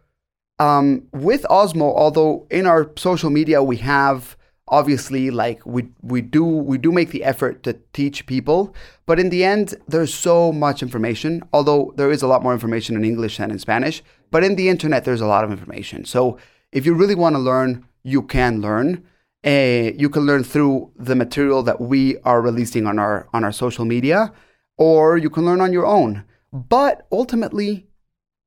um, 0.59 1.07
with 1.11 1.43
Osmo, 1.49 1.95
although 1.95 2.47
in 2.49 2.65
our 2.65 2.91
social 2.95 3.29
media 3.29 3.63
we 3.63 3.77
have 3.77 4.37
obviously 4.67 5.29
like 5.31 5.65
we 5.65 5.89
we 6.01 6.21
do 6.21 6.45
we 6.45 6.77
do 6.77 6.91
make 6.91 7.09
the 7.09 7.23
effort 7.23 7.61
to 7.61 7.77
teach 7.91 8.25
people 8.25 8.73
but 9.05 9.19
in 9.19 9.29
the 9.29 9.43
end 9.43 9.75
there's 9.87 10.13
so 10.13 10.53
much 10.53 10.81
information 10.81 11.43
although 11.51 11.93
there 11.97 12.09
is 12.09 12.21
a 12.21 12.27
lot 12.27 12.41
more 12.41 12.53
information 12.53 12.95
in 12.95 13.03
english 13.03 13.37
than 13.37 13.51
in 13.51 13.59
spanish 13.59 14.01
but 14.29 14.45
in 14.45 14.55
the 14.55 14.69
internet 14.69 15.03
there's 15.03 15.19
a 15.19 15.27
lot 15.27 15.43
of 15.43 15.51
information 15.51 16.05
so 16.05 16.37
if 16.71 16.85
you 16.85 16.93
really 16.93 17.15
want 17.15 17.35
to 17.35 17.39
learn 17.39 17.85
you 18.03 18.21
can 18.21 18.61
learn 18.61 19.03
uh, 19.45 19.91
you 19.95 20.09
can 20.09 20.23
learn 20.25 20.43
through 20.43 20.91
the 20.95 21.15
material 21.15 21.63
that 21.63 21.81
we 21.81 22.17
are 22.19 22.41
releasing 22.41 22.85
on 22.85 22.99
our 22.99 23.27
on 23.33 23.43
our 23.43 23.51
social 23.51 23.85
media 23.85 24.31
or 24.77 25.17
you 25.17 25.29
can 25.29 25.45
learn 25.45 25.61
on 25.61 25.73
your 25.73 25.85
own 25.85 26.23
but 26.51 27.07
ultimately 27.11 27.87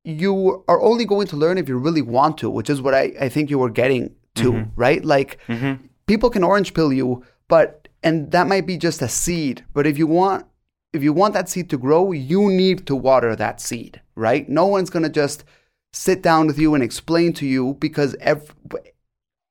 you 0.04 0.62
are 0.68 0.80
only 0.83 1.04
going 1.04 1.26
to 1.26 1.37
learn 1.37 1.57
if 1.59 1.68
you 1.68 1.78
really 1.78 2.02
want 2.02 2.38
to 2.38 2.50
which 2.50 2.70
is 2.70 2.80
what 2.80 2.94
i, 2.94 3.12
I 3.20 3.28
think 3.28 3.50
you 3.50 3.59
were 3.59 3.70
getting 3.70 4.14
to 4.37 4.52
mm-hmm. 4.52 4.70
right 4.76 5.04
like 5.04 5.38
mm-hmm 5.46 5.87
people 6.07 6.30
can 6.30 6.44
orange 6.44 6.74
pill 6.74 6.92
you, 6.92 7.24
but 7.48 7.88
and 8.02 8.30
that 8.33 8.46
might 8.46 8.66
be 8.66 8.76
just 8.76 9.02
a 9.02 9.09
seed. 9.09 9.64
But 9.72 9.87
if 9.87 9.98
you 9.98 10.07
want 10.07 10.46
if 10.92 11.02
you 11.02 11.12
want 11.12 11.35
that 11.35 11.48
seed 11.48 11.70
to 11.70 11.78
grow, 11.78 12.12
you 12.12 12.50
need 12.50 12.87
to 12.87 12.94
water 12.94 13.35
that 13.37 13.61
seed, 13.61 14.00
right? 14.14 14.48
No 14.48 14.66
one's 14.66 14.90
gonna 14.90 15.09
just 15.09 15.44
sit 15.92 16.22
down 16.22 16.46
with 16.46 16.59
you 16.59 16.74
and 16.74 16.83
explain 16.83 17.33
to 17.33 17.46
you 17.46 17.74
because 17.74 18.16
every, 18.20 18.54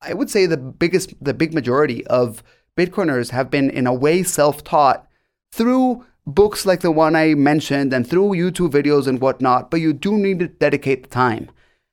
I 0.05 0.13
would 0.13 0.29
say 0.29 0.45
the 0.45 0.57
biggest 0.57 1.13
the 1.23 1.33
big 1.33 1.53
majority 1.53 2.05
of 2.07 2.43
Bitcoiners 2.77 3.29
have 3.29 3.49
been 3.49 3.69
in 3.69 3.87
a 3.87 3.93
way 3.93 4.23
self-taught 4.23 5.07
through 5.51 6.05
books 6.25 6.65
like 6.65 6.81
the 6.81 6.91
one 6.91 7.15
I 7.15 7.35
mentioned 7.35 7.93
and 7.93 8.07
through 8.07 8.29
YouTube 8.29 8.71
videos 8.71 9.07
and 9.07 9.19
whatnot, 9.19 9.69
but 9.69 9.81
you 9.81 9.93
do 9.93 10.17
need 10.17 10.39
to 10.39 10.47
dedicate 10.47 11.03
the 11.03 11.09
time. 11.09 11.51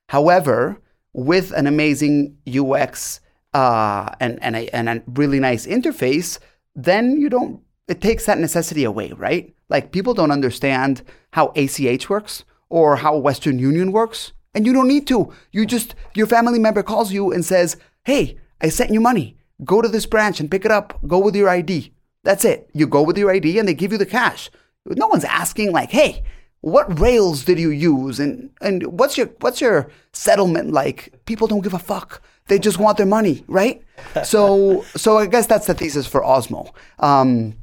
However, 0.09 0.81
with 1.13 1.53
an 1.53 1.67
amazing 1.67 2.37
UX 2.49 3.21
uh, 3.53 4.15
and 4.21 4.43
and 4.43 4.57
a, 4.57 4.69
and 4.75 4.89
a 4.89 5.03
really 5.07 5.41
nice 5.41 5.67
interface, 5.67 6.39
then 6.75 7.21
you 7.21 7.29
don't. 7.29 7.63
It 7.89 8.01
takes 8.01 8.27
that 8.27 8.39
necessity 8.39 8.85
away, 8.85 9.13
right? 9.13 9.55
Like 9.69 9.93
people 9.93 10.15
don't 10.15 10.31
understand 10.31 11.03
how 11.33 11.53
ACH 11.57 12.09
works 12.09 12.45
or 12.69 12.97
how 12.97 13.17
Western 13.17 13.59
Union 13.59 13.91
works, 13.91 14.33
and 14.55 14.65
you 14.65 14.73
don't 14.73 14.89
need 14.89 15.07
to. 15.09 15.33
You 15.53 15.67
just 15.67 15.95
your 16.15 16.27
family 16.27 16.59
member 16.59 16.83
calls 16.83 17.13
you 17.13 17.33
and 17.33 17.45
says, 17.45 17.77
"Hey, 18.05 18.39
I 18.61 18.69
sent 18.69 18.93
you 18.93 19.01
money. 19.01 19.37
Go 19.65 19.83
to 19.83 19.89
this 19.89 20.07
branch 20.07 20.41
and 20.41 20.51
pick 20.51 20.65
it 20.65 20.71
up. 20.71 20.99
Go 21.07 21.19
with 21.19 21.37
your 21.37 21.49
ID." 21.49 21.93
That's 22.23 22.45
it. 22.45 22.69
You 22.75 22.87
go 22.87 23.03
with 23.03 23.17
your 23.17 23.31
ID 23.31 23.59
and 23.59 23.67
they 23.69 23.75
give 23.75 23.93
you 23.93 23.99
the 23.99 24.07
cash. 24.07 24.51
No 24.87 25.09
one's 25.09 25.25
asking 25.25 25.73
like, 25.73 25.91
"Hey, 25.91 26.23
what 26.61 26.99
rails 26.99 27.45
did 27.45 27.59
you 27.59 27.71
use 27.71 28.21
and 28.21 28.51
and 28.61 28.99
what's 28.99 29.17
your 29.17 29.29
what's 29.41 29.61
your 29.61 29.91
settlement 30.13 30.73
like?" 30.73 31.25
People 31.25 31.47
don't 31.47 31.63
give 31.63 31.75
a 31.75 31.79
fuck. 31.79 32.23
They 32.51 32.59
just 32.59 32.79
want 32.79 32.97
their 32.97 33.07
money, 33.07 33.45
right? 33.47 33.83
So, 34.25 34.83
so 34.97 35.19
I 35.19 35.27
guess 35.27 35.47
that's 35.47 35.67
the 35.67 35.75
thesis 35.75 36.07
for 36.07 36.23
Osmo. 36.23 36.73
Um, 36.99 37.55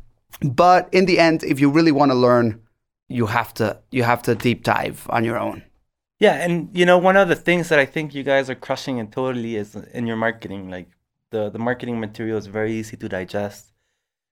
but 0.41 0.88
in 0.93 1.05
the 1.05 1.20
end, 1.20 1.43
if 1.43 1.59
you 1.59 1.70
really 1.70 1.91
want 1.91 2.11
to 2.11 2.16
learn, 2.16 2.61
you 3.09 3.26
have 3.26 3.53
to 3.55 3.80
you 3.91 4.03
have 4.03 4.22
to 4.24 4.36
deep 4.36 4.64
dive 4.64 5.07
on 5.09 5.24
your 5.24 5.38
own. 5.38 5.64
Yeah, 6.20 6.34
and 6.34 6.70
you 6.74 6.86
know, 6.86 6.97
one 6.97 7.15
of 7.15 7.28
the 7.28 7.36
things 7.36 7.70
that 7.70 7.80
I 7.80 7.86
think 7.86 8.15
you 8.15 8.24
guys 8.24 8.49
are 8.49 8.55
crushing 8.55 8.97
it 8.97 9.11
totally 9.11 9.55
is 9.55 9.76
in 9.76 10.07
your 10.07 10.18
marketing. 10.18 10.70
Like 10.70 10.89
the 11.32 11.49
the 11.49 11.59
marketing 11.59 11.99
material 11.99 12.38
is 12.38 12.47
very 12.47 12.74
easy 12.74 12.97
to 12.97 13.09
digest. 13.09 13.72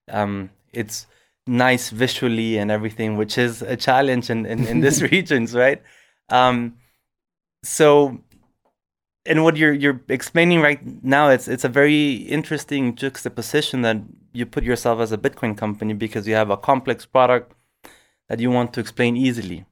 Um, 0.09 0.49
it's 0.73 1.07
nice 1.47 1.91
visually 1.91 2.57
and 2.57 2.71
everything, 2.71 3.17
which 3.17 3.37
is 3.37 3.61
a 3.61 3.75
challenge 3.77 4.29
in 4.29 4.45
in, 4.45 4.65
in 4.65 4.79
this 4.79 5.01
regions, 5.11 5.53
right? 5.53 5.81
Um, 6.29 6.77
so 7.63 8.19
and 9.25 9.43
what 9.43 9.57
you're 9.57 9.73
you're 9.73 10.01
explaining 10.09 10.61
right 10.61 10.79
now 11.03 11.29
it's 11.29 11.47
it's 11.47 11.63
a 11.63 11.69
very 11.69 12.13
interesting 12.37 12.95
juxtaposition 12.95 13.81
that 13.81 13.97
you 14.33 14.45
put 14.45 14.63
yourself 14.63 14.99
as 14.99 15.11
a 15.11 15.17
bitcoin 15.17 15.57
company 15.57 15.93
because 15.93 16.27
you 16.27 16.35
have 16.35 16.49
a 16.49 16.57
complex 16.57 17.05
product 17.05 17.53
that 18.29 18.39
you 18.39 18.51
want 18.51 18.73
to 18.73 18.79
explain 18.79 19.17
easily 19.17 19.65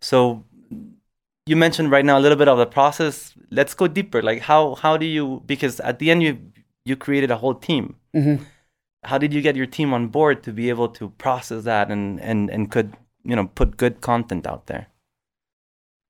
So 0.00 0.44
you 1.46 1.56
mentioned 1.56 1.90
right 1.90 2.04
now 2.04 2.18
a 2.18 2.20
little 2.20 2.36
bit 2.38 2.48
of 2.48 2.58
the 2.58 2.66
process. 2.66 3.34
Let's 3.50 3.74
go 3.74 3.86
deeper. 3.86 4.22
Like 4.22 4.40
how 4.42 4.74
how 4.74 4.96
do 4.96 5.06
you 5.06 5.42
because 5.46 5.80
at 5.80 5.98
the 5.98 6.10
end 6.10 6.22
you 6.22 6.38
you 6.84 6.96
created 6.96 7.30
a 7.30 7.36
whole 7.36 7.54
team. 7.54 7.96
How 9.04 9.18
did 9.18 9.32
you 9.32 9.40
get 9.40 9.54
your 9.56 9.66
team 9.66 9.94
on 9.94 10.08
board 10.08 10.42
to 10.42 10.52
be 10.52 10.68
able 10.68 10.88
to 10.88 11.10
process 11.10 11.64
that 11.64 11.90
and 11.90 12.20
and 12.20 12.50
and 12.50 12.70
could 12.70 12.96
you 13.24 13.36
know 13.36 13.46
put 13.54 13.76
good 13.76 14.00
content 14.00 14.46
out 14.46 14.66
there? 14.66 14.88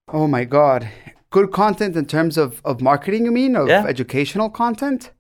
Oh 0.09 0.27
my 0.27 0.45
God. 0.45 0.89
Good 1.31 1.51
content 1.53 1.97
in 1.97 2.07
terms 2.07 2.39
of, 2.39 2.63
of 2.65 2.81
marketing, 2.81 3.25
you 3.25 3.33
mean? 3.33 3.57
Of 3.57 3.69
Yeah. 3.69 3.85
educational 3.85 4.49
content? 4.49 5.11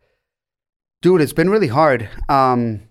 Dude, 1.03 1.21
it's 1.21 1.33
been 1.33 1.51
really 1.51 1.67
hard. 1.69 2.09
Um, 2.29 2.83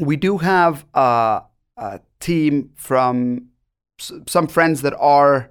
we 0.00 0.16
do 0.16 0.38
have 0.38 0.86
a, 0.94 1.42
a 1.76 2.00
team 2.18 2.70
from 2.74 3.48
s- 4.00 4.12
some 4.26 4.48
friends 4.48 4.80
that 4.82 4.94
are 4.98 5.50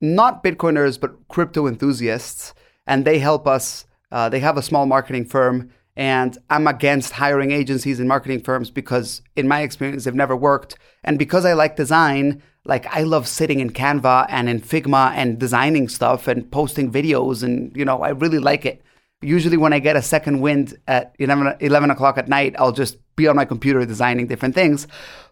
not 0.00 0.42
Bitcoiners, 0.42 1.00
but 1.00 1.28
crypto 1.28 1.66
enthusiasts, 1.66 2.54
and 2.86 3.04
they 3.04 3.18
help 3.18 3.46
us. 3.46 3.86
Uh, 4.10 4.28
they 4.28 4.40
have 4.40 4.56
a 4.56 4.62
small 4.62 4.86
marketing 4.86 5.24
firm, 5.24 5.70
and 5.96 6.36
I'm 6.50 6.66
against 6.66 7.12
hiring 7.12 7.52
agencies 7.52 8.00
and 8.00 8.08
marketing 8.08 8.42
firms 8.42 8.70
because, 8.70 9.22
in 9.36 9.48
my 9.48 9.62
experience, 9.62 10.04
they've 10.04 10.14
never 10.14 10.36
worked. 10.36 10.76
And 11.04 11.18
because 11.18 11.44
I 11.44 11.52
like 11.52 11.76
design, 11.76 12.42
like 12.64 12.86
I 12.86 13.02
love 13.02 13.28
sitting 13.28 13.60
in 13.60 13.70
Canva 13.70 14.26
and 14.28 14.48
in 14.48 14.60
Figma 14.60 15.12
and 15.12 15.38
designing 15.38 15.88
stuff 15.88 16.28
and 16.28 16.50
posting 16.50 16.90
videos, 16.90 17.42
and 17.42 17.74
you 17.76 17.84
know, 17.84 18.02
I 18.02 18.10
really 18.10 18.38
like 18.38 18.66
it. 18.66 18.82
Usually, 19.22 19.56
when 19.56 19.72
I 19.72 19.78
get 19.78 19.96
a 19.96 20.02
second 20.02 20.40
wind 20.40 20.76
at 20.86 21.14
11, 21.18 21.56
11 21.60 21.90
o'clock 21.90 22.18
at 22.18 22.28
night, 22.28 22.54
I'll 22.58 22.72
just 22.72 22.98
be 23.16 23.26
on 23.26 23.36
my 23.36 23.44
computer 23.44 23.84
designing 23.86 24.26
different 24.26 24.54
things. 24.54 24.86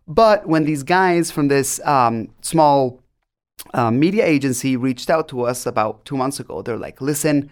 But 0.07 0.49
when 0.49 0.65
these 0.65 0.83
guys 0.83 1.31
from 1.31 1.49
this 1.49 1.81
um, 1.85 2.29
small 2.41 3.02
uh, 3.75 3.91
media 3.91 4.25
agency 4.27 4.77
reached 4.77 5.11
out 5.11 5.29
to 5.29 5.43
us 5.43 5.67
about 5.67 6.05
two 6.05 6.17
months 6.17 6.41
ago. 6.41 6.63
They're 6.63 6.77
like, 6.77 7.01
listen, 7.01 7.51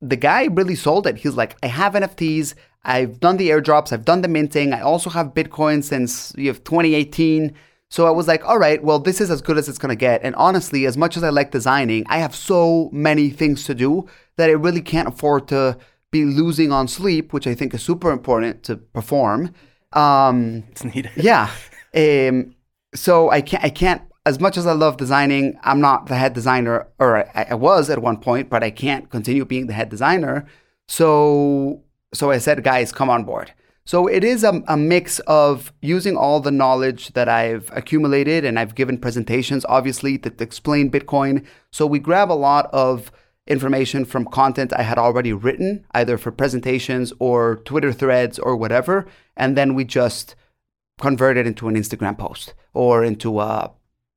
the 0.00 0.16
guy 0.16 0.44
really 0.46 0.74
sold 0.74 1.06
it. 1.06 1.18
He's 1.18 1.34
like, 1.34 1.56
I 1.62 1.66
have 1.66 1.94
NFTs. 1.94 2.54
I've 2.84 3.20
done 3.20 3.36
the 3.36 3.50
airdrops. 3.50 3.92
I've 3.92 4.04
done 4.04 4.22
the 4.22 4.28
minting. 4.28 4.72
I 4.72 4.80
also 4.80 5.10
have 5.10 5.28
Bitcoin 5.34 5.82
since 5.82 6.32
you 6.36 6.48
have 6.48 6.62
2018. 6.64 7.54
So 7.90 8.06
I 8.06 8.10
was 8.10 8.28
like, 8.28 8.44
all 8.44 8.58
right, 8.58 8.82
well, 8.82 8.98
this 8.98 9.20
is 9.20 9.30
as 9.30 9.40
good 9.40 9.56
as 9.58 9.68
it's 9.68 9.78
going 9.78 9.90
to 9.90 9.96
get. 9.96 10.22
And 10.22 10.34
honestly, 10.36 10.84
as 10.86 10.96
much 10.96 11.16
as 11.16 11.24
I 11.24 11.30
like 11.30 11.50
designing, 11.50 12.04
I 12.08 12.18
have 12.18 12.34
so 12.34 12.90
many 12.92 13.30
things 13.30 13.64
to 13.64 13.74
do 13.74 14.06
that 14.36 14.50
I 14.50 14.52
really 14.52 14.82
can't 14.82 15.08
afford 15.08 15.48
to 15.48 15.78
be 16.10 16.24
losing 16.24 16.70
on 16.70 16.86
sleep, 16.86 17.32
which 17.32 17.46
I 17.46 17.54
think 17.54 17.74
is 17.74 17.82
super 17.82 18.10
important 18.10 18.62
to 18.64 18.76
perform. 18.76 19.54
Um, 19.94 20.64
It's 20.70 20.84
needed. 20.84 21.12
yeah. 21.16 21.50
Um, 21.94 22.54
so 22.94 23.30
I 23.30 23.40
can't, 23.40 23.64
I 23.64 23.70
can't, 23.70 24.02
as 24.28 24.38
much 24.38 24.58
as 24.58 24.66
I 24.66 24.72
love 24.72 24.98
designing, 24.98 25.58
I'm 25.62 25.80
not 25.80 26.06
the 26.06 26.16
head 26.16 26.34
designer, 26.34 26.86
or 26.98 27.26
I, 27.34 27.46
I 27.50 27.54
was 27.54 27.88
at 27.88 28.02
one 28.02 28.18
point, 28.18 28.50
but 28.50 28.62
I 28.62 28.70
can't 28.70 29.08
continue 29.08 29.46
being 29.46 29.68
the 29.68 29.72
head 29.72 29.88
designer. 29.88 30.46
So, 30.86 31.82
so 32.12 32.30
I 32.30 32.36
said, 32.36 32.62
guys, 32.62 32.92
come 32.92 33.08
on 33.08 33.24
board. 33.24 33.52
So 33.86 34.06
it 34.06 34.22
is 34.22 34.44
a, 34.44 34.62
a 34.68 34.76
mix 34.76 35.18
of 35.20 35.72
using 35.80 36.14
all 36.14 36.40
the 36.40 36.50
knowledge 36.50 37.14
that 37.14 37.26
I've 37.26 37.70
accumulated 37.72 38.44
and 38.44 38.58
I've 38.58 38.74
given 38.74 38.98
presentations, 38.98 39.64
obviously, 39.66 40.18
to 40.18 40.32
explain 40.40 40.90
Bitcoin. 40.90 41.46
So 41.72 41.86
we 41.86 41.98
grab 41.98 42.30
a 42.30 42.34
lot 42.34 42.68
of 42.70 43.10
information 43.46 44.04
from 44.04 44.26
content 44.26 44.74
I 44.76 44.82
had 44.82 44.98
already 44.98 45.32
written, 45.32 45.86
either 45.92 46.18
for 46.18 46.30
presentations 46.30 47.14
or 47.18 47.56
Twitter 47.64 47.94
threads 47.94 48.38
or 48.38 48.56
whatever. 48.56 49.06
And 49.38 49.56
then 49.56 49.74
we 49.74 49.84
just 49.84 50.34
convert 51.00 51.38
it 51.38 51.46
into 51.46 51.66
an 51.66 51.76
Instagram 51.76 52.18
post 52.18 52.52
or 52.74 53.02
into 53.02 53.40
a, 53.40 53.72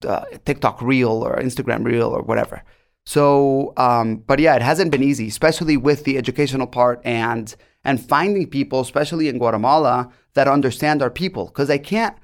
a 0.05 0.39
TikTok 0.45 0.81
reel 0.81 1.25
or 1.25 1.37
Instagram 1.37 1.85
reel 1.85 2.09
or 2.09 2.21
whatever. 2.21 2.63
So, 3.05 3.73
um, 3.77 4.17
but 4.17 4.39
yeah, 4.39 4.55
it 4.55 4.61
hasn't 4.61 4.91
been 4.91 5.03
easy, 5.03 5.27
especially 5.27 5.77
with 5.77 6.03
the 6.03 6.17
educational 6.17 6.67
part 6.67 7.01
and 7.03 7.53
and 7.83 7.99
finding 7.99 8.47
people, 8.47 8.79
especially 8.81 9.27
in 9.27 9.39
Guatemala, 9.39 10.11
that 10.35 10.47
understand 10.47 11.01
our 11.01 11.09
people. 11.09 11.45
Because 11.47 11.69
I 11.71 11.79
can't 11.79 12.15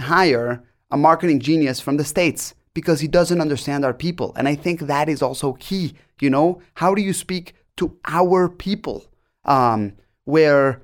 hire 0.00 0.64
a 0.90 0.96
marketing 0.96 1.40
genius 1.40 1.80
from 1.80 1.98
the 1.98 2.04
states 2.04 2.54
because 2.72 3.00
he 3.00 3.08
doesn't 3.08 3.42
understand 3.42 3.84
our 3.84 3.92
people, 3.92 4.32
and 4.36 4.48
I 4.48 4.54
think 4.54 4.80
that 4.80 5.08
is 5.08 5.22
also 5.22 5.52
key. 5.54 5.94
You 6.20 6.30
know, 6.30 6.62
how 6.74 6.94
do 6.94 7.02
you 7.02 7.12
speak 7.12 7.54
to 7.76 7.98
our 8.06 8.48
people? 8.48 9.04
Um, 9.44 9.94
where 10.24 10.82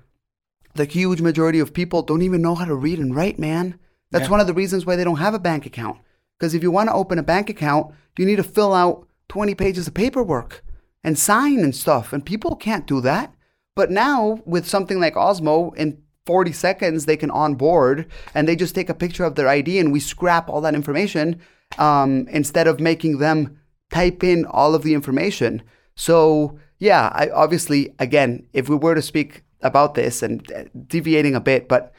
the 0.74 0.84
huge 0.84 1.20
majority 1.20 1.61
of 1.61 1.72
people 1.72 2.03
don't 2.03 2.22
even 2.22 2.42
know 2.42 2.55
how 2.55 2.64
to 2.64 2.74
read 2.74 2.99
and 2.99 3.14
write, 3.14 3.38
man. 3.38 3.78
That's 4.11 4.30
one 4.30 4.40
of 4.40 4.46
the 4.46 4.55
reasons 4.55 4.86
why 4.86 4.96
they 4.96 5.05
don't 5.05 5.16
have 5.16 5.34
a 5.34 5.38
bank 5.38 5.66
account. 5.66 5.99
Because 6.39 6.55
if 6.55 6.62
you 6.62 6.70
want 6.70 6.89
to 6.89 6.95
open 6.95 7.18
a 7.18 7.22
bank 7.22 7.51
account, 7.51 7.93
you 8.16 8.24
need 8.24 8.36
to 8.36 8.45
fill 8.45 8.74
out 8.74 9.07
20 9.28 9.55
pages 9.55 9.89
of 9.89 9.95
paperwork 9.95 10.64
and 11.05 11.18
sign 11.18 11.61
and 11.61 11.74
stuff, 11.74 12.12
and 12.12 12.24
people 12.24 12.57
can't 12.57 12.86
do 12.86 13.01
that. 13.01 13.32
But 13.74 13.91
now, 13.91 14.43
with 14.45 14.66
something 14.66 14.99
like 15.01 15.14
Osmo, 15.14 15.74
in 15.76 16.03
40 16.26 16.53
seconds, 16.53 17.07
they 17.07 17.16
can 17.16 17.30
onboard 17.30 18.07
and 18.34 18.47
they 18.47 18.57
just 18.57 18.74
take 18.74 18.89
a 18.89 18.95
picture 18.95 19.24
of 19.24 19.34
their 19.34 19.49
ID 19.49 19.78
and 19.78 19.93
we 19.93 20.01
scrap 20.01 20.49
all 20.49 20.61
that 20.61 20.74
information 20.74 21.41
um, 21.78 22.26
instead 22.28 22.66
of 22.66 22.80
making 22.80 23.18
them 23.18 23.59
type 23.91 24.22
in 24.22 24.45
all 24.45 24.74
of 24.74 24.82
the 24.82 24.95
information. 24.95 25.62
So, 25.95 26.59
yeah, 26.78 27.11
I 27.14 27.30
obviously, 27.30 27.95
again, 27.99 28.47
if 28.53 28.68
we 28.68 28.76
were 28.76 28.95
to 28.95 29.03
speak 29.03 29.43
about 29.62 29.95
this 29.95 30.22
and 30.22 30.51
uh, 30.53 30.64
deviating 30.86 31.34
a 31.34 31.41
bit, 31.41 31.68
but 31.68 31.93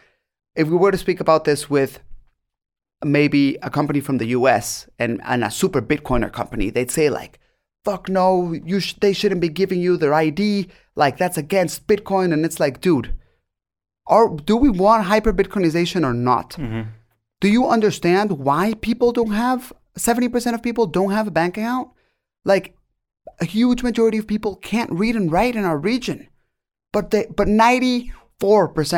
if 0.55 0.67
we 0.67 0.77
were 0.77 0.91
to 0.91 0.97
speak 0.97 1.19
about 1.19 1.45
this 1.45 1.69
with 1.69 1.99
maybe 3.03 3.57
a 3.61 3.69
company 3.69 4.01
from 4.01 4.17
the 4.17 4.27
US 4.27 4.87
and, 4.97 5.21
and 5.23 5.43
a 5.43 5.51
super 5.51 5.81
Bitcoiner 5.81 6.31
company, 6.31 6.69
they'd 6.69 6.91
say, 6.91 7.09
like, 7.09 7.39
fuck 7.85 8.09
no, 8.09 8.53
you 8.53 8.79
sh- 8.79 8.95
they 8.99 9.13
shouldn't 9.13 9.41
be 9.41 9.49
giving 9.49 9.81
you 9.81 9.97
their 9.97 10.13
ID. 10.13 10.67
Like, 10.95 11.17
that's 11.17 11.37
against 11.37 11.87
Bitcoin. 11.87 12.33
And 12.33 12.45
it's 12.45 12.59
like, 12.59 12.81
dude, 12.81 13.13
are, 14.07 14.29
do 14.29 14.57
we 14.57 14.69
want 14.69 15.05
hyper 15.05 15.33
Bitcoinization 15.33 16.03
or 16.03 16.13
not? 16.13 16.51
Mm-hmm. 16.51 16.89
Do 17.39 17.47
you 17.47 17.67
understand 17.67 18.33
why 18.33 18.73
people 18.81 19.13
don't 19.13 19.31
have 19.31 19.71
70% 19.97 20.53
of 20.53 20.61
people 20.61 20.85
don't 20.85 21.11
have 21.11 21.27
a 21.27 21.31
bank 21.31 21.57
account? 21.57 21.89
Like, 22.43 22.75
a 23.39 23.45
huge 23.45 23.83
majority 23.83 24.17
of 24.17 24.27
people 24.27 24.55
can't 24.55 24.91
read 24.91 25.15
and 25.15 25.31
write 25.31 25.55
in 25.55 25.63
our 25.63 25.77
region. 25.77 26.27
But 26.91 27.11
they, 27.11 27.27
but 27.35 27.47
94% 27.47 28.09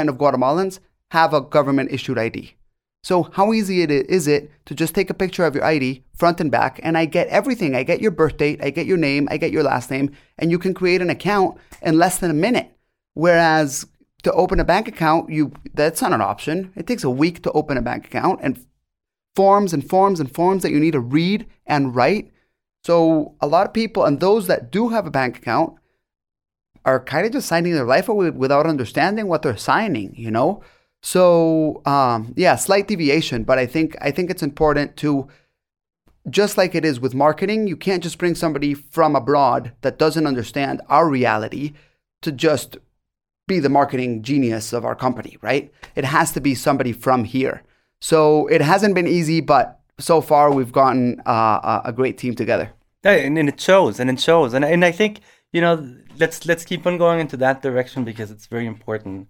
of 0.09 0.17
Guatemalans 0.17 0.79
have 1.11 1.33
a 1.33 1.41
government 1.41 1.91
issued 1.91 2.17
ID. 2.17 2.55
So 3.03 3.23
how 3.23 3.51
easy 3.51 3.81
it 3.81 3.89
is 3.89 4.27
it 4.27 4.51
to 4.65 4.75
just 4.75 4.93
take 4.93 5.09
a 5.09 5.15
picture 5.15 5.43
of 5.43 5.55
your 5.55 5.63
ID 5.63 6.03
front 6.13 6.39
and 6.39 6.51
back 6.51 6.79
and 6.83 6.97
I 6.97 7.05
get 7.05 7.27
everything. 7.29 7.75
I 7.75 7.83
get 7.83 8.01
your 8.01 8.11
birth 8.11 8.37
date, 8.37 8.63
I 8.63 8.69
get 8.69 8.85
your 8.85 8.97
name, 8.97 9.27
I 9.31 9.37
get 9.37 9.51
your 9.51 9.63
last 9.63 9.89
name 9.89 10.11
and 10.37 10.51
you 10.51 10.59
can 10.59 10.73
create 10.73 11.01
an 11.01 11.09
account 11.09 11.57
in 11.81 11.97
less 11.97 12.19
than 12.19 12.29
a 12.29 12.35
minute. 12.35 12.71
Whereas 13.15 13.87
to 14.23 14.31
open 14.33 14.59
a 14.59 14.63
bank 14.63 14.87
account, 14.87 15.31
you 15.31 15.51
that's 15.73 16.01
not 16.01 16.13
an 16.13 16.21
option. 16.21 16.71
It 16.75 16.85
takes 16.85 17.03
a 17.03 17.09
week 17.09 17.41
to 17.43 17.51
open 17.53 17.77
a 17.77 17.81
bank 17.81 18.05
account 18.05 18.39
and 18.43 18.63
forms 19.35 19.73
and 19.73 19.87
forms 19.87 20.19
and 20.19 20.33
forms 20.33 20.61
that 20.61 20.71
you 20.71 20.79
need 20.79 20.91
to 20.91 20.99
read 20.99 21.47
and 21.65 21.95
write. 21.95 22.31
So 22.83 23.35
a 23.41 23.47
lot 23.47 23.65
of 23.65 23.73
people 23.73 24.05
and 24.05 24.19
those 24.19 24.45
that 24.45 24.71
do 24.71 24.89
have 24.89 25.07
a 25.07 25.11
bank 25.11 25.37
account 25.37 25.75
are 26.85 27.03
kind 27.03 27.25
of 27.25 27.31
just 27.31 27.47
signing 27.47 27.73
their 27.73 27.85
life 27.85 28.09
away 28.09 28.29
without 28.29 28.67
understanding 28.67 29.27
what 29.27 29.41
they're 29.41 29.57
signing, 29.57 30.13
you 30.15 30.31
know? 30.31 30.63
So 31.01 31.81
um, 31.85 32.33
yeah, 32.35 32.55
slight 32.55 32.87
deviation, 32.87 33.43
but 33.43 33.57
I 33.57 33.65
think 33.65 33.95
I 34.01 34.11
think 34.11 34.29
it's 34.29 34.43
important 34.43 34.97
to 34.97 35.27
just 36.29 36.57
like 36.57 36.75
it 36.75 36.85
is 36.85 36.99
with 36.99 37.15
marketing, 37.15 37.67
you 37.67 37.75
can't 37.75 38.03
just 38.03 38.17
bring 38.17 38.35
somebody 38.35 38.73
from 38.73 39.15
abroad 39.15 39.71
that 39.81 39.97
doesn't 39.97 40.27
understand 40.27 40.81
our 40.87 41.09
reality 41.09 41.73
to 42.21 42.31
just 42.31 42.77
be 43.47 43.59
the 43.59 43.69
marketing 43.69 44.21
genius 44.21 44.71
of 44.71 44.85
our 44.85 44.95
company, 44.95 45.37
right? 45.41 45.71
It 45.95 46.05
has 46.05 46.31
to 46.33 46.41
be 46.41 46.53
somebody 46.53 46.93
from 46.93 47.23
here. 47.23 47.63
So 47.99 48.47
it 48.47 48.61
hasn't 48.61 48.95
been 48.95 49.07
easy, 49.07 49.41
but 49.41 49.79
so 49.99 50.21
far 50.21 50.51
we've 50.51 50.71
gotten 50.71 51.21
uh, 51.25 51.81
a 51.83 51.91
great 51.91 52.17
team 52.17 52.35
together. 52.35 52.71
And, 53.03 53.37
and 53.37 53.49
it 53.49 53.59
shows, 53.59 53.99
and 53.99 54.09
it 54.09 54.19
shows, 54.19 54.53
and 54.53 54.63
and 54.63 54.85
I 54.85 54.91
think 54.91 55.21
you 55.51 55.59
know 55.59 55.95
let's 56.19 56.45
let's 56.45 56.63
keep 56.63 56.85
on 56.85 56.99
going 56.99 57.19
into 57.19 57.35
that 57.37 57.63
direction 57.63 58.03
because 58.03 58.29
it's 58.29 58.45
very 58.45 58.67
important. 58.67 59.27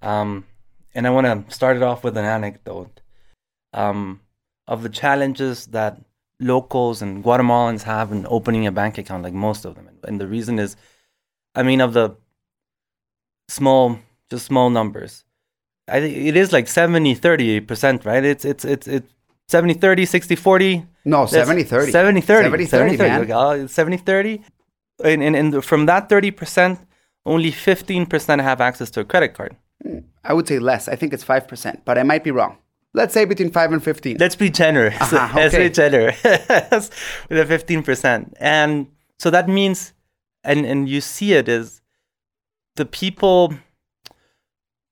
Um, 0.00 0.46
and 0.94 1.06
I 1.06 1.10
want 1.10 1.26
to 1.26 1.54
start 1.54 1.76
it 1.76 1.82
off 1.82 2.04
with 2.04 2.16
an 2.16 2.24
anecdote 2.24 3.00
um, 3.72 4.20
of 4.66 4.82
the 4.82 4.88
challenges 4.88 5.66
that 5.68 6.00
locals 6.40 7.02
and 7.02 7.24
Guatemalans 7.24 7.82
have 7.82 8.12
in 8.12 8.26
opening 8.28 8.66
a 8.66 8.72
bank 8.72 8.98
account, 8.98 9.22
like 9.22 9.32
most 9.34 9.64
of 9.64 9.74
them. 9.74 9.88
And 10.04 10.20
the 10.20 10.26
reason 10.26 10.58
is, 10.58 10.76
I 11.54 11.62
mean, 11.62 11.80
of 11.80 11.92
the 11.92 12.16
small, 13.48 13.98
just 14.30 14.46
small 14.46 14.70
numbers, 14.70 15.24
I 15.88 16.00
think 16.00 16.16
it 16.16 16.36
is 16.36 16.52
like 16.52 16.68
70, 16.68 17.14
30 17.14 17.60
percent, 17.60 18.04
right? 18.04 18.24
It's 18.24 18.44
it's 18.44 18.64
it's 18.64 18.86
it's 18.86 19.12
70, 19.48 19.74
30, 19.74 20.06
60, 20.06 20.36
40. 20.36 20.86
No, 21.04 21.20
That's 21.22 21.32
70 21.32 21.64
30. 21.64 21.92
70 21.92 22.20
30. 22.20 22.66
70 22.66 22.96
30, 22.96 23.10
man. 23.10 23.20
Okay, 23.22 23.32
uh, 23.64 23.66
70 23.66 23.96
30. 23.98 24.42
And, 25.04 25.22
and, 25.22 25.34
and 25.36 25.64
from 25.64 25.86
that 25.86 26.08
30%, 26.08 26.78
only 27.26 27.50
15% 27.50 28.42
have 28.42 28.60
access 28.60 28.90
to 28.92 29.00
a 29.00 29.04
credit 29.04 29.34
card. 29.34 29.56
I 30.24 30.32
would 30.34 30.46
say 30.48 30.58
less. 30.58 30.88
I 30.88 30.96
think 30.96 31.12
it's 31.12 31.24
5%, 31.24 31.80
but 31.84 31.98
I 31.98 32.02
might 32.02 32.24
be 32.24 32.30
wrong. 32.30 32.56
let's 32.94 33.14
say 33.14 33.24
between 33.24 33.50
five 33.50 33.72
and 33.72 33.82
fifteen. 33.82 34.16
Let's 34.18 34.36
be 34.36 34.50
generous. 34.50 35.00
Uh-huh, 35.00 35.38
Let's 35.40 35.56
be 35.56 35.70
generous 35.70 36.22
with 37.28 37.38
a 37.38 37.46
fifteen 37.46 37.82
percent, 37.82 38.36
and 38.38 38.86
so 39.18 39.30
that 39.30 39.48
means, 39.48 39.94
and 40.44 40.66
and 40.66 40.88
you 40.88 41.00
see 41.00 41.32
it 41.32 41.48
is 41.48 41.80
the 42.76 42.84
people 42.84 43.54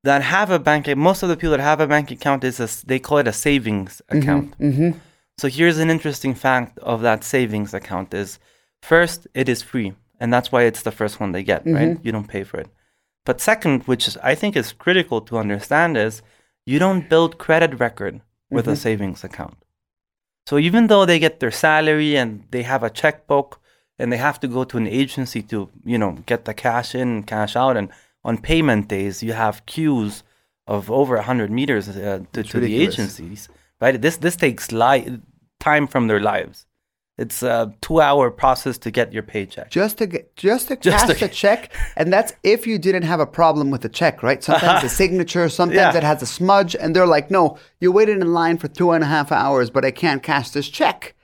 that 0.03 0.23
have 0.23 0.51
a 0.51 0.59
bank. 0.59 0.87
Account, 0.87 0.99
most 0.99 1.23
of 1.23 1.29
the 1.29 1.37
people 1.37 1.51
that 1.51 1.61
have 1.61 1.81
a 1.81 1.87
bank 1.87 2.11
account 2.11 2.43
is 2.45 2.59
a, 2.59 2.69
they 2.87 2.99
call 2.99 3.19
it 3.19 3.29
a 3.29 3.33
savings 3.33 4.01
account. 4.09 4.59
Mm-hmm. 4.59 4.91
So 5.37 5.49
here's 5.49 5.79
an 5.79 5.91
interesting 5.91 6.35
fact 6.35 6.79
of 6.79 7.03
that 7.03 7.23
savings 7.23 7.75
account 7.75 8.15
is 8.15 8.39
first 8.83 9.27
it 9.35 9.49
is 9.49 9.61
free 9.63 9.93
and 10.21 10.33
that's 10.33 10.51
why 10.53 10.63
it's 10.63 10.83
the 10.83 10.93
first 10.93 11.21
one 11.21 11.33
they 11.33 11.43
get, 11.43 11.63
right? 11.67 11.99
You 12.03 12.13
don't 12.13 12.29
pay 12.29 12.45
for 12.45 12.59
it. 12.61 12.69
But 13.31 13.41
second, 13.41 13.85
which 13.85 14.09
is, 14.09 14.17
I 14.17 14.35
think 14.35 14.57
is 14.57 14.73
critical 14.73 15.21
to 15.21 15.39
understand 15.39 15.97
is 15.97 16.21
you 16.67 16.81
don't 16.81 17.09
build 17.09 17.39
credit 17.39 17.79
record 17.79 18.23
with 18.51 18.67
a 18.67 18.75
savings 18.75 19.23
account. 19.23 19.57
So 20.47 20.59
even 20.59 20.89
though 20.89 21.05
they 21.07 21.21
get 21.21 21.39
their 21.39 21.53
salary 21.53 22.17
and 22.17 22.43
they 22.51 22.65
have 22.65 22.83
a 22.83 22.91
checkbook 22.91 23.61
and 24.01 24.13
they 24.13 24.17
have 24.17 24.41
to 24.41 24.49
go 24.49 24.65
to 24.65 24.77
an 24.77 24.89
agency 24.89 25.43
to, 25.43 25.69
you 25.85 25.97
know, 25.97 26.19
get 26.27 26.45
the 26.45 26.55
cash 26.55 26.93
in 26.93 27.09
and 27.09 27.25
cash 27.25 27.55
out 27.55 27.77
and 27.77 27.91
on 28.25 28.37
payment 28.39 28.89
days 28.89 29.23
you 29.23 29.33
have 29.33 29.65
queues 29.65 30.25
of 30.67 30.91
over 30.91 31.15
100 31.15 31.53
meters 31.53 31.89
uh, 31.89 32.25
to, 32.33 32.43
to 32.43 32.59
the 32.59 32.75
agencies, 32.83 33.49
right? 33.81 34.03
This 34.03 34.17
this 34.17 34.35
takes 34.35 34.73
li- 34.73 35.21
time 35.61 35.87
from 35.87 36.09
their 36.09 36.21
lives. 36.33 36.67
It's 37.21 37.43
a 37.43 37.73
2-hour 37.83 38.31
process 38.31 38.79
to 38.79 38.91
get 38.91 39.13
your 39.13 39.23
paycheck. 39.23 39.71
Just 39.71 39.99
to 39.99 40.07
get, 40.07 40.35
just 40.37 40.69
to 40.69 40.77
Just 40.89 41.07
cash 41.07 41.19
to- 41.19 41.27
the 41.27 41.29
check, 41.33 41.61
and 41.97 42.11
that's 42.13 42.33
if 42.43 42.67
you 42.67 42.79
didn't 42.79 43.03
have 43.03 43.21
a 43.21 43.27
problem 43.27 43.71
with 43.71 43.83
the 43.83 43.89
check, 43.91 44.23
right? 44.23 44.43
Sometimes 44.49 44.83
the 44.83 44.89
signature, 44.89 45.49
sometimes 45.51 45.95
Yeah. 45.95 45.99
it 45.99 46.03
has 46.03 46.23
a 46.23 46.27
smudge, 46.27 46.75
and 46.75 46.97
they're 46.97 47.07
like, 47.17 47.31
"No, 47.31 47.59
you 47.79 47.93
waited 47.93 48.17
in 48.23 48.33
line 48.33 48.57
for 48.59 48.69
two 48.69 48.93
and 48.93 49.05
a 49.05 49.07
half 49.07 49.31
hours, 49.31 49.69
but 49.71 49.85
I 49.85 49.91
can't 49.91 50.23
cash 50.23 50.49
this 50.51 50.69
check." 50.69 51.15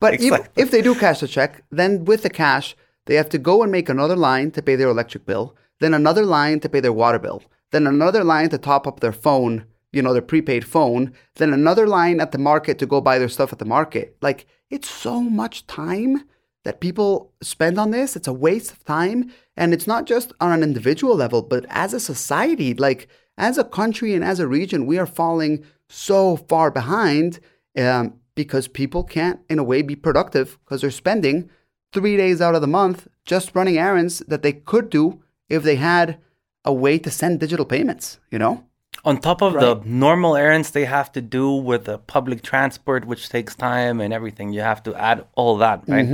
But 0.00 0.14
even 0.20 0.40
Exactly. 0.40 0.62
if 0.62 0.70
they 0.70 0.82
do 0.82 0.94
cash 0.94 1.20
the 1.20 1.28
check, 1.28 1.62
then 1.70 2.04
with 2.04 2.22
the 2.22 2.30
cash, 2.30 2.76
they 3.06 3.16
have 3.16 3.28
to 3.30 3.38
go 3.38 3.62
and 3.62 3.72
make 3.72 3.88
another 3.88 4.16
line 4.16 4.50
to 4.52 4.62
pay 4.62 4.76
their 4.76 4.88
electric 4.90 5.26
bill, 5.26 5.56
then 5.80 5.92
another 5.94 6.24
line 6.24 6.60
to 6.60 6.68
pay 6.68 6.80
their 6.80 6.92
water 6.92 7.18
bill, 7.18 7.42
then 7.72 7.86
another 7.88 8.22
line 8.24 8.48
to 8.50 8.58
top 8.58 8.86
up 8.86 9.00
their 9.00 9.12
phone, 9.12 9.64
you 9.92 10.02
know, 10.02 10.12
their 10.12 10.22
prepaid 10.32 10.64
phone, 10.64 11.12
then 11.36 11.52
another 11.52 11.86
line 11.88 12.20
at 12.20 12.30
the 12.32 12.38
market 12.38 12.78
to 12.78 12.86
go 12.86 13.00
buy 13.00 13.18
their 13.18 13.28
stuff 13.28 13.52
at 13.52 13.58
the 13.58 13.64
market. 13.64 14.16
Like, 14.22 14.46
it's 14.72 14.90
so 14.90 15.20
much 15.20 15.66
time 15.66 16.24
that 16.64 16.80
people 16.80 17.32
spend 17.42 17.78
on 17.78 17.90
this. 17.90 18.16
It's 18.16 18.26
a 18.26 18.32
waste 18.32 18.72
of 18.72 18.84
time. 18.84 19.30
And 19.56 19.74
it's 19.74 19.86
not 19.86 20.06
just 20.06 20.32
on 20.40 20.50
an 20.50 20.62
individual 20.62 21.14
level, 21.14 21.42
but 21.42 21.66
as 21.68 21.92
a 21.92 22.00
society, 22.00 22.72
like 22.72 23.08
as 23.36 23.58
a 23.58 23.64
country 23.64 24.14
and 24.14 24.24
as 24.24 24.40
a 24.40 24.48
region, 24.48 24.86
we 24.86 24.98
are 24.98 25.06
falling 25.06 25.64
so 25.88 26.36
far 26.36 26.70
behind 26.70 27.38
um, 27.76 28.14
because 28.34 28.66
people 28.66 29.04
can't, 29.04 29.40
in 29.50 29.58
a 29.58 29.64
way, 29.64 29.82
be 29.82 29.94
productive 29.94 30.58
because 30.64 30.80
they're 30.80 30.90
spending 30.90 31.50
three 31.92 32.16
days 32.16 32.40
out 32.40 32.54
of 32.54 32.62
the 32.62 32.66
month 32.66 33.08
just 33.26 33.54
running 33.54 33.76
errands 33.76 34.20
that 34.20 34.42
they 34.42 34.52
could 34.52 34.88
do 34.88 35.22
if 35.50 35.62
they 35.62 35.76
had 35.76 36.18
a 36.64 36.72
way 36.72 36.98
to 36.98 37.10
send 37.10 37.40
digital 37.40 37.66
payments, 37.66 38.20
you 38.30 38.38
know? 38.38 38.64
On 39.04 39.18
top 39.18 39.42
of 39.42 39.54
the 39.54 39.82
normal 39.84 40.36
errands 40.36 40.70
they 40.70 40.84
have 40.84 41.10
to 41.12 41.20
do 41.20 41.50
with 41.52 41.84
the 41.84 41.98
public 41.98 42.42
transport 42.42 43.04
which 43.04 43.28
takes 43.28 43.54
time 43.54 44.00
and 44.00 44.12
everything 44.14 44.52
you 44.52 44.60
have 44.60 44.82
to 44.82 44.94
add 44.94 45.24
all 45.34 45.56
that 45.58 45.82
right? 45.88 46.06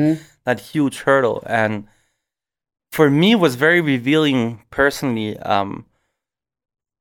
That 0.44 0.60
huge 0.60 1.00
hurdle. 1.00 1.42
And 1.46 1.86
for 2.92 3.10
me 3.10 3.34
was 3.34 3.54
very 3.56 3.80
revealing 3.80 4.62
personally 4.70 5.36
um 5.40 5.84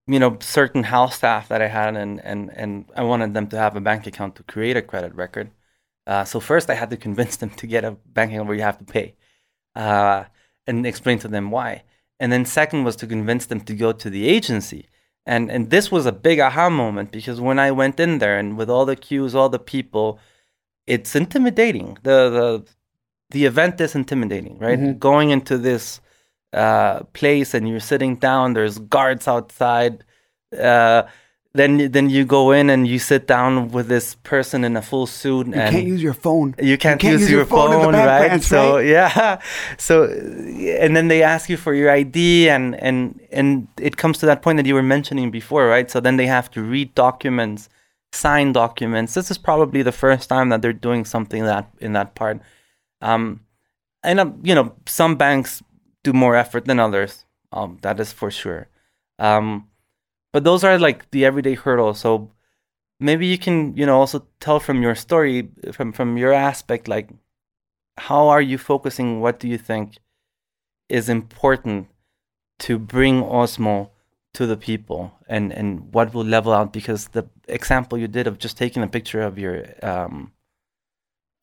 you 0.08 0.20
know 0.20 0.38
certain 0.42 0.84
house 0.84 1.16
staff 1.16 1.48
that 1.48 1.62
i 1.62 1.68
had 1.68 1.96
and 1.96 2.20
and 2.24 2.52
and 2.56 2.86
i 2.96 3.04
wanted 3.04 3.34
them 3.34 3.48
to 3.48 3.58
have 3.58 3.76
a 3.76 3.82
bank 3.82 4.06
account 4.08 4.36
to 4.36 4.44
create 4.44 4.78
a 4.78 4.82
credit 4.82 5.14
record. 5.16 5.50
Uh, 6.06 6.24
so 6.24 6.40
first 6.40 6.70
i 6.70 6.74
had 6.74 6.90
to 6.90 6.98
convince 6.98 7.38
them 7.38 7.50
to 7.50 7.66
get 7.68 7.84
a 7.86 7.92
bank 7.92 8.32
account 8.32 8.48
where 8.48 8.58
you 8.58 8.64
have 8.64 8.78
to 8.78 8.86
pay 8.86 9.16
uh, 9.76 10.24
and 10.66 10.86
explain 10.86 11.20
to 11.20 11.28
them 11.28 11.52
why. 11.52 11.84
And 12.20 12.32
then 12.32 12.46
second 12.46 12.84
was 12.84 12.96
to 12.98 13.08
convince 13.08 13.46
them 13.46 13.62
to 13.62 13.74
go 13.74 13.92
to 13.92 14.10
the 14.10 14.28
agency 14.28 14.88
and 15.28 15.52
and 15.52 15.70
this 15.70 15.92
was 15.92 16.06
a 16.06 16.12
big 16.12 16.40
aha 16.40 16.70
moment 16.70 17.12
because 17.12 17.40
when 17.42 17.60
I 17.60 17.70
went 17.72 18.00
in 18.00 18.20
there 18.20 18.40
and 18.40 18.58
with 18.58 18.70
all 18.70 18.86
the 18.86 18.96
queues, 18.96 19.36
all 19.36 19.50
the 19.50 19.60
people, 19.60 20.20
it's 20.88 21.16
intimidating. 21.16 21.98
The 22.04 22.30
the 22.30 22.66
the 23.32 23.46
event 23.46 23.82
is 23.82 23.94
intimidating, 23.94 24.58
right? 24.58 24.80
Going 25.00 25.32
into 25.32 25.58
this 25.58 26.00
uh, 26.54 27.02
place 27.14 27.54
and 27.54 27.68
you're 27.68 27.82
sitting 27.82 28.16
down. 28.16 28.54
There's 28.54 28.80
guards 28.80 29.28
outside. 29.28 30.06
Uh, 30.58 31.04
then 31.58 31.92
then 31.92 32.10
you 32.10 32.26
go 32.26 32.52
in 32.52 32.70
and 32.70 32.88
you 32.88 33.00
sit 33.00 33.28
down 33.28 33.70
with 33.72 33.88
this 33.88 34.16
person 34.16 34.64
in 34.64 34.78
a 34.78 34.82
full 34.82 35.08
suit 35.08 35.48
You 35.48 35.54
and 35.54 35.72
can't 35.76 35.88
use 35.88 36.02
your 36.02 36.14
phone. 36.14 36.56
you 36.62 36.78
can't, 36.78 37.02
use, 37.02 37.30
your, 37.30 37.46
phone, 37.46 37.74
in 37.74 37.92
the 37.92 37.98
right? 37.98 38.44
so 38.44 38.76
right? 38.76 38.86
yeah, 38.96 39.42
so 39.78 40.06
and 40.06 40.96
then 40.96 41.08
they 41.08 41.24
ask 41.24 41.50
you 41.50 41.58
for 41.58 41.74
your 41.74 41.90
ID, 41.92 42.50
and 42.50 42.76
and 42.76 43.20
and 43.32 43.68
it 43.80 43.98
comes 43.98 44.18
to 44.20 44.26
that 44.26 44.42
point 44.42 44.58
that 44.58 44.66
you 44.66 44.74
were 44.76 44.84
mentioning 44.84 45.32
before, 45.32 45.68
right? 45.68 45.90
So 45.90 46.00
then 46.00 46.18
they 46.18 46.28
have 46.28 46.50
to 46.52 46.62
read 46.62 46.96
documents, 46.96 47.70
sign 48.12 48.54
documents. 48.54 49.14
This 49.14 49.30
is 49.32 49.38
probably 49.38 49.82
the 49.82 49.92
first 49.92 50.30
time 50.30 50.50
that 50.50 50.62
they're 50.62 50.74
doing 50.74 51.06
something 51.06 51.44
that 51.44 51.70
in 51.80 51.94
that 51.94 52.16
part. 52.16 52.40
Um, 53.02 53.42
and 54.04 54.20
um, 54.20 54.40
you 54.44 54.56
know, 54.56 54.74
some 54.86 55.16
banks 55.16 55.64
do 56.04 56.14
more 56.14 56.36
effort 56.36 56.66
than 56.66 56.80
others. 56.80 57.26
Um, 57.52 57.78
that 57.82 58.00
is 58.00 58.12
for 58.12 58.32
sure. 58.32 58.68
Um, 59.20 59.68
but 60.38 60.44
those 60.44 60.64
are 60.64 60.78
like 60.78 61.10
the 61.10 61.26
everyday 61.26 61.56
hurdles. 61.56 62.00
So 62.00 62.30
maybe 63.00 63.26
you 63.26 63.40
can, 63.40 63.76
you 63.76 63.88
know, 63.88 64.00
also 64.00 64.28
tell 64.40 64.60
from 64.60 64.84
your 64.84 64.94
story, 64.94 65.50
from 65.72 65.92
from 65.92 66.16
your 66.16 66.32
aspect, 66.32 66.88
like 66.88 67.10
how 67.98 68.28
are 68.28 68.44
you 68.44 68.60
focusing? 68.60 69.20
What 69.20 69.40
do 69.40 69.48
you 69.48 69.58
think 69.58 69.98
is 70.90 71.10
important 71.10 71.88
to 72.60 72.78
bring 72.78 73.24
Osmo 73.24 73.90
to 74.36 74.46
the 74.46 74.58
people, 74.58 75.12
and 75.28 75.52
and 75.52 75.92
what 75.92 76.14
will 76.14 76.24
level 76.24 76.54
out? 76.54 76.72
Because 76.72 77.08
the 77.08 77.26
example 77.48 77.98
you 77.98 78.08
did 78.08 78.28
of 78.28 78.38
just 78.38 78.58
taking 78.58 78.84
a 78.84 78.88
picture 78.88 79.24
of 79.24 79.40
your 79.40 79.66
um, 79.82 80.34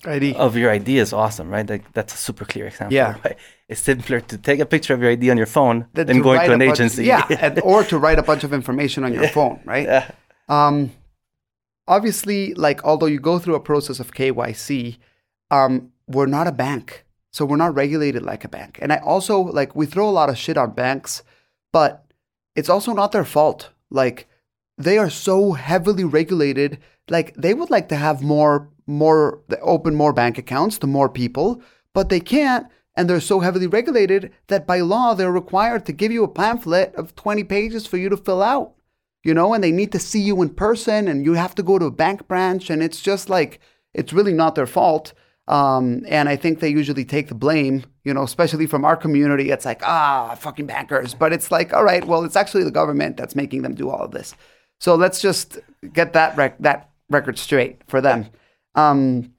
ID. 0.06 0.34
of 0.34 0.56
your 0.56 0.70
ID 0.70 0.98
is 0.98 1.12
awesome, 1.12 1.48
right? 1.50 1.68
Like 1.68 1.92
that's 1.92 2.14
a 2.14 2.16
super 2.16 2.44
clear 2.44 2.66
example. 2.66 2.94
Yeah. 2.94 3.16
right? 3.24 3.36
It's 3.68 3.80
simpler 3.80 4.20
to 4.20 4.38
take 4.38 4.60
a 4.60 4.66
picture 4.66 4.94
of 4.94 5.00
your 5.02 5.10
ID 5.12 5.30
on 5.30 5.36
your 5.36 5.46
phone 5.46 5.86
Than 5.94 6.06
than 6.06 6.20
going 6.22 6.40
to 6.46 6.52
an 6.52 6.58
bunch- 6.60 6.72
agency. 6.80 7.04
yeah, 7.04 7.26
and, 7.40 7.60
or 7.60 7.84
to 7.84 7.98
write 7.98 8.18
a 8.18 8.22
bunch 8.22 8.44
of 8.44 8.52
information 8.52 9.04
on 9.04 9.12
your 9.14 9.28
phone, 9.28 9.60
right? 9.64 9.86
Yeah. 9.86 10.10
Um, 10.48 10.92
obviously, 11.86 12.54
like 12.54 12.84
although 12.84 13.06
you 13.06 13.20
go 13.20 13.38
through 13.38 13.54
a 13.54 13.60
process 13.60 14.00
of 14.00 14.12
KYC, 14.12 14.98
um, 15.50 15.92
we're 16.06 16.26
not 16.26 16.46
a 16.46 16.52
bank, 16.52 17.04
so 17.32 17.44
we're 17.44 17.56
not 17.56 17.74
regulated 17.74 18.22
like 18.22 18.44
a 18.44 18.48
bank. 18.48 18.78
And 18.82 18.92
I 18.92 18.96
also 18.98 19.40
like 19.40 19.74
we 19.74 19.86
throw 19.86 20.08
a 20.08 20.12
lot 20.12 20.28
of 20.28 20.36
shit 20.38 20.56
on 20.56 20.72
banks, 20.72 21.22
but 21.72 22.04
it's 22.54 22.68
also 22.68 22.92
not 22.92 23.12
their 23.12 23.24
fault. 23.24 23.70
Like 23.90 24.28
they 24.76 24.98
are 24.98 25.10
so 25.10 25.52
heavily 25.52 26.04
regulated. 26.04 26.78
Like 27.08 27.34
they 27.34 27.54
would 27.54 27.70
like 27.70 27.88
to 27.90 27.96
have 27.96 28.22
more, 28.22 28.68
more 28.86 29.42
open 29.62 29.94
more 29.94 30.12
bank 30.12 30.38
accounts 30.38 30.78
to 30.78 30.86
more 30.86 31.08
people, 31.08 31.62
but 31.92 32.08
they 32.08 32.20
can't. 32.20 32.66
And 32.96 33.10
they're 33.10 33.20
so 33.20 33.40
heavily 33.40 33.66
regulated 33.66 34.32
that 34.46 34.66
by 34.66 34.80
law 34.80 35.14
they're 35.14 35.32
required 35.32 35.84
to 35.86 35.92
give 35.92 36.12
you 36.12 36.22
a 36.22 36.28
pamphlet 36.28 36.94
of 36.94 37.16
20 37.16 37.42
pages 37.44 37.86
for 37.86 37.96
you 37.96 38.08
to 38.08 38.16
fill 38.16 38.42
out 38.42 38.74
you 39.24 39.32
know, 39.32 39.54
and 39.54 39.64
they 39.64 39.72
need 39.72 39.90
to 39.92 39.98
see 39.98 40.20
you 40.20 40.40
in 40.42 40.50
person 40.50 41.08
and 41.08 41.24
you 41.24 41.32
have 41.32 41.54
to 41.54 41.62
go 41.62 41.78
to 41.78 41.86
a 41.86 41.90
bank 41.90 42.28
branch 42.28 42.70
and 42.70 42.82
it's 42.82 43.00
just 43.00 43.30
like 43.30 43.58
it's 43.94 44.12
really 44.12 44.34
not 44.34 44.54
their 44.54 44.66
fault. 44.66 45.14
Um, 45.48 46.04
and 46.08 46.28
I 46.28 46.36
think 46.36 46.60
they 46.60 46.68
usually 46.68 47.04
take 47.04 47.28
the 47.28 47.34
blame, 47.34 47.84
you 48.04 48.14
know, 48.14 48.22
especially 48.22 48.66
from 48.66 48.84
our 48.84 48.96
community. 48.96 49.50
It's 49.50 49.64
like, 49.64 49.82
ah, 49.84 50.34
fucking 50.38 50.66
bankers. 50.66 51.14
But 51.14 51.32
it's 51.32 51.50
like, 51.50 51.72
all 51.72 51.84
right, 51.84 52.04
well, 52.04 52.24
it's 52.24 52.36
actually 52.36 52.64
the 52.64 52.70
government 52.70 53.16
that's 53.16 53.34
making 53.34 53.62
them 53.62 53.74
do 53.74 53.90
all 53.90 54.02
of 54.02 54.12
this. 54.12 54.34
So 54.84 54.96
let's 54.96 55.22
just 55.22 55.58
get 55.94 56.12
that 56.12 56.36
rec- 56.36 56.58
that 56.58 56.90
record 57.08 57.38
straight 57.38 57.80
for 57.88 58.02
them. 58.02 58.26
Um, 58.74 59.32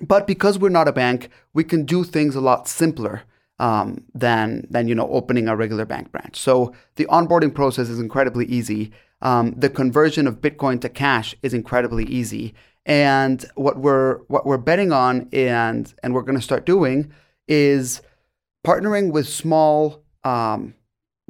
but 0.00 0.28
because 0.28 0.60
we're 0.60 0.68
not 0.68 0.86
a 0.86 0.92
bank, 0.92 1.28
we 1.52 1.64
can 1.64 1.84
do 1.84 2.04
things 2.04 2.36
a 2.36 2.40
lot 2.40 2.68
simpler 2.68 3.22
um, 3.58 4.04
than 4.14 4.64
than 4.70 4.86
you 4.86 4.94
know 4.94 5.08
opening 5.08 5.48
a 5.48 5.56
regular 5.56 5.84
bank 5.84 6.12
branch. 6.12 6.36
So 6.38 6.72
the 6.94 7.06
onboarding 7.06 7.52
process 7.52 7.88
is 7.88 7.98
incredibly 7.98 8.46
easy. 8.46 8.92
Um, 9.22 9.54
the 9.56 9.68
conversion 9.68 10.28
of 10.28 10.40
Bitcoin 10.40 10.80
to 10.82 10.88
cash 10.88 11.34
is 11.42 11.52
incredibly 11.52 12.04
easy. 12.04 12.54
And 12.86 13.44
what 13.56 13.78
we're 13.78 14.18
what 14.28 14.46
we're 14.46 14.56
betting 14.70 14.92
on 14.92 15.28
and 15.32 15.92
and 16.04 16.14
we're 16.14 16.22
going 16.22 16.38
to 16.38 16.48
start 16.50 16.64
doing 16.64 17.12
is 17.48 18.02
partnering 18.64 19.10
with 19.10 19.26
small 19.26 20.04
um, 20.22 20.74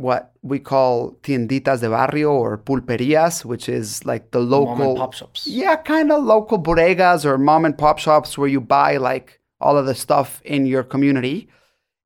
what 0.02 0.32
we 0.42 0.58
call 0.58 1.12
tienditas 1.22 1.80
de 1.80 1.88
barrio 1.88 2.32
or 2.32 2.58
pulperias, 2.58 3.44
which 3.44 3.68
is 3.68 4.04
like 4.04 4.30
the 4.32 4.40
local 4.40 4.76
Mom 4.76 4.88
and 4.88 4.96
pop 4.98 5.14
shops. 5.14 5.46
yeah, 5.46 5.76
kind 5.76 6.10
of 6.12 6.24
local 6.24 6.58
bodegas 6.58 7.24
or 7.24 7.38
mom 7.38 7.64
and 7.64 7.78
pop 7.78 7.98
shops 7.98 8.36
where 8.36 8.48
you 8.48 8.60
buy 8.60 8.96
like 8.96 9.40
all 9.60 9.78
of 9.78 9.86
the 9.86 9.94
stuff 9.94 10.42
in 10.44 10.66
your 10.66 10.82
community. 10.82 11.48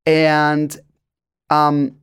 And 0.04 0.76
um, 1.50 1.96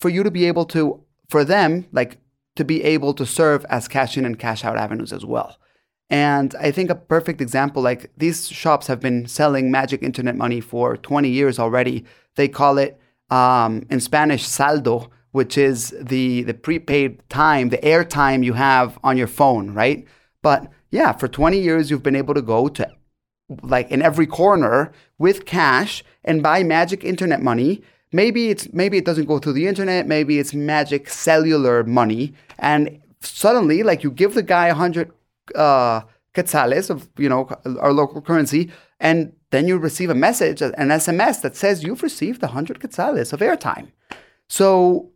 for 0.00 0.08
you 0.08 0.22
to 0.22 0.30
be 0.30 0.44
able 0.44 0.66
to, 0.66 1.00
for 1.28 1.44
them, 1.44 1.86
like 1.92 2.18
to 2.56 2.64
be 2.64 2.82
able 2.84 3.14
to 3.14 3.26
serve 3.26 3.64
as 3.68 3.88
cash 3.88 4.16
in 4.16 4.24
and 4.24 4.38
cash 4.38 4.64
out 4.64 4.76
avenues 4.76 5.12
as 5.12 5.24
well. 5.24 5.56
And 6.08 6.54
I 6.60 6.70
think 6.70 6.90
a 6.90 6.94
perfect 6.94 7.40
example, 7.40 7.82
like 7.82 8.12
these 8.16 8.48
shops 8.48 8.86
have 8.86 9.00
been 9.00 9.26
selling 9.26 9.70
magic 9.70 10.02
internet 10.02 10.36
money 10.36 10.60
for 10.60 10.96
20 10.96 11.28
years 11.28 11.58
already. 11.58 12.04
They 12.36 12.46
call 12.46 12.78
it 12.78 13.00
um, 13.30 13.86
in 13.90 14.00
Spanish 14.00 14.46
saldo, 14.46 15.10
which 15.32 15.58
is 15.58 15.94
the 16.00 16.42
the 16.44 16.54
prepaid 16.54 17.28
time, 17.28 17.68
the 17.68 17.84
air 17.84 18.04
time 18.04 18.42
you 18.42 18.54
have 18.54 18.98
on 19.02 19.16
your 19.16 19.26
phone, 19.26 19.74
right? 19.74 20.06
But 20.42 20.70
yeah, 20.90 21.12
for 21.12 21.28
20 21.28 21.58
years 21.58 21.90
you've 21.90 22.02
been 22.02 22.16
able 22.16 22.34
to 22.34 22.42
go 22.42 22.68
to 22.68 22.88
like 23.62 23.90
in 23.90 24.02
every 24.02 24.26
corner 24.26 24.92
with 25.18 25.44
cash 25.44 26.02
and 26.24 26.42
buy 26.42 26.62
magic 26.62 27.04
internet 27.04 27.42
money. 27.42 27.82
Maybe 28.12 28.50
it's 28.50 28.72
maybe 28.72 28.96
it 28.98 29.04
doesn't 29.04 29.26
go 29.26 29.38
through 29.38 29.54
the 29.54 29.66
internet, 29.66 30.06
maybe 30.06 30.38
it's 30.38 30.54
magic 30.54 31.08
cellular 31.08 31.84
money 31.84 32.34
and 32.58 33.00
suddenly 33.20 33.82
like 33.82 34.02
you 34.02 34.10
give 34.10 34.34
the 34.34 34.42
guy 34.42 34.66
a 34.66 34.74
100 34.74 35.10
uh, 35.54 36.00
quetzales 36.34 36.90
of 36.90 37.08
you 37.16 37.28
know 37.28 37.48
our 37.80 37.92
local 37.92 38.20
currency, 38.20 38.70
and 39.00 39.32
then 39.50 39.68
you 39.68 39.78
receive 39.78 40.10
a 40.10 40.14
message, 40.14 40.60
an 40.60 40.72
SMS 40.74 41.40
that 41.42 41.56
says 41.56 41.84
you've 41.84 42.02
received 42.02 42.42
100 42.42 42.80
quetzales 42.80 43.32
of 43.32 43.40
airtime. 43.40 43.92
So 44.48 45.10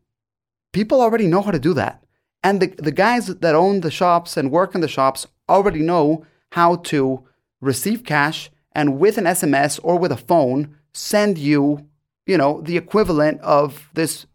people 0.73 1.01
already 1.01 1.27
know 1.27 1.43
how 1.43 1.51
to 1.51 1.59
do 1.59 1.75
that, 1.75 2.05
and 2.43 2.61
the 2.61 2.69
the 2.79 2.93
guys 2.93 3.27
that 3.27 3.55
own 3.55 3.81
the 3.81 3.91
shops 3.91 4.37
and 4.37 4.51
work 4.51 4.75
in 4.75 4.81
the 4.81 4.89
shops 4.89 5.27
already 5.49 5.81
know 5.81 6.25
how 6.53 6.77
to 6.77 7.25
receive 7.61 8.05
cash 8.05 8.51
and 8.73 8.99
with 8.99 9.19
an 9.19 9.25
SMS 9.25 9.79
or 9.83 9.99
with 9.99 10.13
a 10.13 10.17
phone 10.17 10.77
send 10.93 11.39
you 11.39 11.87
you 12.27 12.39
know 12.39 12.61
the 12.63 12.77
equivalent 12.77 13.41
of 13.41 13.91
this 13.95 14.27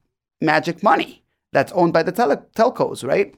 magic 0.42 0.84
money 0.84 1.24
that's 1.52 1.72
owned 1.72 1.94
by 1.94 2.04
the 2.04 2.12
telcos, 2.12 3.08
right? 3.08 3.34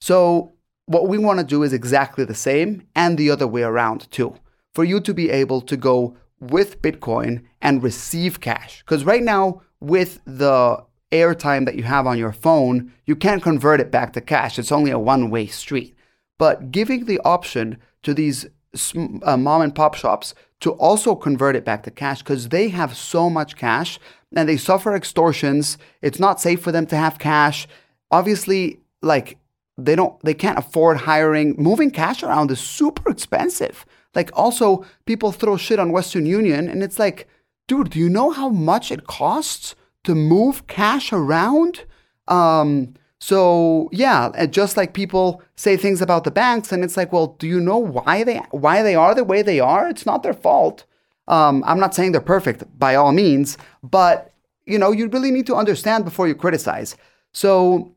So 0.00 0.54
what 0.86 1.06
we 1.06 1.18
want 1.18 1.38
to 1.38 1.44
do 1.44 1.62
is 1.62 1.72
exactly 1.72 2.24
the 2.24 2.34
same 2.34 2.86
and 2.96 3.18
the 3.18 3.30
other 3.30 3.46
way 3.46 3.62
around 3.62 4.10
too. 4.10 4.34
For 4.74 4.84
you 4.84 5.00
to 5.00 5.12
be 5.12 5.30
able 5.30 5.60
to 5.62 5.76
go 5.76 6.16
with 6.38 6.80
Bitcoin 6.80 7.42
and 7.60 7.82
receive 7.82 8.40
cash. 8.40 8.80
Because 8.80 9.04
right 9.04 9.22
now, 9.22 9.62
with 9.80 10.20
the 10.24 10.82
airtime 11.12 11.66
that 11.66 11.74
you 11.74 11.82
have 11.82 12.06
on 12.06 12.18
your 12.18 12.32
phone, 12.32 12.92
you 13.04 13.16
can't 13.16 13.42
convert 13.42 13.80
it 13.80 13.90
back 13.90 14.12
to 14.12 14.20
cash. 14.20 14.58
It's 14.58 14.72
only 14.72 14.90
a 14.90 14.98
one 14.98 15.30
way 15.30 15.46
street. 15.46 15.94
But 16.38 16.70
giving 16.70 17.04
the 17.04 17.20
option 17.24 17.78
to 18.02 18.14
these 18.14 18.46
uh, 18.94 19.36
mom 19.36 19.62
and 19.62 19.74
pop 19.74 19.94
shops 19.94 20.34
to 20.60 20.72
also 20.72 21.14
convert 21.14 21.56
it 21.56 21.64
back 21.64 21.82
to 21.82 21.90
cash 21.90 22.20
because 22.20 22.48
they 22.48 22.68
have 22.68 22.96
so 22.96 23.28
much 23.28 23.56
cash 23.56 23.98
and 24.34 24.48
they 24.48 24.56
suffer 24.56 24.94
extortions. 24.94 25.76
It's 26.02 26.20
not 26.20 26.40
safe 26.40 26.62
for 26.62 26.70
them 26.70 26.86
to 26.86 26.96
have 26.96 27.18
cash. 27.18 27.66
Obviously, 28.10 28.80
like 29.02 29.38
they 29.76 29.96
don't 29.96 30.20
they 30.22 30.34
can't 30.34 30.58
afford 30.58 30.98
hiring 30.98 31.54
moving 31.58 31.90
cash 31.90 32.22
around 32.22 32.50
is 32.50 32.60
super 32.60 33.10
expensive 33.10 33.86
like 34.14 34.30
also 34.34 34.84
people 35.06 35.32
throw 35.32 35.56
shit 35.56 35.78
on 35.78 35.92
western 35.92 36.26
union 36.26 36.68
and 36.68 36.82
it's 36.82 36.98
like 36.98 37.28
dude 37.68 37.90
do 37.90 37.98
you 37.98 38.08
know 38.08 38.30
how 38.30 38.48
much 38.48 38.90
it 38.90 39.06
costs 39.06 39.74
to 40.04 40.14
move 40.14 40.66
cash 40.66 41.12
around? 41.12 41.84
Um 42.28 42.94
so 43.18 43.88
yeah 43.92 44.46
just 44.46 44.76
like 44.76 44.94
people 44.94 45.42
say 45.56 45.76
things 45.76 46.00
about 46.00 46.24
the 46.24 46.30
banks 46.30 46.72
and 46.72 46.82
it's 46.82 46.96
like 46.96 47.12
well 47.12 47.36
do 47.38 47.46
you 47.46 47.60
know 47.60 47.78
why 47.78 48.24
they 48.24 48.38
why 48.50 48.82
they 48.82 48.94
are 48.94 49.14
the 49.14 49.24
way 49.24 49.42
they 49.42 49.60
are? 49.60 49.88
It's 49.88 50.06
not 50.06 50.22
their 50.22 50.34
fault. 50.34 50.84
Um, 51.28 51.62
i'm 51.64 51.78
not 51.78 51.94
saying 51.94 52.10
they're 52.10 52.20
perfect 52.20 52.64
by 52.76 52.96
all 52.96 53.12
means 53.12 53.56
but 53.84 54.32
you 54.66 54.78
know 54.78 54.90
you 54.90 55.08
really 55.08 55.30
need 55.30 55.46
to 55.46 55.54
understand 55.54 56.04
before 56.04 56.28
you 56.28 56.34
criticize. 56.34 56.96
So 57.32 57.92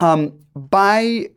um, 0.00 0.38
by 0.54 1.30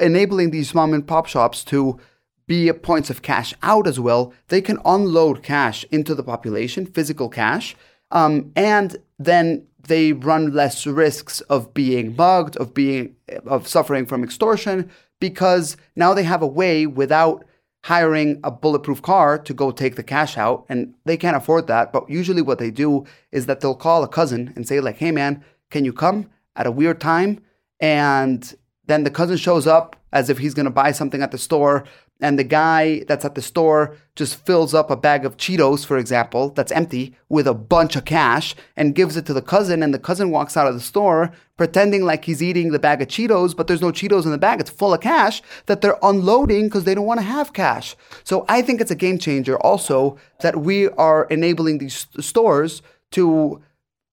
enabling 0.00 0.50
these 0.50 0.74
mom 0.74 0.94
and 0.94 1.06
pop 1.06 1.26
shops 1.26 1.64
to 1.64 1.98
be 2.46 2.70
points 2.72 3.10
of 3.10 3.22
cash 3.22 3.54
out 3.62 3.86
as 3.86 3.98
well, 3.98 4.32
they 4.48 4.60
can 4.60 4.78
unload 4.84 5.42
cash 5.42 5.84
into 5.90 6.14
the 6.14 6.22
population, 6.22 6.86
physical 6.86 7.28
cash, 7.28 7.74
um, 8.10 8.52
and 8.54 8.96
then 9.18 9.66
they 9.86 10.12
run 10.12 10.52
less 10.52 10.86
risks 10.86 11.40
of 11.42 11.74
being 11.74 12.16
mugged, 12.16 12.56
of 12.56 12.74
being 12.74 13.14
of 13.46 13.66
suffering 13.68 14.06
from 14.06 14.22
extortion, 14.22 14.90
because 15.20 15.76
now 15.96 16.14
they 16.14 16.22
have 16.22 16.42
a 16.42 16.46
way 16.46 16.86
without 16.86 17.44
hiring 17.84 18.40
a 18.42 18.50
bulletproof 18.50 19.02
car 19.02 19.38
to 19.38 19.52
go 19.52 19.70
take 19.70 19.96
the 19.96 20.02
cash 20.02 20.38
out, 20.38 20.64
and 20.68 20.94
they 21.04 21.16
can't 21.16 21.36
afford 21.36 21.66
that. 21.66 21.92
But 21.92 22.08
usually, 22.08 22.42
what 22.42 22.58
they 22.58 22.70
do 22.70 23.04
is 23.30 23.46
that 23.46 23.60
they'll 23.60 23.74
call 23.74 24.02
a 24.02 24.08
cousin 24.08 24.52
and 24.56 24.66
say, 24.66 24.80
like, 24.80 24.98
"Hey, 24.98 25.10
man, 25.10 25.44
can 25.70 25.84
you 25.84 25.92
come 25.92 26.30
at 26.56 26.66
a 26.66 26.70
weird 26.70 27.00
time?" 27.00 27.40
And 27.80 28.54
then 28.86 29.04
the 29.04 29.10
cousin 29.10 29.36
shows 29.36 29.66
up 29.66 29.96
as 30.12 30.30
if 30.30 30.38
he's 30.38 30.54
going 30.54 30.64
to 30.64 30.70
buy 30.70 30.92
something 30.92 31.22
at 31.22 31.30
the 31.30 31.38
store. 31.38 31.84
And 32.20 32.38
the 32.38 32.44
guy 32.44 33.04
that's 33.08 33.24
at 33.24 33.34
the 33.34 33.42
store 33.42 33.96
just 34.14 34.36
fills 34.46 34.72
up 34.72 34.90
a 34.90 34.96
bag 34.96 35.24
of 35.26 35.36
Cheetos, 35.36 35.84
for 35.84 35.98
example, 35.98 36.50
that's 36.50 36.70
empty 36.70 37.16
with 37.28 37.46
a 37.46 37.54
bunch 37.54 37.96
of 37.96 38.04
cash 38.04 38.54
and 38.76 38.94
gives 38.94 39.16
it 39.16 39.26
to 39.26 39.34
the 39.34 39.42
cousin. 39.42 39.82
And 39.82 39.92
the 39.92 39.98
cousin 39.98 40.30
walks 40.30 40.56
out 40.56 40.68
of 40.68 40.74
the 40.74 40.80
store 40.80 41.32
pretending 41.56 42.04
like 42.04 42.24
he's 42.24 42.42
eating 42.42 42.70
the 42.70 42.78
bag 42.78 43.02
of 43.02 43.08
Cheetos, 43.08 43.56
but 43.56 43.66
there's 43.66 43.82
no 43.82 43.90
Cheetos 43.90 44.24
in 44.24 44.30
the 44.30 44.38
bag. 44.38 44.60
It's 44.60 44.70
full 44.70 44.94
of 44.94 45.00
cash 45.00 45.42
that 45.66 45.80
they're 45.80 45.98
unloading 46.02 46.64
because 46.64 46.84
they 46.84 46.94
don't 46.94 47.06
want 47.06 47.18
to 47.18 47.26
have 47.26 47.52
cash. 47.52 47.96
So 48.22 48.44
I 48.48 48.62
think 48.62 48.80
it's 48.80 48.92
a 48.92 48.96
game 48.96 49.18
changer 49.18 49.58
also 49.58 50.16
that 50.40 50.56
we 50.56 50.88
are 50.90 51.26
enabling 51.26 51.78
these 51.78 52.06
stores 52.20 52.80
to 53.10 53.60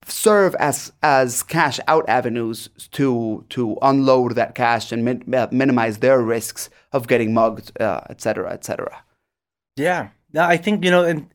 serve 0.08 0.56
as 0.56 0.92
as 1.04 1.44
cash 1.44 1.80
out 1.88 2.08
avenues 2.08 2.70
to 2.92 3.46
to 3.50 3.78
unload 3.82 4.36
that 4.36 4.56
cash 4.56 4.92
and 4.92 5.06
min, 5.06 5.34
uh, 5.34 5.48
minimize 5.52 6.00
their 6.00 6.22
risks 6.22 6.70
of 6.92 7.08
getting 7.08 7.34
mugged, 7.34 7.72
uh, 7.80 8.02
etc. 8.10 8.52
et. 8.54 8.68
Yeah, 9.76 10.10
I 10.36 10.58
think 10.58 10.84
you 10.84 10.92
know, 10.92 11.04
and 11.04 11.34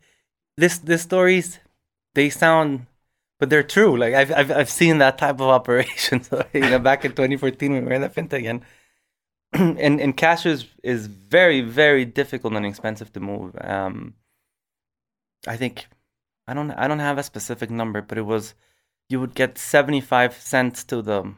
this 0.57 0.79
this 0.79 1.03
stories 1.03 1.59
they 2.14 2.31
sound, 2.31 2.87
but 3.39 3.51
they're 3.51 3.62
true. 3.62 3.97
Like 3.97 4.14
I've 4.14 4.33
I've 4.33 4.51
I've 4.51 4.71
seen 4.71 4.99
that 4.99 5.19
type 5.19 5.37
of 5.37 5.43
operation. 5.59 6.23
So, 6.23 6.45
you 6.53 6.61
know, 6.61 6.79
back 6.79 7.05
in 7.05 7.12
2014 7.12 7.73
when 7.73 7.83
we 7.83 7.89
were 7.89 7.95
in 7.95 8.03
the 8.03 8.09
fintech 8.09 8.39
again. 8.39 8.64
and 9.53 10.01
and 10.01 10.17
cash 10.17 10.45
is 10.45 10.67
is 10.83 11.07
very 11.07 11.61
very 11.61 12.05
difficult 12.05 12.55
and 12.55 12.67
expensive 12.67 13.12
to 13.12 13.21
move. 13.21 13.57
Um, 13.61 14.14
I 15.47 15.57
think 15.57 15.87
I 16.47 16.55
don't 16.55 16.70
I 16.72 16.88
don't 16.88 16.99
have 17.01 17.18
a 17.18 17.22
specific 17.22 17.70
number, 17.70 18.03
but 18.03 18.18
it 18.18 18.26
was 18.26 18.55
you 19.09 19.20
would 19.20 19.34
get 19.34 19.59
seventy 19.59 20.01
five 20.01 20.34
cents 20.34 20.84
to 20.84 21.03
the 21.03 21.34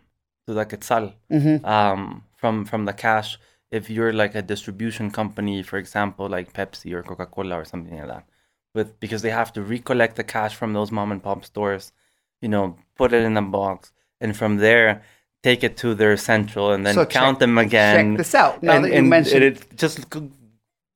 to 0.46 0.54
the 0.54 0.64
quetzal 0.64 1.14
mm-hmm. 1.30 1.64
um, 1.64 2.24
from 2.36 2.64
from 2.64 2.84
the 2.84 2.92
cash 2.92 3.38
if 3.70 3.90
you're 3.90 4.12
like 4.12 4.34
a 4.34 4.42
distribution 4.42 5.10
company, 5.10 5.62
for 5.62 5.76
example, 5.76 6.28
like 6.28 6.52
Pepsi 6.52 6.92
or 6.92 7.02
Coca 7.02 7.26
Cola 7.26 7.60
or 7.60 7.64
something 7.64 7.98
like 7.98 8.08
that. 8.08 8.24
With 8.74 8.98
because 9.00 9.22
they 9.22 9.30
have 9.30 9.52
to 9.54 9.62
recollect 9.62 10.16
the 10.16 10.24
cash 10.24 10.54
from 10.54 10.72
those 10.72 10.90
mom 10.90 11.12
and 11.12 11.22
pop 11.22 11.44
stores, 11.44 11.92
you 12.40 12.48
know, 12.48 12.76
put 12.96 13.12
it 13.12 13.22
in 13.22 13.36
a 13.36 13.42
box, 13.42 13.92
and 14.20 14.36
from 14.36 14.56
there 14.58 15.02
take 15.42 15.62
it 15.62 15.76
to 15.76 15.94
their 15.94 16.16
central 16.16 16.72
and 16.72 16.84
then 16.84 16.94
so 16.94 17.06
count 17.06 17.36
check, 17.36 17.40
them 17.40 17.58
again. 17.58 18.12
Check 18.12 18.18
this 18.18 18.34
out. 18.34 18.62
Now 18.62 18.76
and, 18.76 18.84
that 18.84 18.92
you 18.92 19.02
mentioned 19.02 19.44
it, 19.44 19.76
just 19.76 20.04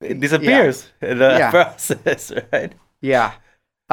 it 0.01 0.19
disappears 0.19 0.89
yeah. 1.01 1.11
in 1.11 1.17
the 1.19 1.29
yeah. 1.39 1.51
process, 1.51 2.31
right? 2.53 2.73
Yeah. 3.01 3.33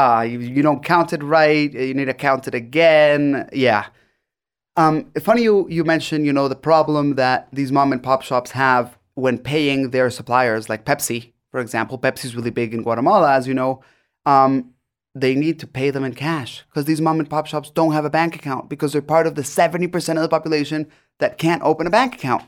Uh, 0.01 0.23
you, 0.23 0.39
you 0.39 0.63
don't 0.63 0.83
count 0.83 1.13
it 1.13 1.23
right. 1.23 1.71
You 1.75 1.93
need 1.93 2.07
to 2.07 2.15
count 2.15 2.49
it 2.49 2.55
again. 2.55 3.47
Yeah. 3.53 3.87
Um, 4.77 5.11
funny 5.21 5.43
you 5.43 5.69
you 5.69 5.85
mentioned 5.85 6.25
you 6.25 6.33
know 6.33 6.49
the 6.49 6.57
problem 6.57 7.17
that 7.17 7.49
these 7.53 7.71
mom 7.71 7.93
and 7.93 8.03
pop 8.03 8.23
shops 8.23 8.53
have 8.53 8.97
when 9.15 9.37
paying 9.37 9.91
their 9.91 10.09
suppliers, 10.09 10.71
like 10.71 10.87
Pepsi, 10.87 11.33
for 11.51 11.61
example. 11.61 11.99
Pepsi's 11.99 12.35
really 12.35 12.51
big 12.51 12.73
in 12.73 12.83
Guatemala, 12.83 13.35
as 13.35 13.47
you 13.47 13.53
know. 13.53 13.83
Um, 14.25 14.73
they 15.15 15.35
need 15.35 15.61
to 15.61 15.67
pay 15.67 15.91
them 15.91 16.05
in 16.05 16.15
cash 16.15 16.65
because 16.69 16.87
these 16.87 17.01
mom 17.03 17.21
and 17.21 17.29
pop 17.29 17.47
shops 17.47 17.69
don't 17.69 17.93
have 17.93 18.07
a 18.07 18.11
bank 18.11 18.35
account 18.35 18.71
because 18.71 18.93
they're 18.95 19.03
part 19.03 19.27
of 19.27 19.35
the 19.35 19.43
70% 19.43 20.17
of 20.17 20.23
the 20.23 20.29
population 20.29 20.87
that 21.19 21.37
can't 21.37 21.63
open 21.63 21.87
a 21.87 21.91
bank 21.91 22.15
account. 22.15 22.45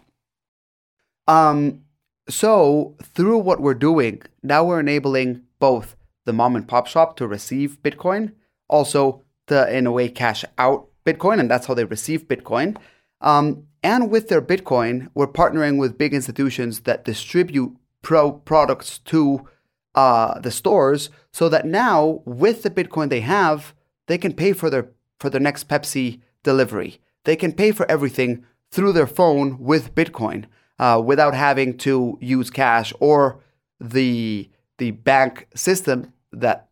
Um, 1.28 1.82
so, 2.30 2.94
through 3.02 3.38
what 3.38 3.60
we're 3.60 3.74
doing, 3.74 4.22
now 4.42 4.64
we're 4.64 4.80
enabling 4.80 5.42
both 5.58 5.96
the 6.24 6.32
mom 6.32 6.56
and 6.56 6.68
pop 6.68 6.86
shop 6.86 7.16
to 7.16 7.26
receive 7.26 7.82
Bitcoin, 7.82 8.32
also 8.68 9.22
to, 9.46 9.76
in 9.76 9.86
a 9.86 9.92
way, 9.92 10.08
cash 10.08 10.44
out 10.58 10.88
Bitcoin, 11.04 11.40
and 11.40 11.50
that's 11.50 11.66
how 11.66 11.74
they 11.74 11.84
receive 11.84 12.28
Bitcoin. 12.28 12.76
Um, 13.20 13.66
and 13.82 14.10
with 14.10 14.28
their 14.28 14.42
Bitcoin, 14.42 15.08
we're 15.14 15.26
partnering 15.26 15.78
with 15.78 15.98
big 15.98 16.14
institutions 16.14 16.80
that 16.80 17.04
distribute 17.04 17.76
pro 18.02 18.32
products 18.32 18.98
to 18.98 19.48
uh, 19.94 20.38
the 20.40 20.50
stores, 20.50 21.10
so 21.32 21.48
that 21.48 21.66
now 21.66 22.22
with 22.24 22.62
the 22.62 22.70
Bitcoin 22.70 23.08
they 23.08 23.20
have, 23.20 23.74
they 24.06 24.18
can 24.18 24.32
pay 24.32 24.52
for 24.52 24.70
their 24.70 24.90
for 25.18 25.30
their 25.30 25.40
next 25.40 25.68
Pepsi 25.68 26.20
delivery. 26.42 27.00
They 27.24 27.36
can 27.36 27.52
pay 27.52 27.72
for 27.72 27.88
everything 27.90 28.44
through 28.70 28.92
their 28.92 29.06
phone 29.06 29.58
with 29.58 29.94
Bitcoin 29.94 30.46
uh, 30.78 31.00
without 31.04 31.34
having 31.34 31.76
to 31.78 32.18
use 32.20 32.50
cash 32.50 32.92
or 32.98 33.40
the 33.78 34.48
the 34.82 34.90
bank 34.90 35.46
system 35.54 36.12
that 36.32 36.68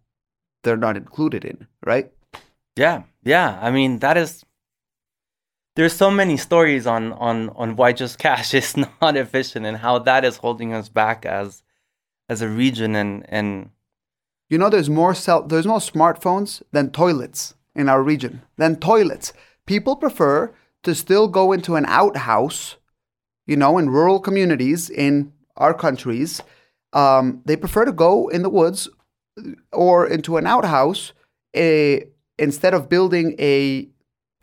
they're 0.64 0.76
not 0.76 0.96
included 0.96 1.44
in, 1.44 1.68
right? 1.86 2.11
Yeah, 2.74 3.04
yeah. 3.22 3.56
I 3.62 3.70
mean, 3.70 4.00
that 4.00 4.16
is 4.16 4.44
there's 5.76 5.92
so 5.92 6.11
many 6.11 6.36
stories 6.36 6.88
on 6.88 7.12
on 7.12 7.50
on 7.50 7.76
why 7.76 7.92
just 7.92 8.18
cash 8.18 8.52
is 8.61 8.76
not 8.76 9.16
efficient 9.16 9.64
and 9.64 9.76
how 9.76 10.00
that 10.00 10.24
is 10.24 10.38
holding 10.38 10.72
us 10.72 10.88
back 10.88 11.24
as 11.24 11.62
as 12.28 12.42
a 12.42 12.48
region 12.48 12.96
and 12.96 13.24
and 13.28 13.70
you 14.48 14.58
know 14.58 14.68
there's 14.68 14.90
more 14.90 15.14
cell 15.14 15.46
there's 15.46 15.68
more 15.68 15.78
smartphones 15.78 16.62
than 16.72 16.90
toilets 16.90 17.54
in 17.76 17.88
our 17.88 18.02
region 18.02 18.42
than 18.56 18.74
toilets 18.74 19.32
people 19.66 19.94
prefer 19.94 20.52
to 20.82 20.96
still 20.96 21.28
go 21.28 21.52
into 21.52 21.76
an 21.76 21.86
outhouse 21.86 22.76
you 23.46 23.56
know 23.56 23.78
in 23.78 23.88
rural 23.88 24.18
communities 24.18 24.90
in 24.90 25.32
our 25.56 25.72
countries 25.72 26.42
um, 26.93 27.43
they 27.45 27.57
prefer 27.57 27.84
to 27.84 27.93
go 27.93 28.28
in 28.28 28.43
the 28.43 28.51
woods 28.51 28.88
or 29.72 30.07
into 30.07 30.36
an 30.36 30.47
outhouse 30.47 31.12
a, 31.57 32.05
instead 32.38 32.74
of 32.74 32.88
building 32.88 33.34
a 33.38 33.88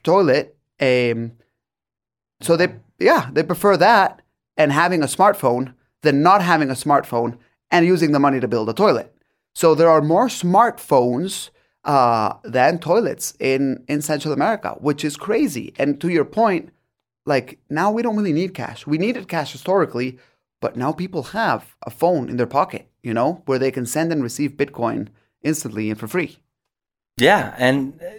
toilet 0.03 0.55
so 0.79 2.55
they 2.55 2.67
yeah 2.99 3.29
they 3.33 3.43
prefer 3.43 3.75
that 3.77 4.21
and 4.55 4.71
having 4.71 5.01
a 5.03 5.07
smartphone 5.07 5.73
than 6.03 6.21
not 6.21 6.41
having 6.41 6.69
a 6.69 6.73
smartphone 6.73 7.37
and 7.71 7.85
using 7.85 8.11
the 8.11 8.19
money 8.19 8.39
to 8.39 8.47
build 8.47 8.69
a 8.69 8.73
toilet 8.73 9.13
so 9.53 9.73
there 9.73 9.89
are 9.89 10.01
more 10.01 10.27
smartphones 10.27 11.49
uh, 11.87 12.33
than 12.43 12.77
toilets 12.77 13.33
in, 13.39 13.83
in 13.87 14.01
Central 14.01 14.33
America, 14.33 14.75
which 14.79 15.03
is 15.03 15.17
crazy. 15.17 15.73
And 15.79 15.99
to 16.01 16.09
your 16.09 16.25
point, 16.25 16.69
like 17.25 17.57
now 17.69 17.89
we 17.91 18.01
don't 18.01 18.17
really 18.17 18.33
need 18.33 18.53
cash. 18.53 18.85
We 18.85 18.97
needed 18.97 19.27
cash 19.27 19.53
historically, 19.53 20.19
but 20.59 20.75
now 20.75 20.91
people 20.91 21.23
have 21.23 21.75
a 21.83 21.89
phone 21.89 22.29
in 22.29 22.37
their 22.37 22.47
pocket, 22.47 22.89
you 23.03 23.13
know, 23.13 23.43
where 23.45 23.59
they 23.59 23.71
can 23.71 23.85
send 23.85 24.11
and 24.11 24.23
receive 24.23 24.51
Bitcoin 24.51 25.07
instantly 25.41 25.89
and 25.89 25.99
for 25.99 26.07
free. 26.07 26.37
Yeah, 27.17 27.55
and 27.57 27.99
uh, 28.01 28.09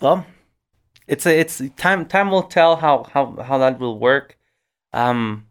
well, 0.00 0.26
it's 1.06 1.26
a, 1.26 1.38
it's 1.38 1.62
time 1.76 2.06
time 2.06 2.30
will 2.30 2.42
tell 2.42 2.76
how 2.76 3.04
how 3.04 3.36
how 3.42 3.58
that 3.58 3.78
will 3.78 3.98
work. 3.98 4.38
Um, 4.92 5.46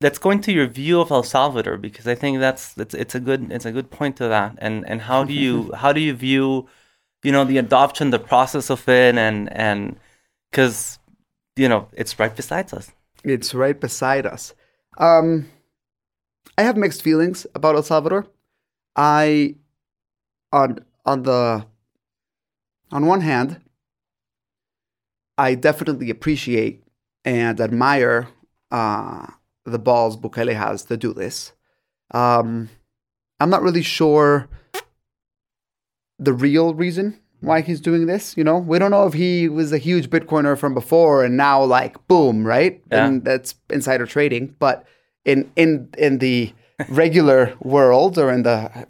let's 0.00 0.18
go 0.18 0.30
into 0.30 0.52
your 0.52 0.66
view 0.66 1.00
of 1.00 1.10
El 1.10 1.22
Salvador 1.22 1.76
because 1.76 2.06
I 2.06 2.14
think 2.14 2.38
that's 2.38 2.76
it's 2.76 2.94
it's 2.94 3.14
a 3.14 3.20
good 3.20 3.50
it's 3.52 3.66
a 3.66 3.72
good 3.72 3.90
point 3.90 4.16
to 4.16 4.28
that. 4.28 4.56
And 4.58 4.88
and 4.88 5.02
how 5.02 5.24
do 5.24 5.32
you 5.32 5.72
how 5.76 5.92
do 5.92 6.00
you 6.00 6.14
view, 6.14 6.68
you 7.22 7.32
know, 7.32 7.44
the 7.44 7.58
adoption, 7.58 8.10
the 8.10 8.18
process 8.18 8.70
of 8.70 8.88
it, 8.88 9.16
and 9.16 9.52
and 9.52 9.98
because 10.50 10.98
you 11.56 11.68
know 11.68 11.88
it's 11.92 12.18
right 12.18 12.34
beside 12.34 12.72
us. 12.74 12.92
It's 13.24 13.54
right 13.54 13.78
beside 13.78 14.26
us. 14.26 14.54
Um, 14.98 15.48
I 16.58 16.62
have 16.62 16.76
mixed 16.76 17.02
feelings 17.02 17.46
about 17.54 17.76
El 17.76 17.82
Salvador. 17.82 18.26
I 18.96 19.54
on 20.52 20.80
on 21.06 21.22
the 21.22 21.64
on 22.90 23.06
one 23.06 23.20
hand, 23.20 23.60
I 25.36 25.54
definitely 25.54 26.10
appreciate 26.10 26.82
and 27.24 27.60
admire 27.60 28.28
uh, 28.70 29.26
the 29.64 29.78
balls 29.78 30.16
Bukele 30.16 30.54
has 30.54 30.84
to 30.86 30.96
do 30.96 31.12
this. 31.12 31.52
Um, 32.10 32.68
I'm 33.38 33.50
not 33.50 33.62
really 33.62 33.82
sure 33.82 34.48
the 36.18 36.32
real 36.32 36.74
reason 36.74 37.20
why 37.40 37.60
he's 37.60 37.80
doing 37.80 38.06
this. 38.06 38.36
You 38.36 38.44
know, 38.44 38.58
we 38.58 38.78
don't 38.78 38.90
know 38.90 39.06
if 39.06 39.14
he 39.14 39.48
was 39.48 39.72
a 39.72 39.78
huge 39.78 40.10
Bitcoiner 40.10 40.58
from 40.58 40.74
before 40.74 41.24
and 41.24 41.36
now 41.36 41.62
like 41.62 42.06
boom, 42.08 42.46
right? 42.46 42.82
Yeah. 42.90 43.06
And 43.06 43.24
that's 43.24 43.54
insider 43.70 44.06
trading. 44.06 44.54
But 44.58 44.84
in 45.24 45.50
in 45.56 45.90
in 45.96 46.18
the 46.18 46.52
regular 46.88 47.54
world 47.60 48.18
or 48.18 48.32
in 48.32 48.42
the 48.42 48.86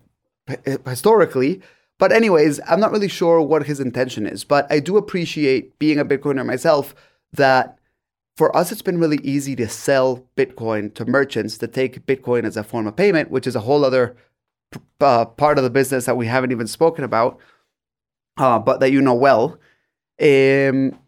historically. 0.87 1.61
But 1.99 2.13
anyways, 2.13 2.61
I'm 2.69 2.79
not 2.79 2.93
really 2.93 3.09
sure 3.09 3.41
what 3.41 3.67
his 3.67 3.81
intention 3.81 4.27
is. 4.27 4.45
But 4.45 4.71
I 4.71 4.79
do 4.79 4.97
appreciate 4.97 5.79
being 5.79 5.99
a 5.99 6.05
Bitcoiner 6.05 6.47
myself 6.47 6.95
that 7.33 7.79
for 8.37 8.57
us, 8.57 8.71
it's 8.71 8.83
been 8.83 9.01
really 9.01 9.19
easy 9.25 9.57
to 9.57 9.69
sell 9.69 10.25
Bitcoin 10.37 10.95
to 10.95 11.05
merchants 11.05 11.59
to 11.59 11.67
take 11.67 12.07
Bitcoin 12.07 12.45
as 12.45 12.57
a 12.57 12.63
form 12.63 12.87
of 12.87 12.95
payment, 12.95 13.33
which 13.33 13.49
is 13.49 13.57
a 13.57 13.61
whole 13.61 13.85
other 13.85 14.17
uh, 15.01 15.25
part 15.25 15.59
of 15.59 15.65
the 15.65 15.71
business 15.71 16.07
that 16.07 16.17
we 16.17 16.27
haven't 16.27 16.53
even 16.53 16.69
spoken 16.69 17.03
about, 17.03 17.39
uh, 18.39 18.59
but 18.59 18.81
that 18.81 18.93
you 18.93 19.01
know 19.01 19.15
well. 19.15 19.59
Um, 20.21 20.99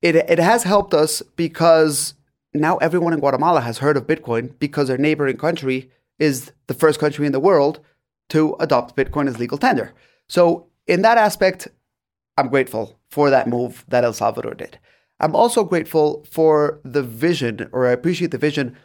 it, 0.00 0.16
it 0.16 0.38
has 0.38 0.62
helped 0.62 0.94
us 0.94 1.22
because 1.36 2.14
now 2.54 2.76
everyone 2.78 3.12
in 3.12 3.20
Guatemala 3.20 3.60
has 3.60 3.78
heard 3.78 3.96
of 3.96 4.06
Bitcoin 4.06 4.58
because 4.58 4.88
their 4.88 4.98
neighboring 4.98 5.36
country 5.36 5.90
is 6.18 6.52
the 6.66 6.74
first 6.74 6.98
country 6.98 7.26
in 7.26 7.32
the 7.32 7.40
world 7.40 7.80
to 8.30 8.56
adopt 8.60 8.96
Bitcoin 8.96 9.28
as 9.28 9.38
legal 9.38 9.58
tender. 9.58 9.92
So, 10.28 10.66
in 10.86 11.02
that 11.02 11.18
aspect, 11.18 11.68
I'm 12.36 12.48
grateful 12.48 12.98
for 13.10 13.30
that 13.30 13.48
move 13.48 13.84
that 13.88 14.04
El 14.04 14.12
Salvador 14.12 14.54
did. 14.54 14.78
I'm 15.20 15.34
also 15.34 15.64
grateful 15.64 16.24
for 16.30 16.80
the 16.84 17.02
vision, 17.02 17.68
or 17.72 17.86
I 17.86 17.92
appreciate 17.92 18.30
the 18.30 18.38
vision 18.38 18.76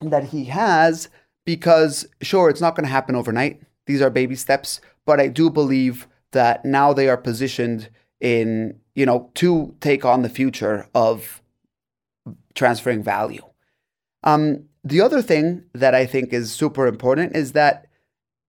that 0.00 0.24
he 0.24 0.44
has 0.44 1.08
because, 1.44 2.06
sure, 2.22 2.48
it's 2.48 2.60
not 2.60 2.76
going 2.76 2.84
to 2.84 2.92
happen 2.92 3.14
overnight. 3.14 3.60
These 3.86 4.00
are 4.00 4.10
baby 4.10 4.36
steps, 4.36 4.80
but 5.04 5.20
I 5.20 5.28
do 5.28 5.50
believe 5.50 6.06
that 6.32 6.64
now 6.64 6.92
they 6.92 7.08
are 7.08 7.16
positioned 7.16 7.90
in, 8.20 8.78
you 8.94 9.06
know, 9.06 9.30
to 9.34 9.74
take 9.80 10.04
on 10.04 10.22
the 10.22 10.28
future 10.28 10.88
of 10.94 11.42
transferring 12.54 13.02
value. 13.02 13.42
Um, 14.22 14.64
the 14.84 15.00
other 15.00 15.22
thing 15.22 15.64
that 15.74 15.94
I 15.94 16.06
think 16.06 16.32
is 16.32 16.52
super 16.52 16.86
important 16.86 17.36
is 17.36 17.52
that 17.52 17.86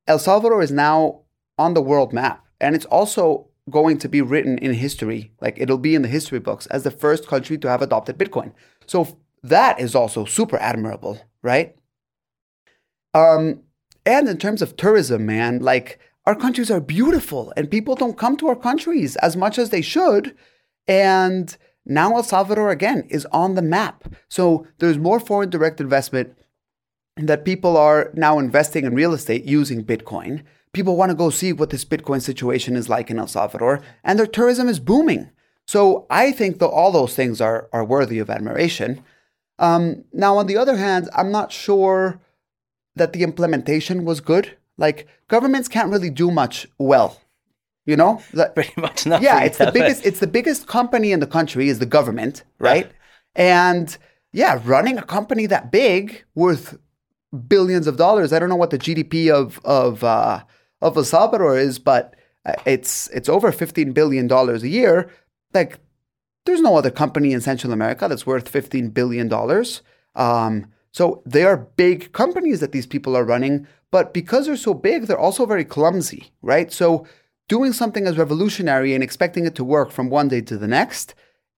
El 0.08 0.20
Salvador 0.20 0.62
is 0.62 0.72
now 0.72 1.22
on 1.58 1.74
the 1.74 1.82
world 1.82 2.14
map, 2.14 2.46
and 2.60 2.76
it's 2.76 2.86
also 2.86 3.48
going 3.70 3.98
to 4.00 4.10
be 4.10 4.22
written 4.22 4.58
in 4.58 4.74
history, 4.74 5.32
like 5.40 5.58
it'll 5.58 5.78
be 5.78 5.96
in 5.96 6.02
the 6.02 6.08
history 6.08 6.40
books 6.40 6.66
as 6.68 6.84
the 6.84 6.92
first 6.92 7.28
country 7.28 7.58
to 7.58 7.70
have 7.70 7.82
adopted 7.82 8.18
Bitcoin. 8.18 8.52
So 8.88 9.18
that 9.44 9.80
is 9.80 9.96
also 9.96 10.26
super 10.26 10.58
admirable, 10.58 11.22
right? 11.42 11.76
Um, 13.14 13.62
and 14.06 14.28
in 14.28 14.38
terms 14.38 14.62
of 14.62 14.76
tourism, 14.76 15.26
man, 15.26 15.60
like 15.60 16.00
our 16.26 16.36
countries 16.36 16.72
are 16.72 16.82
beautiful 16.82 17.54
and 17.56 17.72
people 17.72 17.96
don't 17.96 18.18
come 18.18 18.38
to 18.38 18.48
our 18.48 18.56
countries 18.56 19.16
as 19.18 19.36
much 19.36 19.58
as 19.58 19.70
they 19.70 19.82
should. 19.82 20.36
And 20.88 21.56
now 21.86 22.16
El 22.16 22.24
Salvador 22.24 22.70
again 22.70 23.08
is 23.10 23.26
on 23.32 23.56
the 23.56 23.62
map. 23.62 24.08
So 24.30 24.68
there's 24.80 24.98
more 24.98 25.20
foreign 25.20 25.50
direct 25.50 25.82
investment 25.82 26.36
that 27.18 27.46
people 27.46 27.76
are 27.78 28.12
now 28.14 28.40
investing 28.40 28.86
in 28.86 28.96
real 28.96 29.14
estate 29.14 29.46
using 29.46 29.84
Bitcoin 29.84 30.44
people 30.74 30.96
want 30.96 31.10
to 31.10 31.16
go 31.16 31.30
see 31.30 31.54
what 31.54 31.70
this 31.70 31.86
Bitcoin 31.86 32.22
situation 32.22 32.76
is 32.76 32.90
like 32.90 33.10
in 33.10 33.20
El 33.20 33.28
Salvador, 33.28 33.82
and 34.04 34.18
their 34.18 34.28
tourism 34.28 34.70
is 34.70 34.80
booming. 34.80 35.30
So 35.68 36.06
I 36.10 36.32
think 36.32 36.60
that 36.60 36.68
all 36.68 36.92
those 36.92 37.16
things 37.16 37.40
are, 37.40 37.70
are 37.72 37.86
worthy 37.86 38.20
of 38.20 38.30
admiration. 38.30 39.04
Um, 39.60 40.06
now, 40.12 40.38
on 40.38 40.48
the 40.48 40.58
other 40.58 40.78
hand, 40.78 41.10
I'm 41.16 41.32
not 41.32 41.52
sure 41.52 42.20
that 42.96 43.14
the 43.14 43.24
implementation 43.24 44.06
was 44.06 44.20
good. 44.22 44.58
Like 44.82 45.08
governments 45.30 45.70
can't 45.70 45.90
really 45.90 46.10
do 46.10 46.32
much 46.32 46.68
well. 46.78 47.22
You 47.86 47.96
know, 47.96 48.22
that, 48.34 48.54
pretty 48.56 48.74
much 48.80 49.06
nothing. 49.06 49.24
Yeah, 49.24 49.44
it's 49.44 49.58
the 49.58 49.72
biggest. 49.72 50.06
It's 50.06 50.20
the 50.20 50.28
biggest 50.28 50.68
company 50.68 51.12
in 51.12 51.20
the 51.20 51.28
country 51.28 51.70
is 51.70 51.80
the 51.80 51.86
government, 51.86 52.44
right? 52.60 52.88
Yeah. 53.36 53.70
And 53.70 53.98
yeah, 54.34 54.60
running 54.66 54.98
a 54.98 55.04
company 55.04 55.46
that 55.46 55.72
big 55.72 56.24
worth 56.36 56.78
billions 57.48 57.88
of 57.88 57.98
dollars. 57.98 58.34
I 58.34 58.40
don't 58.40 58.50
know 58.50 58.56
what 58.56 58.72
the 58.72 58.80
GDP 58.80 59.30
of 59.30 59.60
of 59.64 60.04
uh, 60.04 60.44
of 60.82 60.98
El 60.98 61.04
Salvador 61.04 61.58
is, 61.58 61.80
but 61.80 62.16
uh, 62.46 62.54
it's 62.66 63.08
it's 63.10 63.30
over 63.30 63.52
fifteen 63.52 63.94
billion 63.94 64.28
dollars 64.28 64.64
a 64.64 64.70
year. 64.70 65.10
Like, 65.54 65.80
there's 66.46 66.62
no 66.62 66.78
other 66.78 66.92
company 66.92 67.34
in 67.34 67.42
Central 67.42 67.74
America 67.74 68.08
that's 68.08 68.26
worth 68.26 68.50
fifteen 68.50 68.90
billion 68.90 69.28
dollars. 69.28 69.82
Um, 70.16 70.72
so 70.92 71.22
they 71.26 71.44
are 71.44 71.58
big 71.58 72.12
companies 72.12 72.60
that 72.60 72.74
these 72.74 72.86
people 72.86 73.16
are 73.16 73.24
running, 73.24 73.66
but 73.92 74.14
because 74.14 74.46
they're 74.46 74.56
so 74.58 74.74
big, 74.74 75.04
they're 75.04 75.20
also 75.20 75.46
very 75.46 75.66
clumsy, 75.66 76.32
right? 76.42 76.72
So 76.72 77.06
doing 77.48 77.74
something 77.74 78.08
as 78.08 78.18
revolutionary 78.18 78.94
and 78.94 79.04
expecting 79.04 79.46
it 79.46 79.56
to 79.56 79.64
work 79.64 79.92
from 79.92 80.10
one 80.10 80.30
day 80.30 80.42
to 80.42 80.58
the 80.58 80.68
next 80.68 81.14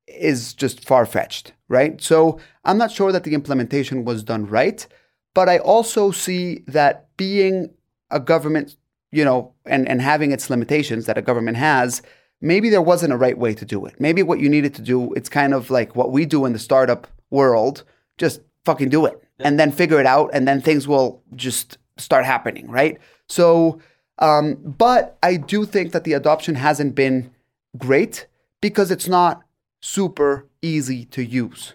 is 0.07 0.53
just 0.53 0.83
far 0.85 1.05
fetched, 1.05 1.53
right? 1.67 2.01
So 2.01 2.39
I'm 2.65 2.77
not 2.77 2.91
sure 2.91 3.11
that 3.11 3.23
the 3.23 3.33
implementation 3.33 4.03
was 4.03 4.23
done 4.23 4.47
right, 4.47 4.85
but 5.33 5.47
I 5.47 5.59
also 5.59 6.11
see 6.11 6.63
that 6.67 7.15
being 7.17 7.73
a 8.09 8.19
government 8.19 8.75
you 9.13 9.23
know, 9.23 9.53
and, 9.65 9.87
and 9.87 10.01
having 10.01 10.31
its 10.31 10.49
limitations 10.49 11.05
that 11.05 11.19
a 11.19 11.21
government 11.21 11.55
has, 11.55 12.01
maybe 12.41 12.69
there 12.69 12.81
wasn't 12.81 13.13
a 13.13 13.17
right 13.17 13.37
way 13.37 13.53
to 13.53 13.63
do 13.63 13.85
it. 13.85 13.93
Maybe 13.99 14.23
what 14.23 14.39
you 14.39 14.49
needed 14.49 14.73
to 14.73 14.81
do, 14.81 15.13
it's 15.13 15.29
kind 15.29 15.53
of 15.53 15.69
like 15.69 15.95
what 15.95 16.11
we 16.11 16.25
do 16.25 16.45
in 16.45 16.53
the 16.53 16.59
startup 16.59 17.07
world, 17.29 17.83
just 18.17 18.41
fucking 18.65 18.89
do 18.89 19.05
it 19.05 19.21
and 19.37 19.59
then 19.59 19.71
figure 19.71 19.99
it 19.99 20.07
out 20.07 20.31
and 20.33 20.47
then 20.47 20.61
things 20.61 20.87
will 20.87 21.21
just 21.35 21.77
start 21.97 22.25
happening, 22.25 22.69
right? 22.69 22.97
So, 23.27 23.79
um, 24.19 24.55
but 24.55 25.17
I 25.23 25.37
do 25.37 25.65
think 25.65 25.91
that 25.91 26.03
the 26.03 26.13
adoption 26.13 26.55
hasn't 26.55 26.95
been 26.95 27.31
great 27.77 28.27
because 28.61 28.91
it's 28.91 29.07
not 29.07 29.43
super 29.81 30.47
easy 30.61 31.05
to 31.05 31.23
use 31.23 31.73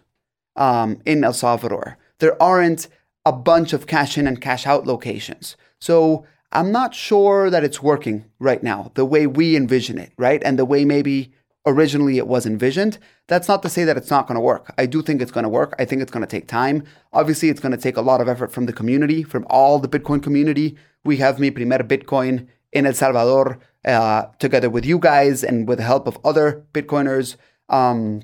um, 0.57 1.01
in 1.05 1.25
El 1.25 1.33
Salvador. 1.33 1.99
There 2.19 2.41
aren't 2.43 2.89
a 3.25 3.33
bunch 3.33 3.73
of 3.73 3.87
cash 3.87 4.17
in 4.17 4.27
and 4.27 4.41
cash 4.41 4.67
out 4.67 4.87
locations. 4.87 5.57
So 5.81 6.25
I'm 6.53 6.73
not 6.73 6.95
sure 6.95 7.51
that 7.51 7.65
it's 7.65 7.83
working 7.83 8.25
right 8.39 8.63
now 8.63 8.91
the 8.95 9.05
way 9.05 9.27
we 9.27 9.55
envision 9.57 9.99
it, 9.99 10.13
right? 10.17 10.43
And 10.45 10.59
the 10.59 10.65
way 10.65 10.85
maybe 10.85 11.33
originally 11.67 12.19
it 12.19 12.27
was 12.27 12.47
envisioned. 12.47 12.99
That's 13.27 13.49
not 13.49 13.63
to 13.63 13.69
say 13.69 13.85
that 13.85 13.97
it's 13.97 14.11
not 14.11 14.27
going 14.27 14.37
to 14.37 14.41
work. 14.41 14.73
I 14.79 14.87
do 14.87 15.03
think 15.03 15.21
it's 15.21 15.31
going 15.31 15.45
to 15.45 15.49
work. 15.51 15.75
I 15.79 15.85
think 15.85 16.03
it's 16.03 16.11
going 16.11 16.25
to 16.25 16.31
take 16.31 16.49
time. 16.49 16.85
Obviously, 17.13 17.49
it's 17.49 17.61
going 17.61 17.73
to 17.73 17.79
take 17.79 17.97
a 17.97 18.03
lot 18.03 18.21
of 18.21 18.29
effort 18.29 18.53
from 18.53 18.67
the 18.67 18.73
community, 18.73 19.23
from 19.23 19.47
all 19.51 19.79
the 19.79 19.89
Bitcoin 19.89 20.23
community. 20.23 20.77
We 21.05 21.19
have 21.19 21.39
Mi 21.39 21.51
Primer 21.51 21.79
Bitcoin 21.79 22.49
in 22.73 22.87
El 22.87 22.95
Salvador 22.95 23.59
uh, 23.85 24.27
together 24.39 24.71
with 24.71 24.85
you 24.85 24.99
guys 24.99 25.45
and 25.45 25.69
with 25.69 25.79
the 25.79 25.85
help 25.85 26.07
of 26.07 26.19
other 26.25 26.65
Bitcoiners. 26.73 27.37
Um, 27.69 28.23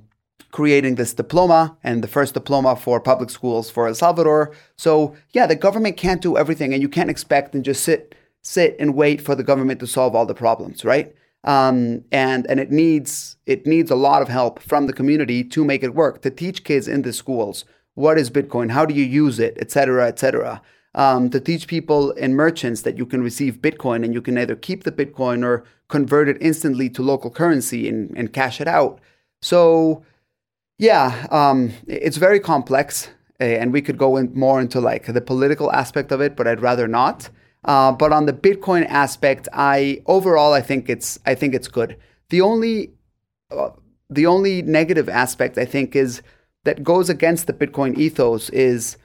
creating 0.55 0.95
this 0.95 1.13
diploma 1.13 1.77
and 1.83 2.01
the 2.01 2.07
first 2.07 2.33
diploma 2.33 2.77
for 2.77 3.01
public 3.01 3.29
schools 3.29 3.69
for 3.69 3.89
El 3.89 3.95
Salvador. 3.95 4.53
So 4.77 5.17
yeah, 5.33 5.47
the 5.49 5.57
government 5.57 5.97
can't 5.97 6.23
do 6.23 6.37
everything, 6.39 6.73
and 6.73 6.81
you 6.81 6.89
can't 6.89 7.11
expect 7.11 7.57
and 7.57 7.65
just 7.65 7.83
sit 7.83 8.15
sit 8.41 8.77
and 8.79 8.95
wait 8.95 9.21
for 9.21 9.35
the 9.35 9.43
government 9.43 9.81
to 9.81 9.87
solve 9.87 10.15
all 10.15 10.27
the 10.27 10.35
problems, 10.35 10.85
right? 10.85 11.13
Um, 11.45 12.05
and 12.11 12.47
and 12.49 12.59
it 12.59 12.71
needs 12.71 13.37
it 13.45 13.67
needs 13.67 13.91
a 13.91 13.97
lot 13.97 14.23
of 14.23 14.29
help 14.29 14.61
from 14.61 14.87
the 14.87 14.95
community 14.95 15.45
to 15.45 15.65
make 15.65 15.83
it 15.83 15.95
work 15.95 16.23
to 16.23 16.31
teach 16.31 16.65
kids 16.65 16.89
in 16.89 17.03
the 17.03 17.13
schools 17.13 17.67
what 17.95 18.19
is 18.19 18.31
Bitcoin, 18.31 18.71
how 18.71 18.85
do 18.85 18.95
you 18.95 19.05
use 19.05 19.39
it, 19.39 19.57
etc., 19.59 20.07
etc. 20.09 20.61
Um, 20.97 21.31
to 21.31 21.41
teach 21.41 21.67
people 21.67 22.13
and 22.21 22.37
merchants 22.37 22.83
that 22.83 22.99
you 22.99 23.07
can 23.07 23.23
receive 23.23 23.61
Bitcoin 23.61 24.05
and 24.05 24.15
you 24.15 24.23
can 24.23 24.39
either 24.39 24.55
keep 24.55 24.85
the 24.85 24.93
Bitcoin 24.93 25.45
or 25.45 25.65
convert 25.89 26.29
it 26.29 26.37
instantly 26.41 26.89
to 26.91 27.03
local 27.03 27.31
currency 27.31 27.89
and, 27.89 28.17
and 28.17 28.33
cash 28.33 28.61
it 28.61 28.69
out. 28.69 29.01
So 29.43 30.05
yeah, 30.79 31.27
um, 31.31 31.73
it's 31.87 32.17
very 32.17 32.41
complex, 32.41 33.09
eh, 33.41 33.57
and 33.61 33.73
we 33.73 33.83
could 33.83 33.99
go 33.99 34.17
in 34.17 34.33
more 34.35 34.61
into 34.61 34.81
like 34.81 35.07
the 35.07 35.21
political 35.21 35.71
aspect 35.73 36.13
of 36.13 36.21
it, 36.21 36.37
but 36.37 36.47
I'd 36.47 36.61
rather 36.61 36.89
not. 36.89 37.31
Uh, 37.65 37.93
but 37.93 38.13
on 38.13 38.27
the 38.27 38.33
Bitcoin 38.33 38.87
aspect, 38.89 39.49
I 39.53 40.03
overall 40.07 40.53
I 40.53 40.61
think 40.61 40.89
it's 40.89 41.19
I 41.25 41.35
think 41.35 41.55
it's 41.55 41.69
good. 41.69 41.97
The 42.31 42.41
only 42.41 42.93
uh, 43.51 43.71
the 44.11 44.27
only 44.27 44.63
negative 44.63 45.09
aspect 45.09 45.59
I 45.59 45.65
think 45.65 45.97
is 45.97 46.23
that 46.65 46.83
goes 46.83 47.09
against 47.09 47.47
the 47.47 47.53
Bitcoin 47.53 47.97
ethos 47.97 48.51
is 48.51 48.97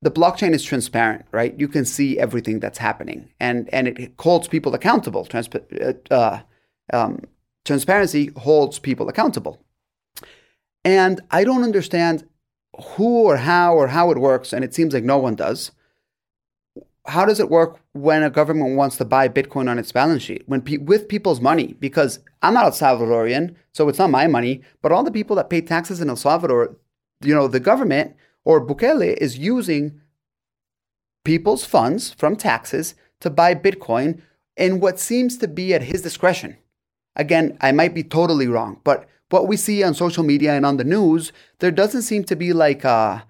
the 0.00 0.10
blockchain 0.10 0.52
is 0.52 0.62
transparent, 0.62 1.26
right? 1.32 1.58
You 1.58 1.68
can 1.68 1.84
see 1.84 2.18
everything 2.18 2.60
that's 2.60 2.78
happening, 2.78 3.30
and 3.40 3.68
and 3.72 3.88
it 3.88 4.12
holds 4.18 4.48
people 4.48 4.74
accountable. 4.74 5.26
Uh, 5.32 5.92
uh 6.10 6.40
um, 6.92 7.20
transparency 7.64 8.30
holds 8.36 8.78
people 8.78 9.08
accountable. 9.08 9.60
And 10.84 11.20
I 11.30 11.44
don't 11.44 11.64
understand 11.64 12.26
who 12.92 13.24
or 13.24 13.36
how 13.36 13.74
or 13.74 13.88
how 13.88 14.10
it 14.10 14.18
works, 14.18 14.52
and 14.52 14.64
it 14.64 14.74
seems 14.74 14.94
like 14.94 15.04
no 15.04 15.18
one 15.18 15.34
does. 15.34 15.72
How 17.08 17.24
does 17.24 17.40
it 17.40 17.50
work 17.50 17.80
when 17.92 18.22
a 18.22 18.30
government 18.30 18.76
wants 18.76 18.98
to 18.98 19.04
buy 19.04 19.28
Bitcoin 19.28 19.68
on 19.68 19.78
its 19.78 19.92
balance 19.92 20.22
sheet 20.22 20.42
when 20.46 20.60
pe- 20.60 20.76
with 20.76 21.08
people's 21.08 21.40
money? 21.40 21.74
Because 21.80 22.20
I'm 22.42 22.54
not 22.54 22.66
El 22.66 22.72
Salvadorian, 22.72 23.54
so 23.72 23.88
it's 23.88 23.98
not 23.98 24.10
my 24.10 24.26
money, 24.26 24.60
but 24.82 24.92
all 24.92 25.02
the 25.02 25.10
people 25.10 25.34
that 25.36 25.48
pay 25.48 25.62
taxes 25.62 26.02
in 26.02 26.10
El 26.10 26.16
Salvador, 26.16 26.76
you 27.22 27.34
know, 27.34 27.48
the 27.48 27.60
government 27.60 28.14
or 28.44 28.64
Bukele 28.64 29.16
is 29.16 29.38
using 29.38 30.00
people's 31.24 31.64
funds 31.64 32.12
from 32.12 32.36
taxes 32.36 32.94
to 33.20 33.30
buy 33.30 33.54
Bitcoin 33.54 34.20
in 34.56 34.80
what 34.80 35.00
seems 35.00 35.38
to 35.38 35.48
be 35.48 35.72
at 35.72 35.82
his 35.82 36.02
discretion. 36.02 36.58
Again, 37.16 37.56
I 37.60 37.72
might 37.72 37.94
be 37.94 38.02
totally 38.02 38.48
wrong, 38.48 38.80
but 38.84 39.08
what 39.30 39.48
we 39.48 39.56
see 39.56 39.82
on 39.82 39.94
social 39.94 40.24
media 40.24 40.52
and 40.54 40.64
on 40.64 40.76
the 40.76 40.84
news, 40.84 41.32
there 41.58 41.70
doesn't 41.70 42.02
seem 42.02 42.24
to 42.24 42.36
be 42.36 42.52
like 42.52 42.84
a, 42.84 43.24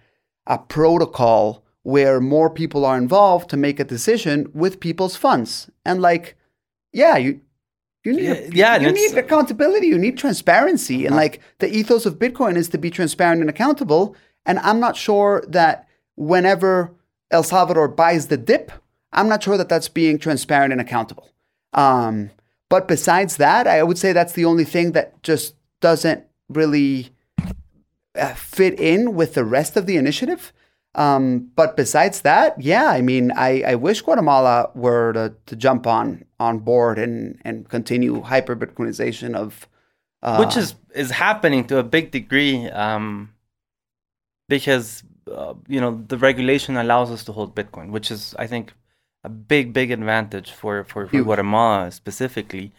a 0.46 0.58
protocol 0.58 1.64
where 1.82 2.20
more 2.20 2.50
people 2.50 2.84
are 2.84 2.98
involved 2.98 3.48
to 3.50 3.56
make 3.56 3.80
a 3.80 3.84
decision 3.84 4.50
with 4.52 4.80
people's 4.80 5.16
funds. 5.16 5.70
And 5.84 6.02
like, 6.02 6.36
yeah, 6.92 7.16
you 7.16 7.40
you 8.04 8.12
need 8.12 8.54
yeah, 8.54 8.76
yeah 8.76 8.76
you 8.78 8.92
need 8.92 9.16
accountability, 9.16 9.86
you 9.86 9.98
need 9.98 10.18
transparency. 10.18 11.06
And 11.06 11.16
like 11.16 11.40
the 11.58 11.74
ethos 11.74 12.06
of 12.06 12.18
Bitcoin 12.18 12.56
is 12.56 12.68
to 12.70 12.78
be 12.78 12.90
transparent 12.90 13.40
and 13.40 13.50
accountable. 13.50 14.16
And 14.46 14.58
I'm 14.60 14.80
not 14.80 14.96
sure 14.96 15.44
that 15.48 15.88
whenever 16.16 16.94
El 17.30 17.42
Salvador 17.42 17.88
buys 17.88 18.28
the 18.28 18.36
dip, 18.36 18.72
I'm 19.12 19.28
not 19.28 19.42
sure 19.42 19.56
that 19.56 19.68
that's 19.68 19.88
being 19.88 20.18
transparent 20.18 20.72
and 20.72 20.80
accountable. 20.80 21.30
Um, 21.72 22.30
but 22.68 22.88
besides 22.88 23.36
that, 23.36 23.66
I 23.66 23.82
would 23.82 23.98
say 23.98 24.12
that's 24.12 24.32
the 24.32 24.44
only 24.44 24.64
thing 24.64 24.92
that 24.92 25.22
just 25.22 25.54
doesn't 25.80 26.24
really 26.48 27.10
uh, 28.14 28.34
fit 28.34 28.78
in 28.78 29.14
with 29.14 29.34
the 29.34 29.44
rest 29.44 29.76
of 29.76 29.86
the 29.86 29.96
initiative. 29.96 30.52
Um, 30.98 31.50
but 31.54 31.76
besides 31.76 32.22
that, 32.22 32.60
yeah, 32.60 32.86
I 32.86 33.02
mean, 33.02 33.30
I, 33.32 33.62
I 33.66 33.74
wish 33.76 34.02
Guatemala 34.02 34.70
were 34.74 35.12
to, 35.12 35.34
to 35.46 35.56
jump 35.56 35.86
on 35.86 36.24
on 36.40 36.58
board 36.58 36.98
and 36.98 37.40
and 37.44 37.68
continue 37.68 38.20
hyper 38.20 38.56
Bitcoinization 38.56 39.34
of 39.34 39.68
uh, 40.22 40.36
which 40.42 40.56
is 40.56 40.74
is 40.94 41.10
happening 41.10 41.66
to 41.68 41.78
a 41.78 41.84
big 41.84 42.10
degree 42.10 42.68
um, 42.70 43.32
because 44.48 45.04
uh, 45.32 45.54
you 45.68 45.80
know 45.80 46.02
the 46.08 46.18
regulation 46.18 46.76
allows 46.76 47.10
us 47.10 47.22
to 47.24 47.32
hold 47.32 47.54
Bitcoin, 47.54 47.90
which 47.90 48.10
is 48.10 48.34
I 48.38 48.46
think 48.46 48.72
a 49.22 49.28
big 49.28 49.72
big 49.72 49.90
advantage 49.92 50.50
for 50.50 50.84
for, 50.84 51.06
for 51.06 51.22
Guatemala 51.22 51.92
specifically 51.92 52.72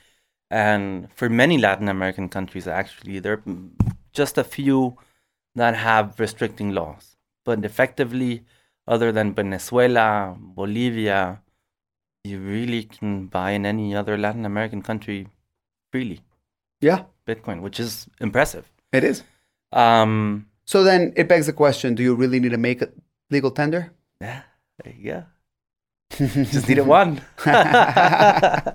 and 0.52 1.12
for 1.14 1.30
many 1.30 1.58
Latin 1.58 1.88
American 1.88 2.28
countries, 2.28 2.68
actually, 2.68 3.20
there 3.20 3.34
are 3.34 3.44
just 4.14 4.38
a 4.38 4.44
few 4.44 4.98
that 5.56 5.76
have 5.76 6.20
restricting 6.20 6.72
laws. 6.72 7.18
But 7.46 7.64
effectively, 7.66 8.44
other 8.88 9.12
than 9.12 9.34
Venezuela, 9.34 10.36
Bolivia, 10.38 11.42
you 12.24 12.40
really 12.40 12.84
can 12.84 13.28
buy 13.28 13.52
in 13.52 13.66
any 13.66 13.96
other 13.96 14.18
Latin 14.18 14.46
American 14.46 14.82
country 14.82 15.28
freely. 15.92 16.22
Yeah. 16.82 17.04
Bitcoin, 17.28 17.62
which 17.62 17.80
is 17.80 18.08
impressive. 18.20 18.72
It 18.92 19.04
is. 19.04 19.24
Um, 19.72 20.48
so 20.66 20.84
then 20.84 21.14
it 21.16 21.28
begs 21.28 21.46
the 21.46 21.54
question 21.54 21.96
do 21.96 22.04
you 22.04 22.16
really 22.16 22.40
need 22.40 22.52
to 22.52 22.58
make 22.58 22.82
a 22.82 22.90
legal 23.30 23.52
tender? 23.52 23.94
Yeah. 24.20 24.42
Yeah. 24.98 25.24
just 26.18 26.68
needed 26.68 26.88
one. 26.88 27.22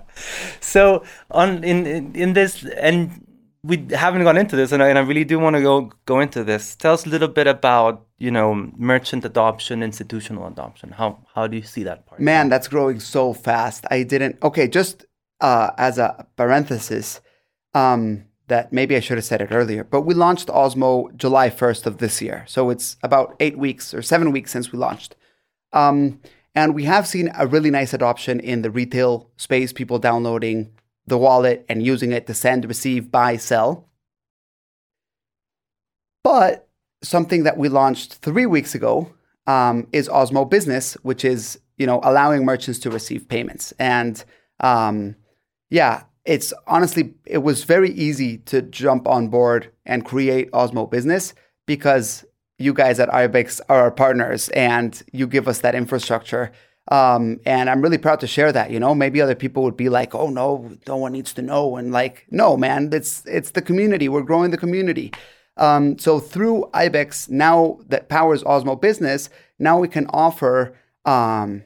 so 0.61 1.03
on 1.31 1.63
in, 1.63 1.85
in, 1.85 2.15
in 2.15 2.33
this 2.33 2.63
and 2.65 3.24
we 3.65 3.87
haven't 3.91 4.23
gone 4.23 4.37
into 4.37 4.55
this, 4.55 4.71
and 4.71 4.83
I, 4.83 4.89
and 4.89 4.97
I 4.97 5.01
really 5.01 5.23
do 5.23 5.39
want 5.39 5.55
to 5.55 5.61
go 5.61 5.91
go 6.05 6.19
into 6.19 6.43
this. 6.43 6.75
Tell 6.75 6.93
us 6.93 7.05
a 7.05 7.09
little 7.09 7.27
bit 7.27 7.47
about 7.47 8.05
you 8.17 8.31
know 8.31 8.53
merchant 8.77 9.25
adoption, 9.25 9.81
institutional 9.81 10.47
adoption. 10.47 10.91
How 10.91 11.25
how 11.33 11.47
do 11.47 11.57
you 11.57 11.63
see 11.63 11.83
that 11.83 12.05
part? 12.05 12.21
Man, 12.21 12.49
that's 12.49 12.67
growing 12.67 12.99
so 12.99 13.33
fast. 13.33 13.85
I 13.89 14.03
didn't. 14.03 14.37
Okay, 14.43 14.67
just 14.67 15.05
uh, 15.41 15.71
as 15.77 15.97
a 15.97 16.27
parenthesis, 16.35 17.21
um, 17.73 18.25
that 18.47 18.71
maybe 18.71 18.95
I 18.95 18.99
should 18.99 19.17
have 19.17 19.25
said 19.25 19.41
it 19.41 19.51
earlier, 19.51 19.83
but 19.83 20.01
we 20.01 20.13
launched 20.13 20.47
Osmo 20.49 21.15
July 21.15 21.49
first 21.49 21.87
of 21.87 21.97
this 21.97 22.21
year, 22.21 22.45
so 22.47 22.69
it's 22.69 22.97
about 23.01 23.35
eight 23.39 23.57
weeks 23.57 23.93
or 23.93 24.01
seven 24.01 24.31
weeks 24.31 24.51
since 24.51 24.71
we 24.71 24.77
launched. 24.77 25.15
Um, 25.73 26.21
and 26.53 26.73
we 26.73 26.83
have 26.85 27.05
seen 27.05 27.31
a 27.35 27.47
really 27.47 27.69
nice 27.69 27.93
adoption 27.93 28.39
in 28.39 28.61
the 28.61 28.71
retail 28.71 29.29
space, 29.35 29.73
people 29.73 29.99
downloading 29.99 30.71
the 31.07 31.17
wallet 31.17 31.65
and 31.69 31.85
using 31.85 32.11
it 32.11 32.27
to 32.27 32.33
send, 32.33 32.65
receive, 32.65 33.11
buy, 33.11 33.37
sell. 33.37 33.87
But 36.23 36.67
something 37.03 37.43
that 37.43 37.57
we 37.57 37.69
launched 37.69 38.15
three 38.15 38.45
weeks 38.45 38.73
ago 38.73 39.13
um, 39.47 39.87
is 39.91 40.09
Osmo 40.09 40.49
Business, 40.49 40.95
which 41.03 41.23
is 41.23 41.59
you 41.77 41.85
know 41.85 41.99
allowing 42.03 42.45
merchants 42.45 42.79
to 42.79 42.89
receive 42.89 43.27
payments. 43.27 43.73
And 43.77 44.23
um, 44.59 45.15
yeah, 45.69 46.03
it's 46.25 46.53
honestly 46.67 47.13
it 47.25 47.39
was 47.39 47.63
very 47.63 47.91
easy 47.91 48.39
to 48.39 48.61
jump 48.61 49.07
on 49.07 49.27
board 49.27 49.71
and 49.85 50.03
create 50.03 50.51
Osmo 50.51 50.89
Business 50.89 51.33
because 51.67 52.25
you 52.57 52.73
guys 52.73 52.99
at 52.99 53.13
Ibex 53.13 53.61
are 53.69 53.81
our 53.81 53.91
partners 53.91 54.49
and 54.49 55.01
you 55.11 55.27
give 55.27 55.47
us 55.47 55.59
that 55.59 55.75
infrastructure. 55.75 56.51
Um, 56.91 57.39
and 57.45 57.69
I'm 57.69 57.81
really 57.81 57.97
proud 57.97 58.19
to 58.19 58.27
share 58.27 58.51
that. 58.51 58.69
You 58.69 58.79
know, 58.79 58.93
maybe 58.93 59.21
other 59.21 59.35
people 59.35 59.63
would 59.63 59.77
be 59.77 59.89
like, 59.89 60.13
"Oh 60.13 60.29
no, 60.29 60.71
no 60.87 60.97
one 60.97 61.13
needs 61.13 61.33
to 61.33 61.41
know," 61.41 61.77
and 61.77 61.91
like, 61.91 62.25
no, 62.29 62.55
man, 62.55 62.89
it's 62.93 63.23
it's 63.25 63.51
the 63.51 63.61
community. 63.61 64.07
We're 64.07 64.21
growing 64.21 64.51
the 64.51 64.57
community. 64.57 65.11
Um, 65.57 65.97
so 65.97 66.19
through 66.19 66.69
Ibex, 66.73 67.29
now 67.29 67.79
that 67.87 68.09
powers 68.09 68.43
Osmo 68.43 68.79
Business, 68.79 69.29
now 69.57 69.79
we 69.79 69.87
can 69.87 70.05
offer 70.07 70.75
um, 71.05 71.63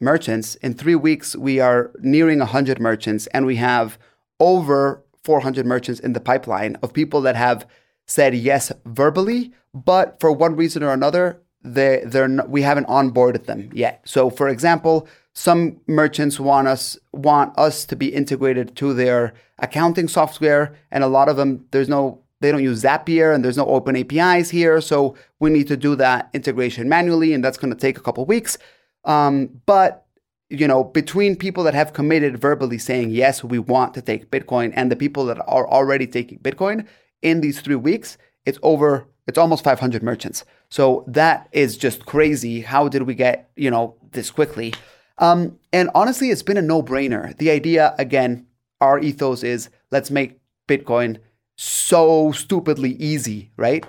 merchants. 0.00 0.56
In 0.56 0.74
three 0.74 0.96
weeks, 0.96 1.36
we 1.36 1.60
are 1.60 1.92
nearing 2.00 2.40
100 2.40 2.80
merchants, 2.80 3.28
and 3.28 3.46
we 3.46 3.56
have 3.56 3.98
over 4.40 5.04
400 5.22 5.66
merchants 5.66 6.00
in 6.00 6.12
the 6.12 6.20
pipeline 6.20 6.76
of 6.82 6.92
people 6.92 7.20
that 7.22 7.36
have 7.36 7.66
said 8.06 8.34
yes 8.34 8.72
verbally, 8.84 9.52
but 9.72 10.18
for 10.18 10.32
one 10.32 10.56
reason 10.56 10.82
or 10.82 10.92
another, 10.92 11.40
they 11.62 12.02
they're 12.06 12.28
not, 12.28 12.48
we 12.48 12.62
haven't 12.62 12.86
onboarded 12.86 13.46
them 13.46 13.70
yet. 13.72 14.00
So, 14.04 14.30
for 14.30 14.48
example, 14.48 15.08
some 15.32 15.80
merchants 15.86 16.40
want 16.40 16.68
us 16.68 16.98
want 17.12 17.56
us 17.58 17.84
to 17.86 17.96
be 17.96 18.08
integrated 18.08 18.76
to 18.76 18.94
their 18.94 19.34
accounting 19.58 20.08
software, 20.08 20.74
and 20.90 21.04
a 21.04 21.08
lot 21.08 21.28
of 21.28 21.36
them 21.36 21.66
there's 21.70 21.88
no 21.88 22.22
they 22.40 22.50
don't 22.50 22.62
use 22.62 22.82
Zapier 22.82 23.34
and 23.34 23.44
there's 23.44 23.56
no 23.56 23.66
open 23.66 23.96
APIs 23.96 24.50
here, 24.50 24.80
so 24.80 25.14
we 25.38 25.50
need 25.50 25.68
to 25.68 25.76
do 25.76 25.94
that 25.96 26.30
integration 26.32 26.88
manually, 26.88 27.34
and 27.34 27.44
that's 27.44 27.58
going 27.58 27.72
to 27.72 27.78
take 27.78 27.98
a 27.98 28.02
couple 28.02 28.24
weeks. 28.24 28.56
Um, 29.04 29.60
but 29.66 30.06
you 30.48 30.66
know, 30.66 30.82
between 30.82 31.36
people 31.36 31.62
that 31.62 31.74
have 31.74 31.92
committed 31.92 32.36
verbally 32.40 32.76
saying, 32.76 33.10
yes, 33.10 33.44
we 33.44 33.58
want 33.58 33.94
to 33.94 34.02
take 34.02 34.30
Bitcoin, 34.30 34.72
and 34.74 34.90
the 34.90 34.96
people 34.96 35.24
that 35.26 35.38
are 35.46 35.68
already 35.68 36.06
taking 36.06 36.38
Bitcoin 36.40 36.86
in 37.22 37.40
these 37.40 37.60
three 37.60 37.76
weeks, 37.76 38.18
it's 38.44 38.58
over, 38.62 39.06
it's 39.26 39.38
almost 39.38 39.64
500 39.64 40.02
merchants. 40.02 40.44
So 40.68 41.04
that 41.06 41.48
is 41.52 41.76
just 41.76 42.06
crazy. 42.06 42.62
How 42.62 42.88
did 42.88 43.02
we 43.02 43.14
get, 43.14 43.50
you 43.56 43.70
know, 43.70 43.96
this 44.12 44.30
quickly? 44.30 44.74
Um, 45.18 45.58
and 45.72 45.90
honestly, 45.94 46.30
it's 46.30 46.42
been 46.42 46.56
a 46.56 46.62
no 46.62 46.82
brainer. 46.82 47.36
The 47.36 47.50
idea, 47.50 47.94
again, 47.98 48.46
our 48.80 48.98
ethos 48.98 49.42
is 49.42 49.68
let's 49.90 50.10
make 50.10 50.38
Bitcoin 50.68 51.18
so 51.56 52.32
stupidly 52.32 52.92
easy, 52.92 53.50
right? 53.56 53.84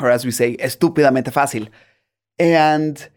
Or 0.00 0.10
as 0.10 0.24
we 0.24 0.30
say, 0.30 0.56
estúpidamente 0.56 1.32
fácil. 1.32 1.68
And 2.38 3.08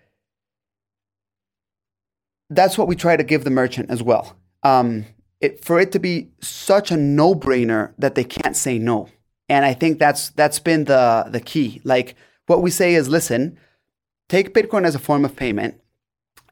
that's 2.49 2.77
what 2.77 2.87
we 2.87 2.95
try 2.95 3.15
to 3.15 3.23
give 3.23 3.43
the 3.43 3.49
merchant 3.49 3.89
as 3.89 4.01
well. 4.01 4.35
Um, 4.63 5.05
it, 5.39 5.63
for 5.63 5.79
it 5.79 5.91
to 5.91 5.99
be 5.99 6.29
such 6.41 6.91
a 6.91 6.97
no-brainer 6.97 7.93
that 7.97 8.15
they 8.15 8.23
can't 8.23 8.55
say 8.55 8.79
no. 8.79 9.09
And 9.49 9.65
I 9.65 9.73
think 9.73 9.99
that's 9.99 10.29
that's 10.31 10.59
been 10.59 10.85
the 10.85 11.25
the 11.29 11.39
key. 11.39 11.81
Like 11.83 12.15
what 12.47 12.61
we 12.61 12.69
say 12.69 12.95
is, 12.95 13.09
listen, 13.09 13.57
take 14.29 14.53
Bitcoin 14.53 14.85
as 14.85 14.95
a 14.95 14.99
form 14.99 15.25
of 15.25 15.35
payment, 15.35 15.81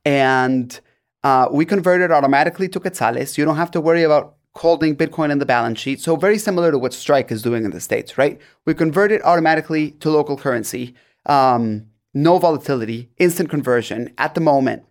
and 0.05 0.79
uh, 1.23 1.47
we 1.51 1.65
convert 1.65 2.01
it 2.01 2.11
automatically 2.11 2.67
to 2.69 2.79
quetzales. 2.79 3.37
You 3.37 3.45
don't 3.45 3.55
have 3.55 3.71
to 3.71 3.81
worry 3.81 4.03
about 4.03 4.35
holding 4.55 4.95
Bitcoin 4.95 5.31
in 5.31 5.39
the 5.39 5.45
balance 5.45 5.79
sheet. 5.79 6.01
So 6.01 6.15
very 6.17 6.37
similar 6.37 6.71
to 6.71 6.77
what 6.77 6.93
Strike 6.93 7.31
is 7.31 7.41
doing 7.41 7.63
in 7.63 7.71
the 7.71 7.79
states, 7.79 8.17
right? 8.17 8.39
We 8.65 8.73
convert 8.73 9.11
it 9.11 9.23
automatically 9.23 9.91
to 9.91 10.09
local 10.09 10.35
currency. 10.35 10.93
Um, 11.25 11.87
no 12.13 12.37
volatility, 12.39 13.09
instant 13.17 13.49
conversion 13.49 14.13
at 14.17 14.35
the 14.35 14.41
moment 14.41 14.83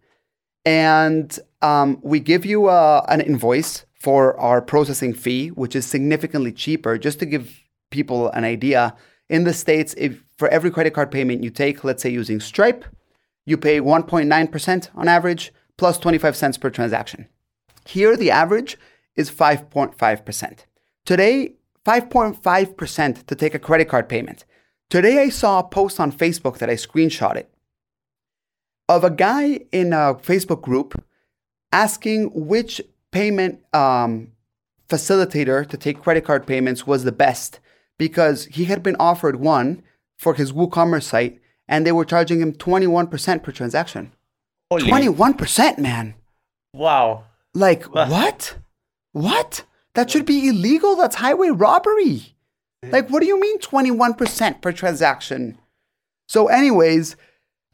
and 0.65 1.39
um, 1.63 1.99
we 2.03 2.21
give 2.21 2.45
you 2.45 2.67
uh, 2.67 3.05
an 3.09 3.21
invoice 3.21 3.87
for 3.95 4.39
our 4.39 4.63
processing 4.63 5.13
fee, 5.13 5.49
which 5.49 5.77
is 5.77 5.87
significantly 5.87 6.53
cheaper. 6.53 6.99
Just 6.99 7.19
to 7.21 7.27
give 7.27 7.61
people 7.91 8.31
an 8.31 8.45
idea, 8.45 8.95
in 9.29 9.45
the 9.45 9.55
States, 9.55 9.95
if 9.97 10.25
for 10.37 10.49
every 10.49 10.71
credit 10.71 10.93
card 10.93 11.11
payment 11.11 11.45
you 11.45 11.51
take, 11.51 11.85
let's 11.85 12.03
say 12.03 12.11
using 12.11 12.41
Stripe, 12.41 12.85
you 13.47 13.57
pay 13.57 13.81
1.9% 13.81 14.89
on 14.95 15.09
average, 15.09 15.53
plus 15.77 15.99
25 15.99 16.37
cents 16.37 16.59
per 16.59 16.69
transaction. 16.69 17.29
Here, 17.87 18.17
the 18.17 18.31
average 18.31 18.77
is 19.15 19.31
5.5%. 19.31 20.65
Today, 21.05 21.55
5.5% 21.87 23.27
to 23.27 23.35
take 23.35 23.55
a 23.55 23.59
credit 23.59 23.89
card 23.89 24.09
payment. 24.09 24.45
Today, 24.91 25.23
I 25.23 25.29
saw 25.29 25.61
a 25.61 25.65
post 25.65 26.01
on 26.01 26.13
Facebook 26.13 26.59
that 26.59 26.69
I 26.69 26.75
screenshotted 26.75 27.47
of 28.89 29.05
a 29.05 29.11
guy 29.11 29.61
in 29.71 29.93
a 29.93 30.15
Facebook 30.17 30.63
group 30.63 31.01
asking 31.73 32.31
which 32.35 32.83
payment 33.13 33.65
um, 33.73 34.33
facilitator 34.89 35.67
to 35.69 35.77
take 35.77 36.03
credit 36.03 36.25
card 36.25 36.45
payments 36.45 36.89
was 36.89 37.05
the 37.05 37.13
best 37.13 37.61
because 38.01 38.47
he 38.47 38.65
had 38.65 38.83
been 38.83 38.97
offered 38.99 39.37
one 39.37 39.83
for 40.19 40.33
his 40.33 40.53
WooCommerce 40.53 41.03
site 41.03 41.39
and 41.69 41.87
they 41.87 41.93
were 41.93 42.07
charging 42.07 42.41
him 42.41 42.55
21% 42.55 43.43
per 43.43 43.53
transaction. 43.53 44.11
Holy. 44.71 44.91
21%, 44.91 45.77
man. 45.77 46.15
Wow. 46.73 47.25
Like, 47.53 47.85
what? 47.95 48.57
What? 49.13 49.65
That 49.95 50.11
should 50.11 50.25
be 50.25 50.49
illegal. 50.49 50.97
That's 50.97 51.17
highway 51.17 51.51
robbery. 51.51 52.35
Like, 52.83 53.11
what 53.11 53.21
do 53.21 53.27
you 53.27 53.39
mean 53.39 53.59
21% 53.59 54.63
per 54.63 54.73
transaction? 54.73 55.59
So, 56.27 56.47
anyways, 56.49 57.17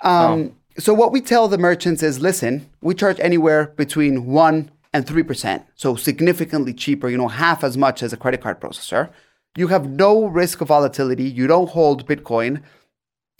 um, 0.02 0.40
oh. 0.40 0.52
So 0.80 0.92
what 0.92 1.12
we 1.12 1.20
tell 1.20 1.46
the 1.46 1.56
merchants 1.56 2.02
is, 2.02 2.18
listen, 2.18 2.68
we 2.80 2.94
charge 2.94 3.20
anywhere 3.20 3.68
between 3.76 4.26
1 4.26 4.70
and 4.92 5.06
3%, 5.06 5.64
so 5.76 5.94
significantly 5.94 6.74
cheaper, 6.74 7.08
you 7.08 7.16
know, 7.16 7.28
half 7.28 7.62
as 7.62 7.76
much 7.76 8.02
as 8.02 8.12
a 8.12 8.16
credit 8.16 8.42
card 8.42 8.60
processor. 8.60 9.10
You 9.56 9.68
have 9.68 9.88
no 9.88 10.26
risk 10.26 10.60
of 10.60 10.68
volatility, 10.68 11.24
you 11.24 11.46
don't 11.46 11.70
hold 11.70 12.06
Bitcoin. 12.06 12.62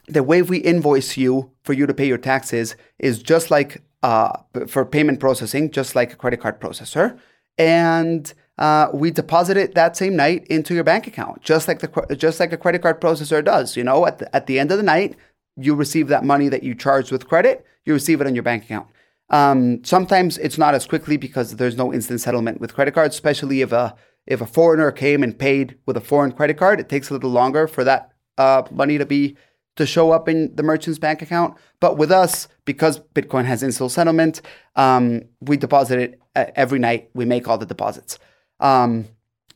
The 0.08 0.22
way 0.22 0.40
we 0.40 0.58
invoice 0.58 1.16
you 1.16 1.50
for 1.62 1.72
you 1.72 1.86
to 1.86 1.94
pay 1.94 2.06
your 2.06 2.18
taxes 2.18 2.76
is 2.98 3.22
just 3.22 3.50
like 3.50 3.82
uh, 4.02 4.32
for 4.66 4.84
payment 4.84 5.20
processing, 5.20 5.70
just 5.70 5.94
like 5.94 6.12
a 6.12 6.16
credit 6.16 6.40
card 6.40 6.60
processor. 6.60 7.18
And 7.58 8.32
uh, 8.58 8.88
we 8.92 9.10
deposit 9.10 9.56
it 9.56 9.74
that 9.74 9.96
same 9.96 10.16
night 10.16 10.46
into 10.46 10.74
your 10.74 10.84
bank 10.84 11.06
account, 11.06 11.42
just 11.42 11.68
like 11.68 11.80
the 11.80 12.16
just 12.16 12.40
like 12.40 12.52
a 12.52 12.56
credit 12.56 12.82
card 12.82 13.00
processor 13.00 13.44
does. 13.44 13.76
You 13.76 13.84
know, 13.84 14.06
at 14.06 14.18
the, 14.18 14.34
at 14.34 14.46
the 14.46 14.58
end 14.58 14.70
of 14.70 14.78
the 14.78 14.82
night, 14.82 15.16
you 15.56 15.74
receive 15.74 16.08
that 16.08 16.24
money 16.24 16.48
that 16.48 16.62
you 16.62 16.74
charged 16.74 17.10
with 17.10 17.28
credit, 17.28 17.66
you 17.84 17.92
receive 17.92 18.20
it 18.20 18.26
on 18.26 18.34
your 18.34 18.42
bank 18.42 18.64
account. 18.64 18.88
Um, 19.28 19.82
sometimes 19.84 20.38
it's 20.38 20.58
not 20.58 20.74
as 20.74 20.86
quickly 20.86 21.16
because 21.16 21.56
there's 21.56 21.76
no 21.76 21.92
instant 21.92 22.20
settlement 22.20 22.60
with 22.60 22.74
credit 22.74 22.94
cards, 22.94 23.14
especially 23.16 23.60
if 23.60 23.72
a 23.72 23.96
if 24.26 24.40
a 24.40 24.46
foreigner 24.46 24.90
came 24.90 25.22
and 25.22 25.38
paid 25.38 25.76
with 25.86 25.96
a 25.96 26.00
foreign 26.00 26.32
credit 26.32 26.58
card. 26.58 26.80
It 26.80 26.88
takes 26.88 27.10
a 27.10 27.14
little 27.14 27.30
longer 27.30 27.66
for 27.66 27.84
that 27.84 28.12
uh, 28.38 28.62
money 28.70 28.98
to 28.98 29.06
be 29.06 29.36
to 29.76 29.86
show 29.86 30.10
up 30.10 30.28
in 30.28 30.54
the 30.56 30.62
merchant's 30.62 30.98
bank 30.98 31.22
account. 31.22 31.54
But 31.80 31.98
with 31.98 32.10
us, 32.10 32.48
because 32.64 33.00
Bitcoin 33.14 33.44
has 33.44 33.62
instant 33.62 33.92
settlement, 33.92 34.40
um, 34.74 35.22
we 35.40 35.56
deposit 35.56 35.98
it 35.98 36.20
uh, 36.34 36.46
every 36.54 36.78
night. 36.78 37.10
We 37.14 37.24
make 37.24 37.46
all 37.46 37.58
the 37.58 37.66
deposits. 37.66 38.18
Um, 38.58 39.06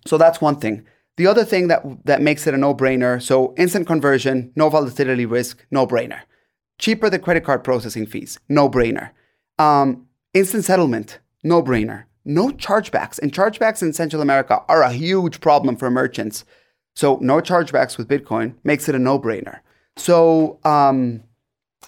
so 0.07 0.18
that's 0.18 0.41
one 0.41 0.57
thing. 0.57 0.87
The 1.16 1.27
other 1.27 1.45
thing 1.45 1.68
that 1.68 1.83
that 2.05 2.23
makes 2.23 2.47
it 2.47 2.55
a 2.55 2.57
no-brainer, 2.57 3.21
so 3.21 3.55
instant 3.57 3.87
conversion, 3.87 4.53
no 4.57 4.71
volatility 4.71 5.27
risk, 5.27 5.66
no-brainer. 5.71 6.21
Cheaper 6.79 7.11
than 7.11 7.21
credit 7.21 7.45
card 7.45 7.62
processing 7.62 8.07
fees, 8.07 8.39
no-brainer. 8.49 9.11
Um, 9.59 10.07
instant 10.33 10.64
settlement, 10.64 11.18
no-brainer. 11.43 12.05
No 12.25 12.49
chargebacks, 12.49 13.18
and 13.18 13.33
chargebacks 13.33 13.83
in 13.83 13.93
Central 13.93 14.23
America 14.23 14.62
are 14.68 14.83
a 14.83 14.93
huge 14.93 15.41
problem 15.41 15.77
for 15.77 15.91
merchants. 15.91 16.45
So 16.95 17.18
no 17.21 17.41
chargebacks 17.41 17.97
with 17.97 18.09
Bitcoin 18.09 18.55
makes 18.62 18.89
it 18.89 18.95
a 18.95 18.99
no-brainer. 18.99 19.61
So 19.97 20.59
um, 20.64 21.23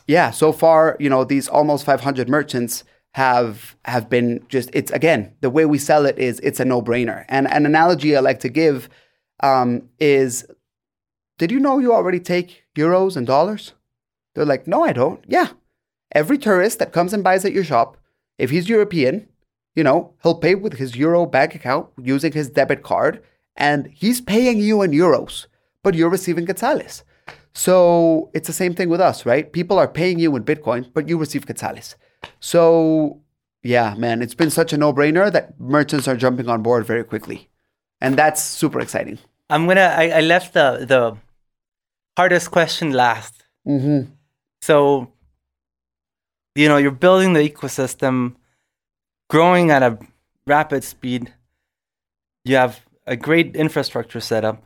yeah, 0.06 0.30
so 0.30 0.52
far, 0.52 0.96
you 0.98 1.10
know, 1.10 1.24
these 1.24 1.48
almost 1.48 1.84
500 1.84 2.28
merchants 2.28 2.84
have 3.14 3.76
have 3.84 4.08
been 4.08 4.42
just 4.48 4.70
it's 4.72 4.90
again 4.92 5.34
the 5.42 5.50
way 5.50 5.66
we 5.66 5.76
sell 5.76 6.06
it 6.06 6.18
is 6.18 6.40
it's 6.40 6.60
a 6.60 6.64
no-brainer. 6.64 7.24
And 7.28 7.46
an 7.50 7.66
analogy 7.66 8.16
I 8.16 8.20
like 8.20 8.40
to 8.40 8.48
give 8.48 8.88
um, 9.40 9.88
is 9.98 10.46
did 11.38 11.50
you 11.50 11.60
know 11.60 11.78
you 11.78 11.92
already 11.92 12.20
take 12.20 12.64
euros 12.76 13.16
and 13.16 13.26
dollars? 13.26 13.72
They're 14.34 14.46
like, 14.46 14.66
no, 14.66 14.84
I 14.84 14.92
don't. 14.92 15.22
Yeah. 15.26 15.48
Every 16.14 16.38
tourist 16.38 16.78
that 16.78 16.92
comes 16.92 17.12
and 17.12 17.24
buys 17.24 17.44
at 17.44 17.52
your 17.52 17.64
shop, 17.64 17.96
if 18.38 18.50
he's 18.50 18.68
European, 18.68 19.28
you 19.74 19.84
know, 19.84 20.14
he'll 20.22 20.34
pay 20.34 20.54
with 20.54 20.74
his 20.74 20.96
euro 20.96 21.26
bank 21.26 21.54
account 21.54 21.88
using 22.02 22.32
his 22.32 22.50
debit 22.50 22.82
card, 22.82 23.22
and 23.56 23.88
he's 23.92 24.20
paying 24.20 24.58
you 24.58 24.82
in 24.82 24.90
euros, 24.92 25.46
but 25.82 25.94
you're 25.94 26.10
receiving 26.10 26.46
quetzales. 26.46 27.02
So 27.54 28.30
it's 28.32 28.46
the 28.46 28.52
same 28.52 28.74
thing 28.74 28.88
with 28.88 29.00
us, 29.00 29.26
right? 29.26 29.52
People 29.52 29.78
are 29.78 29.88
paying 29.88 30.18
you 30.18 30.34
in 30.36 30.44
Bitcoin, 30.44 30.90
but 30.94 31.08
you 31.08 31.18
receive 31.18 31.46
quetzales. 31.46 31.96
So 32.40 33.20
yeah, 33.62 33.94
man, 33.94 34.22
it's 34.22 34.34
been 34.34 34.50
such 34.50 34.72
a 34.72 34.76
no 34.76 34.92
brainer 34.92 35.30
that 35.30 35.58
merchants 35.60 36.08
are 36.08 36.16
jumping 36.16 36.48
on 36.48 36.62
board 36.62 36.84
very 36.84 37.04
quickly. 37.04 37.48
And 38.00 38.16
that's 38.16 38.42
super 38.42 38.80
exciting. 38.80 39.18
I'm 39.48 39.66
gonna. 39.66 39.94
I, 39.96 40.08
I 40.08 40.20
left 40.20 40.54
the 40.54 40.84
the 40.86 41.16
hardest 42.16 42.50
question 42.50 42.92
last. 42.92 43.44
Mm-hmm. 43.66 44.10
So, 44.60 45.12
you 46.54 46.68
know, 46.68 46.78
you're 46.78 46.90
building 46.90 47.32
the 47.32 47.48
ecosystem, 47.48 48.34
growing 49.32 49.70
at 49.70 49.82
a 49.82 49.98
rapid 50.46 50.84
speed. 50.84 51.32
You 52.44 52.56
have 52.56 52.84
a 53.06 53.16
great 53.16 53.56
infrastructure 53.56 54.20
set 54.20 54.44
up 54.44 54.62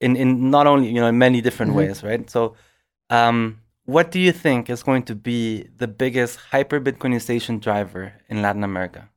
in 0.00 0.16
in 0.16 0.50
not 0.50 0.66
only 0.66 0.88
you 0.88 1.00
know 1.00 1.06
in 1.06 1.18
many 1.18 1.40
different 1.40 1.70
mm-hmm. 1.70 1.86
ways, 1.90 2.02
right? 2.02 2.28
So, 2.28 2.56
um, 3.10 3.60
what 3.84 4.10
do 4.10 4.18
you 4.18 4.32
think 4.32 4.68
is 4.68 4.82
going 4.82 5.04
to 5.04 5.14
be 5.14 5.68
the 5.82 5.86
biggest 5.86 6.34
hyper 6.52 6.80
Bitcoinization 6.80 7.60
driver 7.60 8.14
in 8.28 8.42
Latin 8.42 8.64
America? 8.64 9.08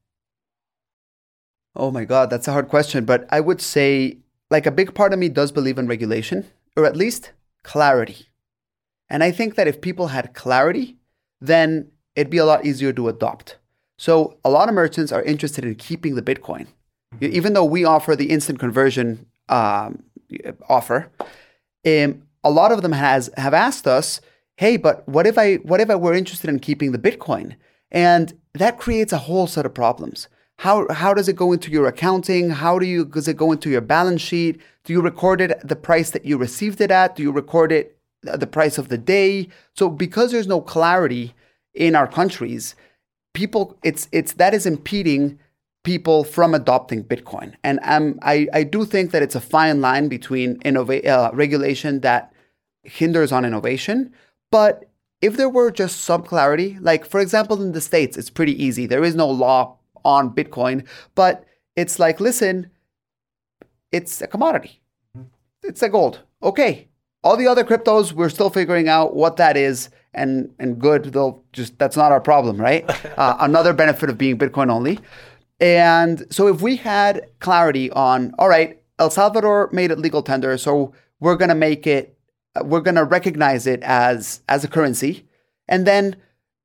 Oh 1.76 1.89
my 1.91 2.05
God, 2.05 2.30
that's 2.30 2.47
a 2.47 2.51
hard 2.51 2.67
question. 2.67 3.05
But 3.05 3.26
I 3.32 3.39
would 3.39 3.61
say 3.61 4.20
like 4.51 4.67
a 4.67 4.78
big 4.80 4.93
part 4.93 5.13
of 5.13 5.20
me 5.20 5.30
does 5.30 5.51
believe 5.51 5.80
in 5.80 5.88
regulation, 5.88 6.45
or 6.78 6.86
at 6.86 6.95
least 6.95 7.32
clarity. 7.63 8.28
And 9.09 9.24
I 9.24 9.32
think 9.32 9.55
that 9.55 9.67
if 9.67 9.82
people 9.82 10.07
had 10.07 10.36
clarity, 10.36 10.97
then 11.41 11.91
it'd 12.15 12.30
be 12.30 12.38
a 12.38 12.45
lot 12.45 12.65
easier 12.65 12.93
to 12.93 13.07
adopt. 13.07 13.59
So 14.00 14.38
a 14.43 14.50
lot 14.50 14.70
of 14.70 14.76
merchants 14.76 15.12
are 15.12 15.22
interested 15.24 15.64
in 15.64 15.76
keeping 15.76 16.16
the 16.16 16.22
Bitcoin, 16.22 16.68
mm-hmm. 17.14 17.26
even 17.26 17.54
though 17.54 17.66
we 17.66 17.84
offer 17.84 18.16
the 18.16 18.30
instant 18.30 18.60
conversion 18.60 19.26
um, 19.50 20.04
offer. 20.68 21.12
Um, 21.86 22.24
a 22.43 22.52
lot 22.52 22.72
of 22.72 22.82
them 22.82 22.93
has 22.93 23.30
have 23.38 23.54
asked 23.54 23.88
us, 23.88 24.22
"Hey, 24.58 24.78
but 24.78 25.08
what 25.08 25.28
if 25.28 25.38
I 25.38 25.56
what 25.56 25.82
if 25.82 25.89
I 25.89 25.95
were 25.95 26.14
interested 26.14 26.50
in 26.50 26.60
keeping 26.60 26.91
the 26.91 26.97
Bitcoin?" 26.97 27.56
And 27.91 28.34
that 28.54 28.80
creates 28.80 29.12
a 29.12 29.18
whole 29.18 29.47
set 29.47 29.66
of 29.66 29.74
problems 29.74 30.28
how, 30.60 30.88
how 30.91 31.14
does 31.14 31.30
it 31.30 31.38
go 31.38 31.54
into 31.54 31.72
your 31.72 31.88
accounting? 31.88 32.50
How 32.50 32.80
do 32.80 32.86
you, 32.86 33.06
does 33.06 33.30
it 33.30 33.38
go 33.38 33.54
into 33.54 33.70
your 33.70 33.80
balance 33.80 34.20
sheet? 34.22 34.60
Do 34.84 34.91
you 34.91 35.02
record 35.02 35.39
it 35.39 35.58
the 35.66 35.78
price 35.78 36.10
that 36.12 36.26
you 36.26 36.38
received 36.38 36.82
it 36.82 36.91
at? 36.91 37.16
Do 37.16 37.24
you 37.24 37.32
record 37.32 37.72
it 37.72 37.97
the 38.24 38.45
price 38.45 38.78
of 38.78 38.89
the 38.89 38.97
day? 38.97 39.47
So 39.74 39.88
because 39.88 40.34
there's 40.34 40.47
no 40.47 40.60
clarity 40.60 41.34
in 41.74 41.95
our 41.95 42.08
countries, 42.08 42.76
people 43.34 43.77
it's 43.84 44.07
it's 44.11 44.34
that 44.34 44.53
is 44.53 44.65
impeding 44.65 45.39
people 45.84 46.23
from 46.23 46.53
adopting 46.53 47.03
Bitcoin. 47.03 47.53
And 47.63 47.80
um, 47.84 48.19
I, 48.21 48.47
I 48.53 48.63
do 48.63 48.86
think 48.86 49.11
that 49.11 49.21
it's 49.21 49.36
a 49.36 49.41
fine 49.41 49.82
line 49.82 50.09
between 50.09 50.57
innova- 50.59 51.05
uh, 51.05 51.32
regulation 51.34 52.01
that 52.01 52.34
hinders 52.84 53.32
on 53.32 53.45
innovation. 53.45 54.13
But 54.51 54.89
if 55.21 55.38
there 55.38 55.49
were 55.49 55.71
just 55.71 56.01
some 56.01 56.23
clarity, 56.23 56.77
like 56.82 57.05
for 57.05 57.19
example, 57.19 57.61
in 57.61 57.71
the 57.71 57.82
States, 57.82 58.17
it's 58.17 58.30
pretty 58.30 58.61
easy. 58.63 58.86
There 58.86 59.03
is 59.03 59.15
no 59.15 59.27
law 59.30 59.77
on 60.03 60.34
Bitcoin, 60.34 60.88
but 61.15 61.45
it's 61.75 61.99
like, 61.99 62.19
listen, 62.19 62.69
it's 63.91 64.21
a 64.21 64.27
commodity, 64.27 64.82
it's 65.63 65.82
a 65.82 65.89
gold. 65.89 66.19
Okay. 66.41 66.88
All 67.21 67.36
the 67.36 67.47
other 67.47 67.65
cryptos, 67.65 68.13
we're 68.13 68.30
still 68.30 68.49
figuring 68.49 68.88
out 68.88 69.13
what 69.13 69.36
that 69.38 69.57
is. 69.57 69.89
And, 70.14 70.53
and 70.60 70.80
good, 70.80 71.05
they'll 71.05 71.43
just, 71.53 71.78
that's 71.78 71.95
not 71.95 72.12
our 72.12 72.22
problem, 72.22 72.60
right? 72.60 72.89
Uh, 73.20 73.36
another 73.41 73.74
benefit 73.74 74.10
of 74.10 74.18
being 74.18 74.38
Bitcoin 74.38 74.72
only. 74.72 74.97
And 75.60 76.26
so 76.30 76.47
if 76.47 76.62
we 76.62 76.78
had 76.78 77.30
clarity 77.39 77.91
on, 77.91 78.34
all 78.39 78.47
right, 78.47 78.82
El 78.97 79.10
Salvador 79.10 79.70
made 79.74 79.91
it 79.91 79.99
legal 79.99 80.24
tender, 80.24 80.57
so 80.57 80.93
we're 81.20 81.36
going 81.36 81.49
to 81.49 81.55
make 81.55 81.86
it, 81.86 82.18
we're 82.64 82.82
going 82.82 82.95
to 82.95 83.03
recognize 83.03 83.68
it 83.68 83.82
as 83.84 84.41
as 84.47 84.64
a 84.64 84.68
currency, 84.68 85.26
and 85.68 85.86
then 85.86 86.16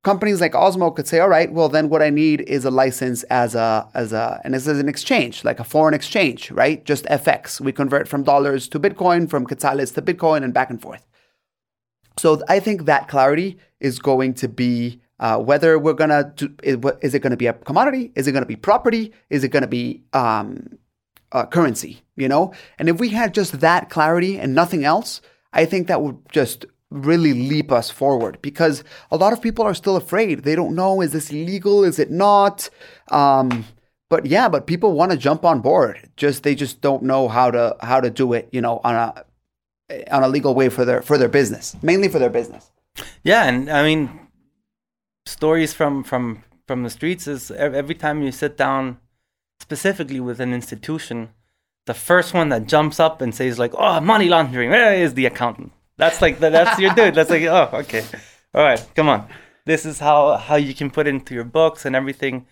companies 0.05 0.41
like 0.41 0.53
Osmo 0.53 0.95
could 0.95 1.09
say, 1.09 1.19
all 1.19 1.29
right, 1.29 1.53
well 1.53 1.69
then 1.69 1.89
what 1.89 2.03
I 2.03 2.11
need 2.11 2.43
is 2.43 2.65
a 2.65 2.71
license 2.71 3.23
as 3.25 3.55
a 3.55 3.89
as 3.95 4.13
a 4.13 4.41
and 4.45 4.55
this 4.55 4.67
is 4.67 4.79
an 4.79 4.89
exchange, 4.89 5.45
like 5.45 5.59
a 5.59 5.65
foreign 5.65 5.95
exchange, 5.95 6.51
right? 6.51 6.85
Just 6.85 7.05
FX. 7.07 7.61
We 7.61 7.73
convert 7.73 8.07
from 8.07 8.23
dollars 8.23 8.69
to 8.69 8.81
Bitcoin, 8.81 9.29
from 9.29 9.47
quetzales 9.47 9.95
to 9.95 10.03
Bitcoin, 10.03 10.45
and 10.45 10.55
back 10.55 10.71
and 10.71 10.81
forth. 10.81 11.07
So 12.17 12.43
I 12.49 12.61
think 12.61 12.85
that 12.87 13.09
clarity 13.09 13.59
is 13.81 13.99
going 13.99 14.35
to 14.35 14.49
be 14.49 15.01
uh, 15.21 15.39
whether 15.39 15.79
we're 15.79 15.95
gonna 15.95 16.33
do, 16.37 16.53
is, 16.63 17.15
it 17.15 17.21
going 17.21 17.31
to 17.31 17.37
be 17.37 17.47
a 17.47 17.53
commodity? 17.53 18.13
Is 18.17 18.27
it 18.27 18.33
going 18.33 18.43
to 18.43 18.49
be 18.49 18.57
property? 18.57 19.13
Is 19.31 19.45
it 19.45 19.49
going 19.49 19.63
to 19.63 19.69
be 19.69 20.03
um, 20.13 20.79
currency? 21.51 22.03
You 22.17 22.29
know, 22.29 22.53
and 22.79 22.89
if 22.89 22.99
we 22.99 23.11
had 23.11 23.33
just 23.33 23.61
that 23.61 23.91
clarity 23.91 24.39
and 24.39 24.55
nothing 24.55 24.85
else, 24.85 25.21
I 25.53 25.67
think 25.67 25.87
that 25.87 26.03
would 26.03 26.19
just 26.31 26.67
really 26.91 27.33
leap 27.33 27.73
us 27.73 27.91
forward 27.91 28.39
because 28.41 28.85
a 29.11 29.17
lot 29.17 29.33
of 29.33 29.43
people 29.43 29.65
are 29.65 29.75
still 29.75 29.97
afraid. 29.97 30.45
They 30.45 30.55
don't 30.55 30.75
know 30.75 31.01
is 31.01 31.13
this 31.13 31.33
legal? 31.33 31.85
Is 31.85 31.99
it 31.99 32.11
not? 32.11 32.69
Um, 33.11 33.65
but 34.11 34.27
yeah, 34.27 34.49
but 34.49 34.67
people 34.67 34.93
want 34.93 35.13
to 35.13 35.17
jump 35.17 35.45
on 35.45 35.61
board. 35.61 36.11
Just 36.17 36.43
they 36.43 36.55
just 36.55 36.81
don't 36.81 37.03
know 37.03 37.29
how 37.29 37.51
to 37.51 37.77
how 37.81 38.01
to 38.01 38.11
do 38.11 38.33
it. 38.33 38.49
You 38.53 38.61
know, 38.61 38.81
on 38.85 38.95
a 38.95 39.25
on 40.11 40.23
a 40.23 40.29
legal 40.29 40.55
way 40.55 40.69
for 40.69 40.85
their 40.85 41.03
for 41.03 41.19
their 41.19 41.29
business, 41.29 41.77
mainly 41.83 42.09
for 42.09 42.19
their 42.19 42.31
business. 42.31 42.71
Yeah, 43.23 43.45
and 43.45 43.71
I 43.71 43.83
mean, 43.83 44.29
stories 45.27 45.73
from 45.73 46.05
from 46.05 46.43
from 46.67 46.83
the 46.83 46.91
streets 46.91 47.27
is 47.27 47.51
every 47.51 47.95
time 47.95 48.23
you 48.23 48.33
sit 48.33 48.57
down 48.57 48.99
specifically 49.61 50.21
with 50.21 50.41
an 50.41 50.53
institution 50.53 51.31
the 51.87 51.95
first 51.95 52.33
one 52.33 52.49
that 52.49 52.67
jumps 52.67 52.99
up 52.99 53.21
and 53.21 53.35
says 53.35 53.59
like 53.59 53.73
oh 53.77 54.01
money 54.01 54.29
laundering 54.29 54.73
is 54.73 55.15
the 55.15 55.27
accountant? 55.27 55.73
That's 55.97 56.21
like 56.21 56.41
the, 56.41 56.51
that's 56.51 56.81
your 56.81 56.95
dude. 56.95 57.15
That's 57.15 57.31
like 57.31 57.43
oh 57.43 57.69
okay. 57.73 58.05
All 58.55 58.63
right 58.63 58.85
come 58.95 59.09
on. 59.09 59.29
This 59.67 59.85
is 59.85 59.99
how 60.01 60.37
how 60.37 60.57
you 60.57 60.75
can 60.75 60.91
put 60.91 61.07
into 61.07 61.35
your 61.35 61.45
books 61.45 61.85
and 61.85 61.95
everything. 61.95 62.47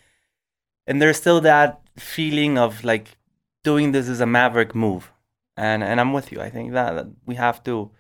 And 0.86 1.00
there's 1.00 1.16
still 1.16 1.40
that 1.42 1.80
feeling 1.96 2.58
of 2.58 2.84
like 2.84 3.16
doing 3.64 3.92
this 3.92 4.08
is 4.08 4.20
a 4.20 4.26
maverick 4.26 4.74
move 4.74 5.11
and 5.56 5.82
and 5.82 6.00
i'm 6.00 6.12
with 6.12 6.32
you 6.32 6.40
i 6.40 6.50
think 6.50 6.72
that, 6.72 6.94
that 6.94 7.06
we 7.26 7.34
have 7.34 7.62
to 7.62 7.90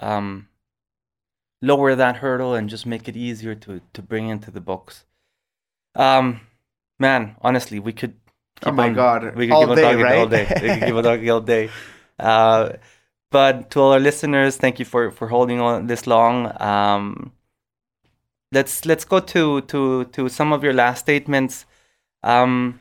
um 0.00 0.48
lower 1.62 1.94
that 1.94 2.16
hurdle 2.16 2.54
and 2.54 2.68
just 2.68 2.84
make 2.84 3.08
it 3.08 3.16
easier 3.16 3.54
to 3.54 3.80
to 3.92 4.02
bring 4.02 4.28
into 4.28 4.50
the 4.50 4.60
books. 4.60 5.04
Um, 5.94 6.40
man, 6.98 7.36
honestly, 7.40 7.78
we 7.78 7.92
could. 7.92 8.14
oh 8.66 8.72
my 8.72 8.88
on, 8.88 8.94
god, 8.94 9.36
we 9.36 9.46
could 9.46 9.54
all 9.54 9.74
day, 9.74 9.94
right? 9.94 10.18
all 10.18 10.26
day. 10.26 10.46
We 10.50 10.68
could 10.68 10.82
keep 10.82 10.94
on 10.94 11.04
talking 11.04 11.30
all 11.30 11.40
day. 11.40 11.70
Uh, 12.18 12.74
but 13.30 13.70
to 13.70 13.80
all 13.80 13.92
our 13.94 13.98
listeners, 13.98 14.56
thank 14.56 14.78
you 14.78 14.84
for 14.84 15.10
for 15.10 15.26
holding 15.26 15.60
on 15.60 15.88
this 15.88 16.06
long. 16.06 16.52
Um, 16.62 17.32
let's 18.52 18.84
let's 18.84 19.04
go 19.04 19.18
to 19.18 19.62
to 19.62 20.04
to 20.04 20.28
some 20.28 20.52
of 20.52 20.62
your 20.62 20.74
last 20.74 21.00
statements. 21.00 21.64
Um, 22.22 22.78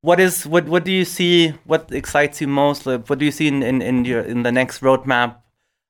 what 0.00 0.20
is 0.20 0.46
what 0.46 0.66
what 0.66 0.84
do 0.84 0.92
you 0.92 1.04
see? 1.04 1.50
What 1.64 1.90
excites 1.92 2.40
you 2.40 2.48
most? 2.48 2.86
What 2.86 3.18
do 3.18 3.24
you 3.24 3.32
see 3.32 3.48
in, 3.48 3.62
in, 3.62 3.82
in 3.82 4.04
your 4.04 4.20
in 4.20 4.42
the 4.42 4.52
next 4.52 4.80
roadmap 4.80 5.36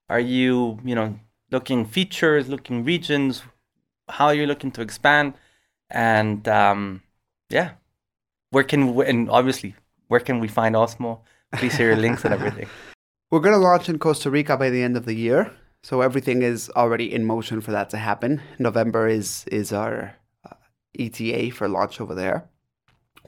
are 0.09 0.21
you, 0.21 0.79
you 0.85 0.95
know, 0.95 1.19
looking 1.51 1.85
features, 1.85 2.49
looking 2.49 2.85
regions? 2.85 3.43
How 4.09 4.27
are 4.27 4.35
you 4.35 4.47
looking 4.47 4.71
to 4.73 4.81
expand? 4.81 5.35
And 5.91 6.49
um, 6.49 7.03
yeah, 7.51 7.73
where 8.51 8.65
can 8.65 8.95
we, 8.95 9.07
and 9.07 9.29
obviously 9.31 9.75
where 10.09 10.21
can 10.21 10.41
we 10.41 10.49
find 10.49 10.75
Osmo? 10.75 11.21
Please 11.55 11.75
share 11.75 11.89
your 11.89 11.97
links 11.97 12.25
and 12.25 12.33
everything. 12.33 12.69
We're 13.31 13.41
going 13.41 13.55
to 13.55 13.61
launch 13.61 13.91
in 13.91 13.99
Costa 13.99 14.31
Rica 14.31 14.57
by 14.57 14.71
the 14.71 14.83
end 14.83 14.97
of 14.97 15.05
the 15.05 15.13
year, 15.13 15.53
so 15.83 16.01
everything 16.01 16.41
is 16.41 16.71
already 16.71 17.13
in 17.13 17.27
motion 17.27 17.61
for 17.61 17.73
that 17.73 17.91
to 17.91 17.99
happen. 17.99 18.41
November 18.59 19.07
is 19.07 19.45
is 19.53 19.71
our 19.71 20.15
uh, 20.51 20.55
ETA 20.99 21.51
for 21.51 21.69
launch 21.69 22.01
over 22.01 22.15
there. 22.15 22.49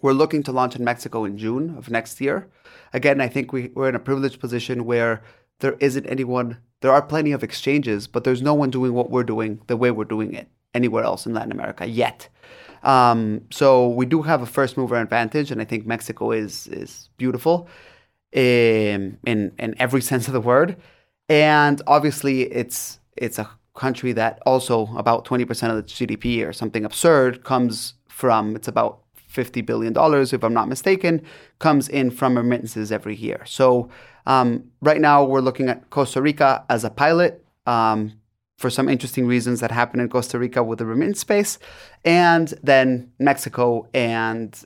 We're 0.02 0.12
looking 0.12 0.42
to 0.44 0.52
launch 0.52 0.76
in 0.76 0.84
Mexico 0.84 1.24
in 1.24 1.36
June 1.38 1.76
of 1.76 1.90
next 1.90 2.20
year. 2.20 2.48
Again, 2.92 3.20
I 3.20 3.28
think 3.28 3.52
we, 3.52 3.70
we're 3.74 3.88
in 3.88 3.94
a 3.94 4.00
privileged 4.00 4.40
position 4.40 4.84
where 4.84 5.22
there 5.60 5.76
isn't 5.80 6.06
anyone 6.06 6.58
there 6.80 6.92
are 6.92 7.02
plenty 7.02 7.32
of 7.32 7.42
exchanges, 7.42 8.06
but 8.06 8.24
there's 8.24 8.42
no 8.42 8.54
one 8.54 8.70
doing 8.70 8.94
what 8.94 9.10
we're 9.10 9.24
doing 9.24 9.60
the 9.66 9.76
way 9.76 9.90
we're 9.90 10.04
doing 10.04 10.32
it 10.34 10.48
anywhere 10.74 11.04
else 11.04 11.26
in 11.26 11.34
Latin 11.34 11.52
America 11.52 11.86
yet. 11.86 12.28
Um, 12.82 13.42
so 13.50 13.88
we 13.88 14.06
do 14.06 14.22
have 14.22 14.40
a 14.40 14.46
first 14.46 14.76
mover 14.76 14.96
advantage, 14.96 15.50
and 15.50 15.60
I 15.60 15.64
think 15.64 15.86
Mexico 15.86 16.30
is 16.32 16.66
is 16.68 17.10
beautiful 17.18 17.68
in 18.32 19.18
in, 19.26 19.52
in 19.58 19.74
every 19.78 20.00
sense 20.10 20.26
of 20.26 20.32
the 20.32 20.40
word. 20.40 20.76
And 21.28 21.82
obviously, 21.86 22.42
it's 22.42 22.98
it's 23.16 23.38
a 23.38 23.50
country 23.74 24.12
that 24.12 24.40
also 24.44 24.88
about 24.96 25.24
20% 25.24 25.70
of 25.70 25.76
the 25.76 25.82
GDP 25.82 26.46
or 26.46 26.52
something 26.52 26.84
absurd 26.84 27.44
comes 27.44 27.94
from. 28.08 28.56
It's 28.56 28.68
about 28.68 29.00
50 29.30 29.60
billion 29.62 29.92
dollars, 29.92 30.32
if 30.32 30.42
I'm 30.42 30.52
not 30.52 30.68
mistaken, 30.68 31.22
comes 31.60 31.88
in 31.88 32.10
from 32.10 32.36
remittances 32.36 32.90
every 32.90 33.14
year. 33.14 33.42
So 33.46 33.88
um, 34.26 34.70
right 34.82 35.00
now, 35.00 35.24
we're 35.24 35.40
looking 35.40 35.68
at 35.68 35.88
Costa 35.90 36.20
Rica 36.20 36.64
as 36.68 36.84
a 36.84 36.90
pilot 36.90 37.44
um, 37.66 38.12
for 38.58 38.70
some 38.70 38.88
interesting 38.88 39.26
reasons 39.26 39.60
that 39.60 39.70
happen 39.70 40.00
in 40.00 40.08
Costa 40.08 40.38
Rica 40.38 40.62
with 40.62 40.78
the 40.78 40.86
remittance 40.86 41.20
space, 41.20 41.58
and 42.04 42.52
then 42.62 43.10
Mexico 43.18 43.88
and 43.94 44.62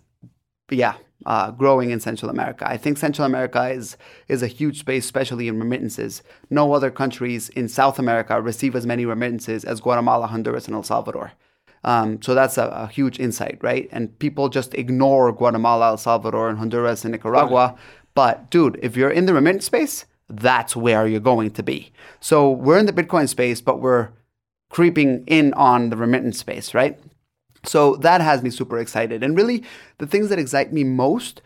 yeah, 0.71 0.95
uh, 1.27 1.51
growing 1.51 1.91
in 1.91 2.01
Central 2.01 2.31
America. 2.31 2.69
I 2.69 2.77
think 2.77 2.99
Central 2.99 3.27
America 3.27 3.69
is 3.69 3.97
is 4.29 4.43
a 4.43 4.47
huge 4.47 4.81
space, 4.81 5.05
especially 5.05 5.49
in 5.49 5.59
remittances. 5.59 6.23
No 6.51 6.73
other 6.73 6.91
countries 6.91 7.51
in 7.51 7.69
South 7.69 7.99
America 7.99 8.41
receive 8.41 8.75
as 8.75 8.87
many 8.87 9.05
remittances 9.05 9.64
as 9.64 9.80
Guatemala, 9.80 10.26
Honduras, 10.26 10.67
and 10.67 10.75
El 10.75 10.83
Salvador. 10.83 11.33
Um, 11.85 12.23
so 12.23 12.35
that's 12.35 12.57
a, 12.57 12.67
a, 12.67 12.87
huge 12.87 13.21
insight, 13.21 13.59
right? 13.61 13.89
And 13.93 14.19
people 14.19 14.49
just 14.49 14.75
ignore 14.75 15.31
Guatemala, 15.33 15.89
El 15.89 15.97
Salvador, 15.99 16.49
and 16.49 16.59
Honduras 16.59 17.05
and 17.05 17.13
Nicaragua 17.13 17.77
but 18.15 18.51
dude, 18.51 18.79
if 18.83 18.97
you're 18.97 19.11
in 19.11 19.27
the 19.27 19.35
remittance 19.35 19.67
space, 19.67 20.07
that's 20.29 20.75
where 20.75 21.07
you're 21.07 21.21
going 21.21 21.51
to 21.51 21.63
be. 21.63 21.93
So 22.21 22.51
we're 22.51 22.79
in 22.79 22.87
the 22.87 22.93
Bitcoin 22.93 23.29
space, 23.29 23.61
but 23.61 23.81
we're 23.81 24.11
creeping 24.71 25.25
in 25.27 25.53
on 25.55 25.91
the 25.91 25.97
remittance 25.97 26.39
space, 26.39 26.75
right? 26.75 26.99
So 27.65 27.97
that 27.97 28.21
has 28.21 28.43
me 28.43 28.51
super 28.51 28.79
excited. 28.79 29.23
And 29.23 29.37
really, 29.37 29.65
the 29.99 30.07
things 30.07 30.29
that 30.29 30.39
excite 30.39 30.73
me 30.73 30.85
most 30.85 31.43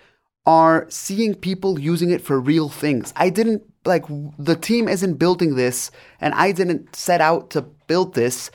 are 0.46 0.86
seeing 0.88 1.34
people 1.34 1.78
using 1.78 2.10
it 2.10 2.22
for 2.22 2.40
real 2.40 2.68
things. 2.68 3.12
I 3.16 3.30
didn't 3.30 3.62
like 3.84 4.04
the 4.38 4.56
team 4.56 4.88
isn't 4.88 5.14
building 5.14 5.56
this, 5.56 5.90
and 6.20 6.34
I 6.34 6.52
didn't 6.52 6.94
set 6.94 7.20
out 7.20 7.50
to 7.50 7.62
build 7.62 8.14
this 8.14 8.50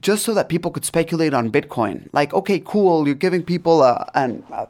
just 0.00 0.24
so 0.24 0.34
that 0.34 0.48
people 0.48 0.70
could 0.70 0.84
speculate 0.84 1.34
on 1.34 1.50
Bitcoin. 1.50 2.08
Like, 2.12 2.34
okay, 2.34 2.60
cool, 2.60 3.06
you're 3.06 3.14
giving 3.14 3.42
people 3.42 3.82
a, 3.82 4.10
an, 4.14 4.44
a 4.50 4.68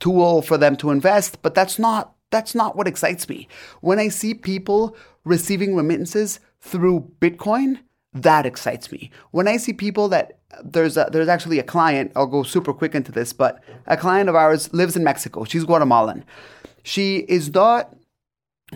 tool 0.00 0.42
for 0.42 0.58
them 0.58 0.76
to 0.76 0.90
invest, 0.90 1.42
but 1.42 1.54
that's 1.54 1.78
not 1.78 2.14
that's 2.30 2.54
not 2.54 2.74
what 2.74 2.88
excites 2.88 3.28
me. 3.28 3.46
When 3.80 4.00
I 4.00 4.08
see 4.08 4.34
people 4.34 4.96
receiving 5.24 5.76
remittances 5.76 6.40
through 6.60 7.08
Bitcoin, 7.20 7.78
that 8.12 8.44
excites 8.44 8.90
me. 8.90 9.10
When 9.30 9.46
I 9.46 9.56
see 9.56 9.72
people 9.72 10.08
that 10.08 10.38
there's 10.64 10.96
a, 10.96 11.08
there's 11.12 11.28
actually 11.28 11.58
a 11.58 11.64
client, 11.64 12.12
I'll 12.16 12.26
go 12.26 12.42
super 12.42 12.72
quick 12.72 12.94
into 12.94 13.12
this, 13.12 13.32
but 13.32 13.62
a 13.86 13.96
client 13.96 14.28
of 14.28 14.34
ours 14.34 14.72
lives 14.72 14.96
in 14.96 15.04
Mexico. 15.04 15.44
She's 15.44 15.64
Guatemalan. 15.64 16.24
She 16.82 17.18
is 17.28 17.52
not 17.52 17.94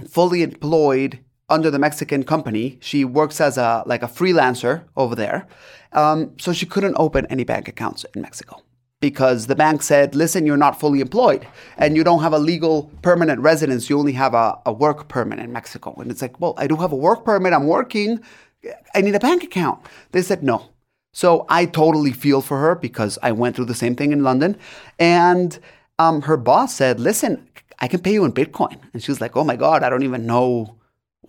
fully 0.09 0.43
employed 0.43 1.19
under 1.49 1.70
the 1.70 1.79
Mexican 1.79 2.25
company. 2.25 2.79
She 2.81 3.05
works 3.05 3.41
as 3.41 3.59
a 3.59 3.83
like 3.87 4.03
a 4.03 4.09
freelancer 4.09 4.85
over 4.97 5.15
there. 5.15 5.47
Um, 5.93 6.33
so 6.39 6.53
she 6.53 6.66
couldn't 6.66 6.95
open 6.99 7.27
any 7.27 7.45
bank 7.45 7.69
accounts 7.69 8.05
in 8.15 8.23
Mexico 8.23 8.62
because 9.01 9.47
the 9.47 9.55
bank 9.55 9.83
said, 9.83 10.15
listen, 10.15 10.45
you're 10.45 10.57
not 10.57 10.79
fully 10.79 11.01
employed 11.01 11.47
and 11.77 11.97
you 11.97 12.05
don't 12.05 12.23
have 12.23 12.33
a 12.33 12.39
legal 12.39 12.91
permanent 13.03 13.41
residence. 13.41 13.89
You 13.89 13.99
only 13.99 14.12
have 14.12 14.35
a, 14.35 14.59
a 14.66 14.73
work 14.73 15.09
permit 15.09 15.39
in 15.39 15.53
Mexico. 15.53 15.95
And 15.99 16.11
it's 16.11 16.20
like, 16.20 16.41
well, 16.41 16.55
I 16.57 16.66
do 16.66 16.77
have 16.77 16.93
a 16.93 16.97
work 16.97 17.25
permit. 17.25 17.53
I'm 17.53 17.66
working. 17.66 18.20
I 18.95 19.01
need 19.01 19.15
a 19.15 19.20
bank 19.20 19.45
account. 19.45 19.81
They 20.12 20.23
said, 20.23 20.43
no, 20.43 20.70
So 21.12 21.47
I 21.49 21.65
totally 21.65 22.12
feel 22.12 22.41
for 22.41 22.59
her 22.59 22.75
because 22.75 23.19
I 23.23 23.33
went 23.33 23.57
through 23.57 23.66
the 23.66 23.75
same 23.75 23.95
thing 23.95 24.12
in 24.12 24.25
London. 24.25 24.57
And 24.99 25.59
um, 25.99 26.23
her 26.23 26.37
boss 26.37 26.75
said, 26.75 27.01
Listen, 27.01 27.49
I 27.79 27.89
can 27.89 28.01
pay 28.01 28.12
you 28.12 28.25
in 28.25 28.33
Bitcoin. 28.33 28.79
And 28.93 29.03
she 29.03 29.11
was 29.11 29.20
like, 29.20 29.37
Oh 29.37 29.45
my 29.45 29.57
God, 29.57 29.83
I 29.85 29.91
don't 29.91 30.03
even 30.03 30.27
know 30.27 30.77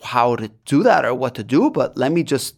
how 0.04 0.36
to 0.36 0.50
do 0.66 0.84
that 0.84 1.06
or 1.06 1.14
what 1.14 1.36
to 1.36 1.44
do, 1.44 1.70
but 1.70 1.98
let 1.98 2.12
me 2.12 2.24
just, 2.24 2.56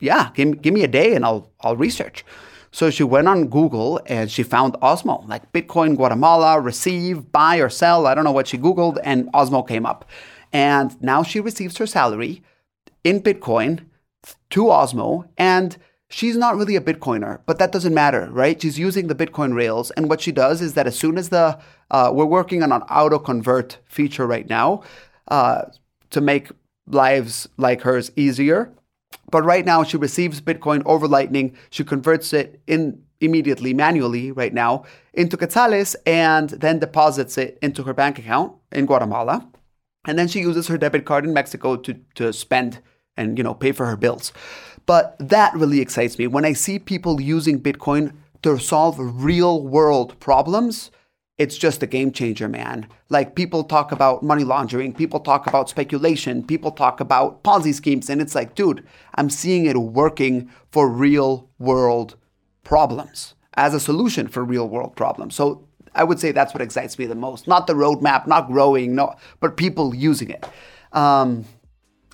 yeah, 0.00 0.30
give, 0.34 0.62
give 0.62 0.74
me 0.74 0.82
a 0.82 0.88
day 0.88 1.14
and 1.14 1.24
I'll, 1.24 1.50
I'll 1.60 1.76
research. 1.76 2.24
So 2.72 2.90
she 2.90 3.02
went 3.02 3.28
on 3.28 3.48
Google 3.48 4.00
and 4.06 4.30
she 4.30 4.42
found 4.42 4.74
Osmo, 4.74 5.26
like 5.28 5.52
Bitcoin 5.52 5.96
Guatemala, 5.96 6.60
receive, 6.60 7.32
buy 7.32 7.56
or 7.56 7.68
sell. 7.68 8.06
I 8.06 8.14
don't 8.14 8.24
know 8.24 8.32
what 8.32 8.46
she 8.46 8.58
Googled, 8.58 8.98
and 9.02 9.30
Osmo 9.32 9.66
came 9.66 9.84
up. 9.84 10.08
And 10.52 11.00
now 11.02 11.22
she 11.22 11.40
receives 11.40 11.76
her 11.78 11.86
salary 11.86 12.42
in 13.02 13.20
Bitcoin 13.20 13.86
to 14.50 14.64
Osmo. 14.64 15.28
And 15.36 15.76
she's 16.08 16.36
not 16.36 16.56
really 16.56 16.76
a 16.76 16.80
Bitcoiner, 16.80 17.40
but 17.44 17.58
that 17.58 17.72
doesn't 17.72 17.94
matter, 17.94 18.28
right? 18.30 18.60
She's 18.60 18.78
using 18.78 19.08
the 19.08 19.14
Bitcoin 19.14 19.54
rails. 19.54 19.90
And 19.92 20.08
what 20.08 20.20
she 20.20 20.30
does 20.30 20.60
is 20.60 20.74
that 20.74 20.86
as 20.86 20.96
soon 20.96 21.18
as 21.18 21.30
the, 21.30 21.58
uh, 21.90 22.10
we're 22.12 22.24
working 22.24 22.62
on 22.62 22.70
an 22.70 22.82
auto 22.82 23.18
convert 23.18 23.78
feature 23.86 24.26
right 24.26 24.48
now 24.48 24.82
uh, 25.28 25.62
to 26.10 26.20
make 26.20 26.50
lives 26.92 27.48
like 27.56 27.82
hers 27.82 28.10
easier. 28.16 28.72
But 29.30 29.44
right 29.44 29.64
now, 29.64 29.82
she 29.82 29.96
receives 29.96 30.40
Bitcoin 30.40 30.82
over 30.84 31.06
Lightning. 31.06 31.56
She 31.70 31.84
converts 31.84 32.32
it 32.32 32.60
in 32.66 33.02
immediately, 33.20 33.74
manually, 33.74 34.32
right 34.32 34.52
now, 34.52 34.84
into 35.12 35.36
quetzales 35.36 35.94
and 36.06 36.50
then 36.50 36.78
deposits 36.78 37.36
it 37.36 37.58
into 37.60 37.82
her 37.84 37.94
bank 37.94 38.18
account 38.18 38.54
in 38.72 38.86
Guatemala. 38.86 39.48
And 40.06 40.18
then 40.18 40.28
she 40.28 40.40
uses 40.40 40.68
her 40.68 40.78
debit 40.78 41.04
card 41.04 41.24
in 41.24 41.34
Mexico 41.34 41.76
to, 41.76 41.94
to 42.14 42.32
spend 42.32 42.80
and 43.16 43.36
you 43.36 43.44
know 43.44 43.54
pay 43.54 43.72
for 43.72 43.86
her 43.86 43.96
bills. 43.96 44.32
But 44.86 45.16
that 45.18 45.54
really 45.54 45.80
excites 45.80 46.18
me 46.18 46.26
when 46.26 46.44
I 46.44 46.54
see 46.54 46.78
people 46.78 47.20
using 47.20 47.60
Bitcoin 47.60 48.14
to 48.42 48.58
solve 48.58 48.96
real 48.98 49.62
world 49.62 50.18
problems 50.18 50.90
it's 51.40 51.56
just 51.56 51.82
a 51.82 51.86
game 51.86 52.12
changer, 52.12 52.50
man. 52.50 52.86
Like 53.08 53.34
people 53.34 53.64
talk 53.64 53.92
about 53.92 54.22
money 54.22 54.44
laundering, 54.44 54.92
people 54.92 55.20
talk 55.20 55.46
about 55.46 55.70
speculation, 55.70 56.44
people 56.44 56.70
talk 56.70 57.00
about 57.00 57.42
Ponzi 57.42 57.72
schemes, 57.72 58.10
and 58.10 58.20
it's 58.20 58.34
like, 58.34 58.54
dude, 58.54 58.86
I'm 59.14 59.30
seeing 59.30 59.64
it 59.64 59.74
working 59.74 60.50
for 60.70 60.86
real 60.86 61.48
world 61.58 62.16
problems 62.62 63.34
as 63.54 63.72
a 63.72 63.80
solution 63.80 64.28
for 64.28 64.44
real 64.44 64.68
world 64.68 64.94
problems. 64.96 65.34
So 65.34 65.66
I 65.94 66.04
would 66.04 66.20
say 66.20 66.30
that's 66.30 66.52
what 66.52 66.60
excites 66.60 66.98
me 66.98 67.06
the 67.06 67.14
most. 67.14 67.48
Not 67.48 67.66
the 67.66 67.72
roadmap, 67.72 68.26
not 68.26 68.48
growing, 68.48 68.94
no, 68.94 69.14
but 69.40 69.56
people 69.56 69.94
using 69.94 70.28
it. 70.28 70.44
Um, 70.92 71.46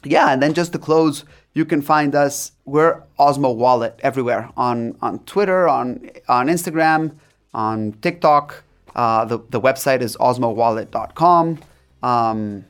yeah, 0.04 0.30
and 0.32 0.40
then 0.40 0.54
just 0.54 0.72
to 0.74 0.78
close, 0.78 1.24
you 1.52 1.64
can 1.64 1.82
find 1.82 2.14
us. 2.14 2.52
We're 2.64 3.02
Osmo 3.18 3.56
Wallet 3.56 3.98
everywhere 4.04 4.50
on 4.56 4.96
on 5.02 5.18
Twitter, 5.24 5.66
on 5.66 6.10
on 6.28 6.46
Instagram, 6.46 7.16
on 7.52 7.94
TikTok. 8.02 8.62
Uh, 8.96 9.26
the, 9.26 9.38
the 9.50 9.60
website 9.60 10.00
is 10.00 10.16
osmowallet.com. 10.16 11.58
Um, 12.02 12.64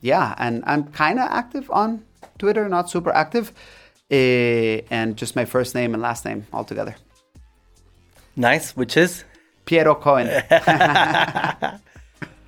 yeah, 0.00 0.34
and 0.38 0.62
I'm 0.64 0.84
kind 0.92 1.18
of 1.18 1.28
active 1.28 1.68
on 1.70 2.04
Twitter, 2.38 2.68
not 2.68 2.88
super 2.88 3.10
active. 3.12 3.52
Uh, 4.10 4.86
and 4.90 5.16
just 5.16 5.34
my 5.34 5.44
first 5.44 5.74
name 5.74 5.92
and 5.92 6.02
last 6.02 6.24
name 6.24 6.46
altogether. 6.52 6.94
Nice, 8.36 8.76
which 8.76 8.96
is? 8.96 9.24
Piero 9.64 9.94
Cohen. 9.94 10.28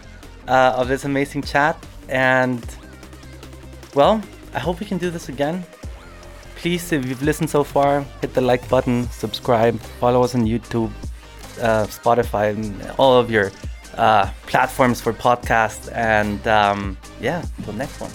uh, 0.49 0.75
of 0.77 0.89
this 0.89 1.05
amazing 1.05 1.43
chat. 1.43 1.77
And 2.09 2.61
well, 3.95 4.21
I 4.53 4.59
hope 4.59 4.81
we 4.81 4.87
can 4.87 4.99
do 4.99 5.11
this 5.11 5.29
again. 5.29 5.65
Please, 6.57 6.91
if 6.91 7.07
you've 7.07 7.23
listened 7.23 7.51
so 7.51 7.63
far, 7.63 8.01
hit 8.21 8.35
the 8.35 8.41
like 8.41 8.69
button, 8.69 9.09
subscribe, 9.11 9.79
follow 10.01 10.25
us 10.25 10.35
on 10.35 10.47
YouTube, 10.47 10.91
uh, 11.61 11.87
Spotify, 11.87 12.51
and 12.51 12.83
all 12.99 13.17
of 13.17 13.31
your 13.31 13.53
uh, 13.97 14.29
platforms 14.49 15.01
for 15.01 15.13
podcasts. 15.13 15.89
And 15.95 16.45
um, 16.49 16.97
yeah, 17.21 17.45
until 17.59 17.75
next 17.75 18.01
one. 18.01 18.11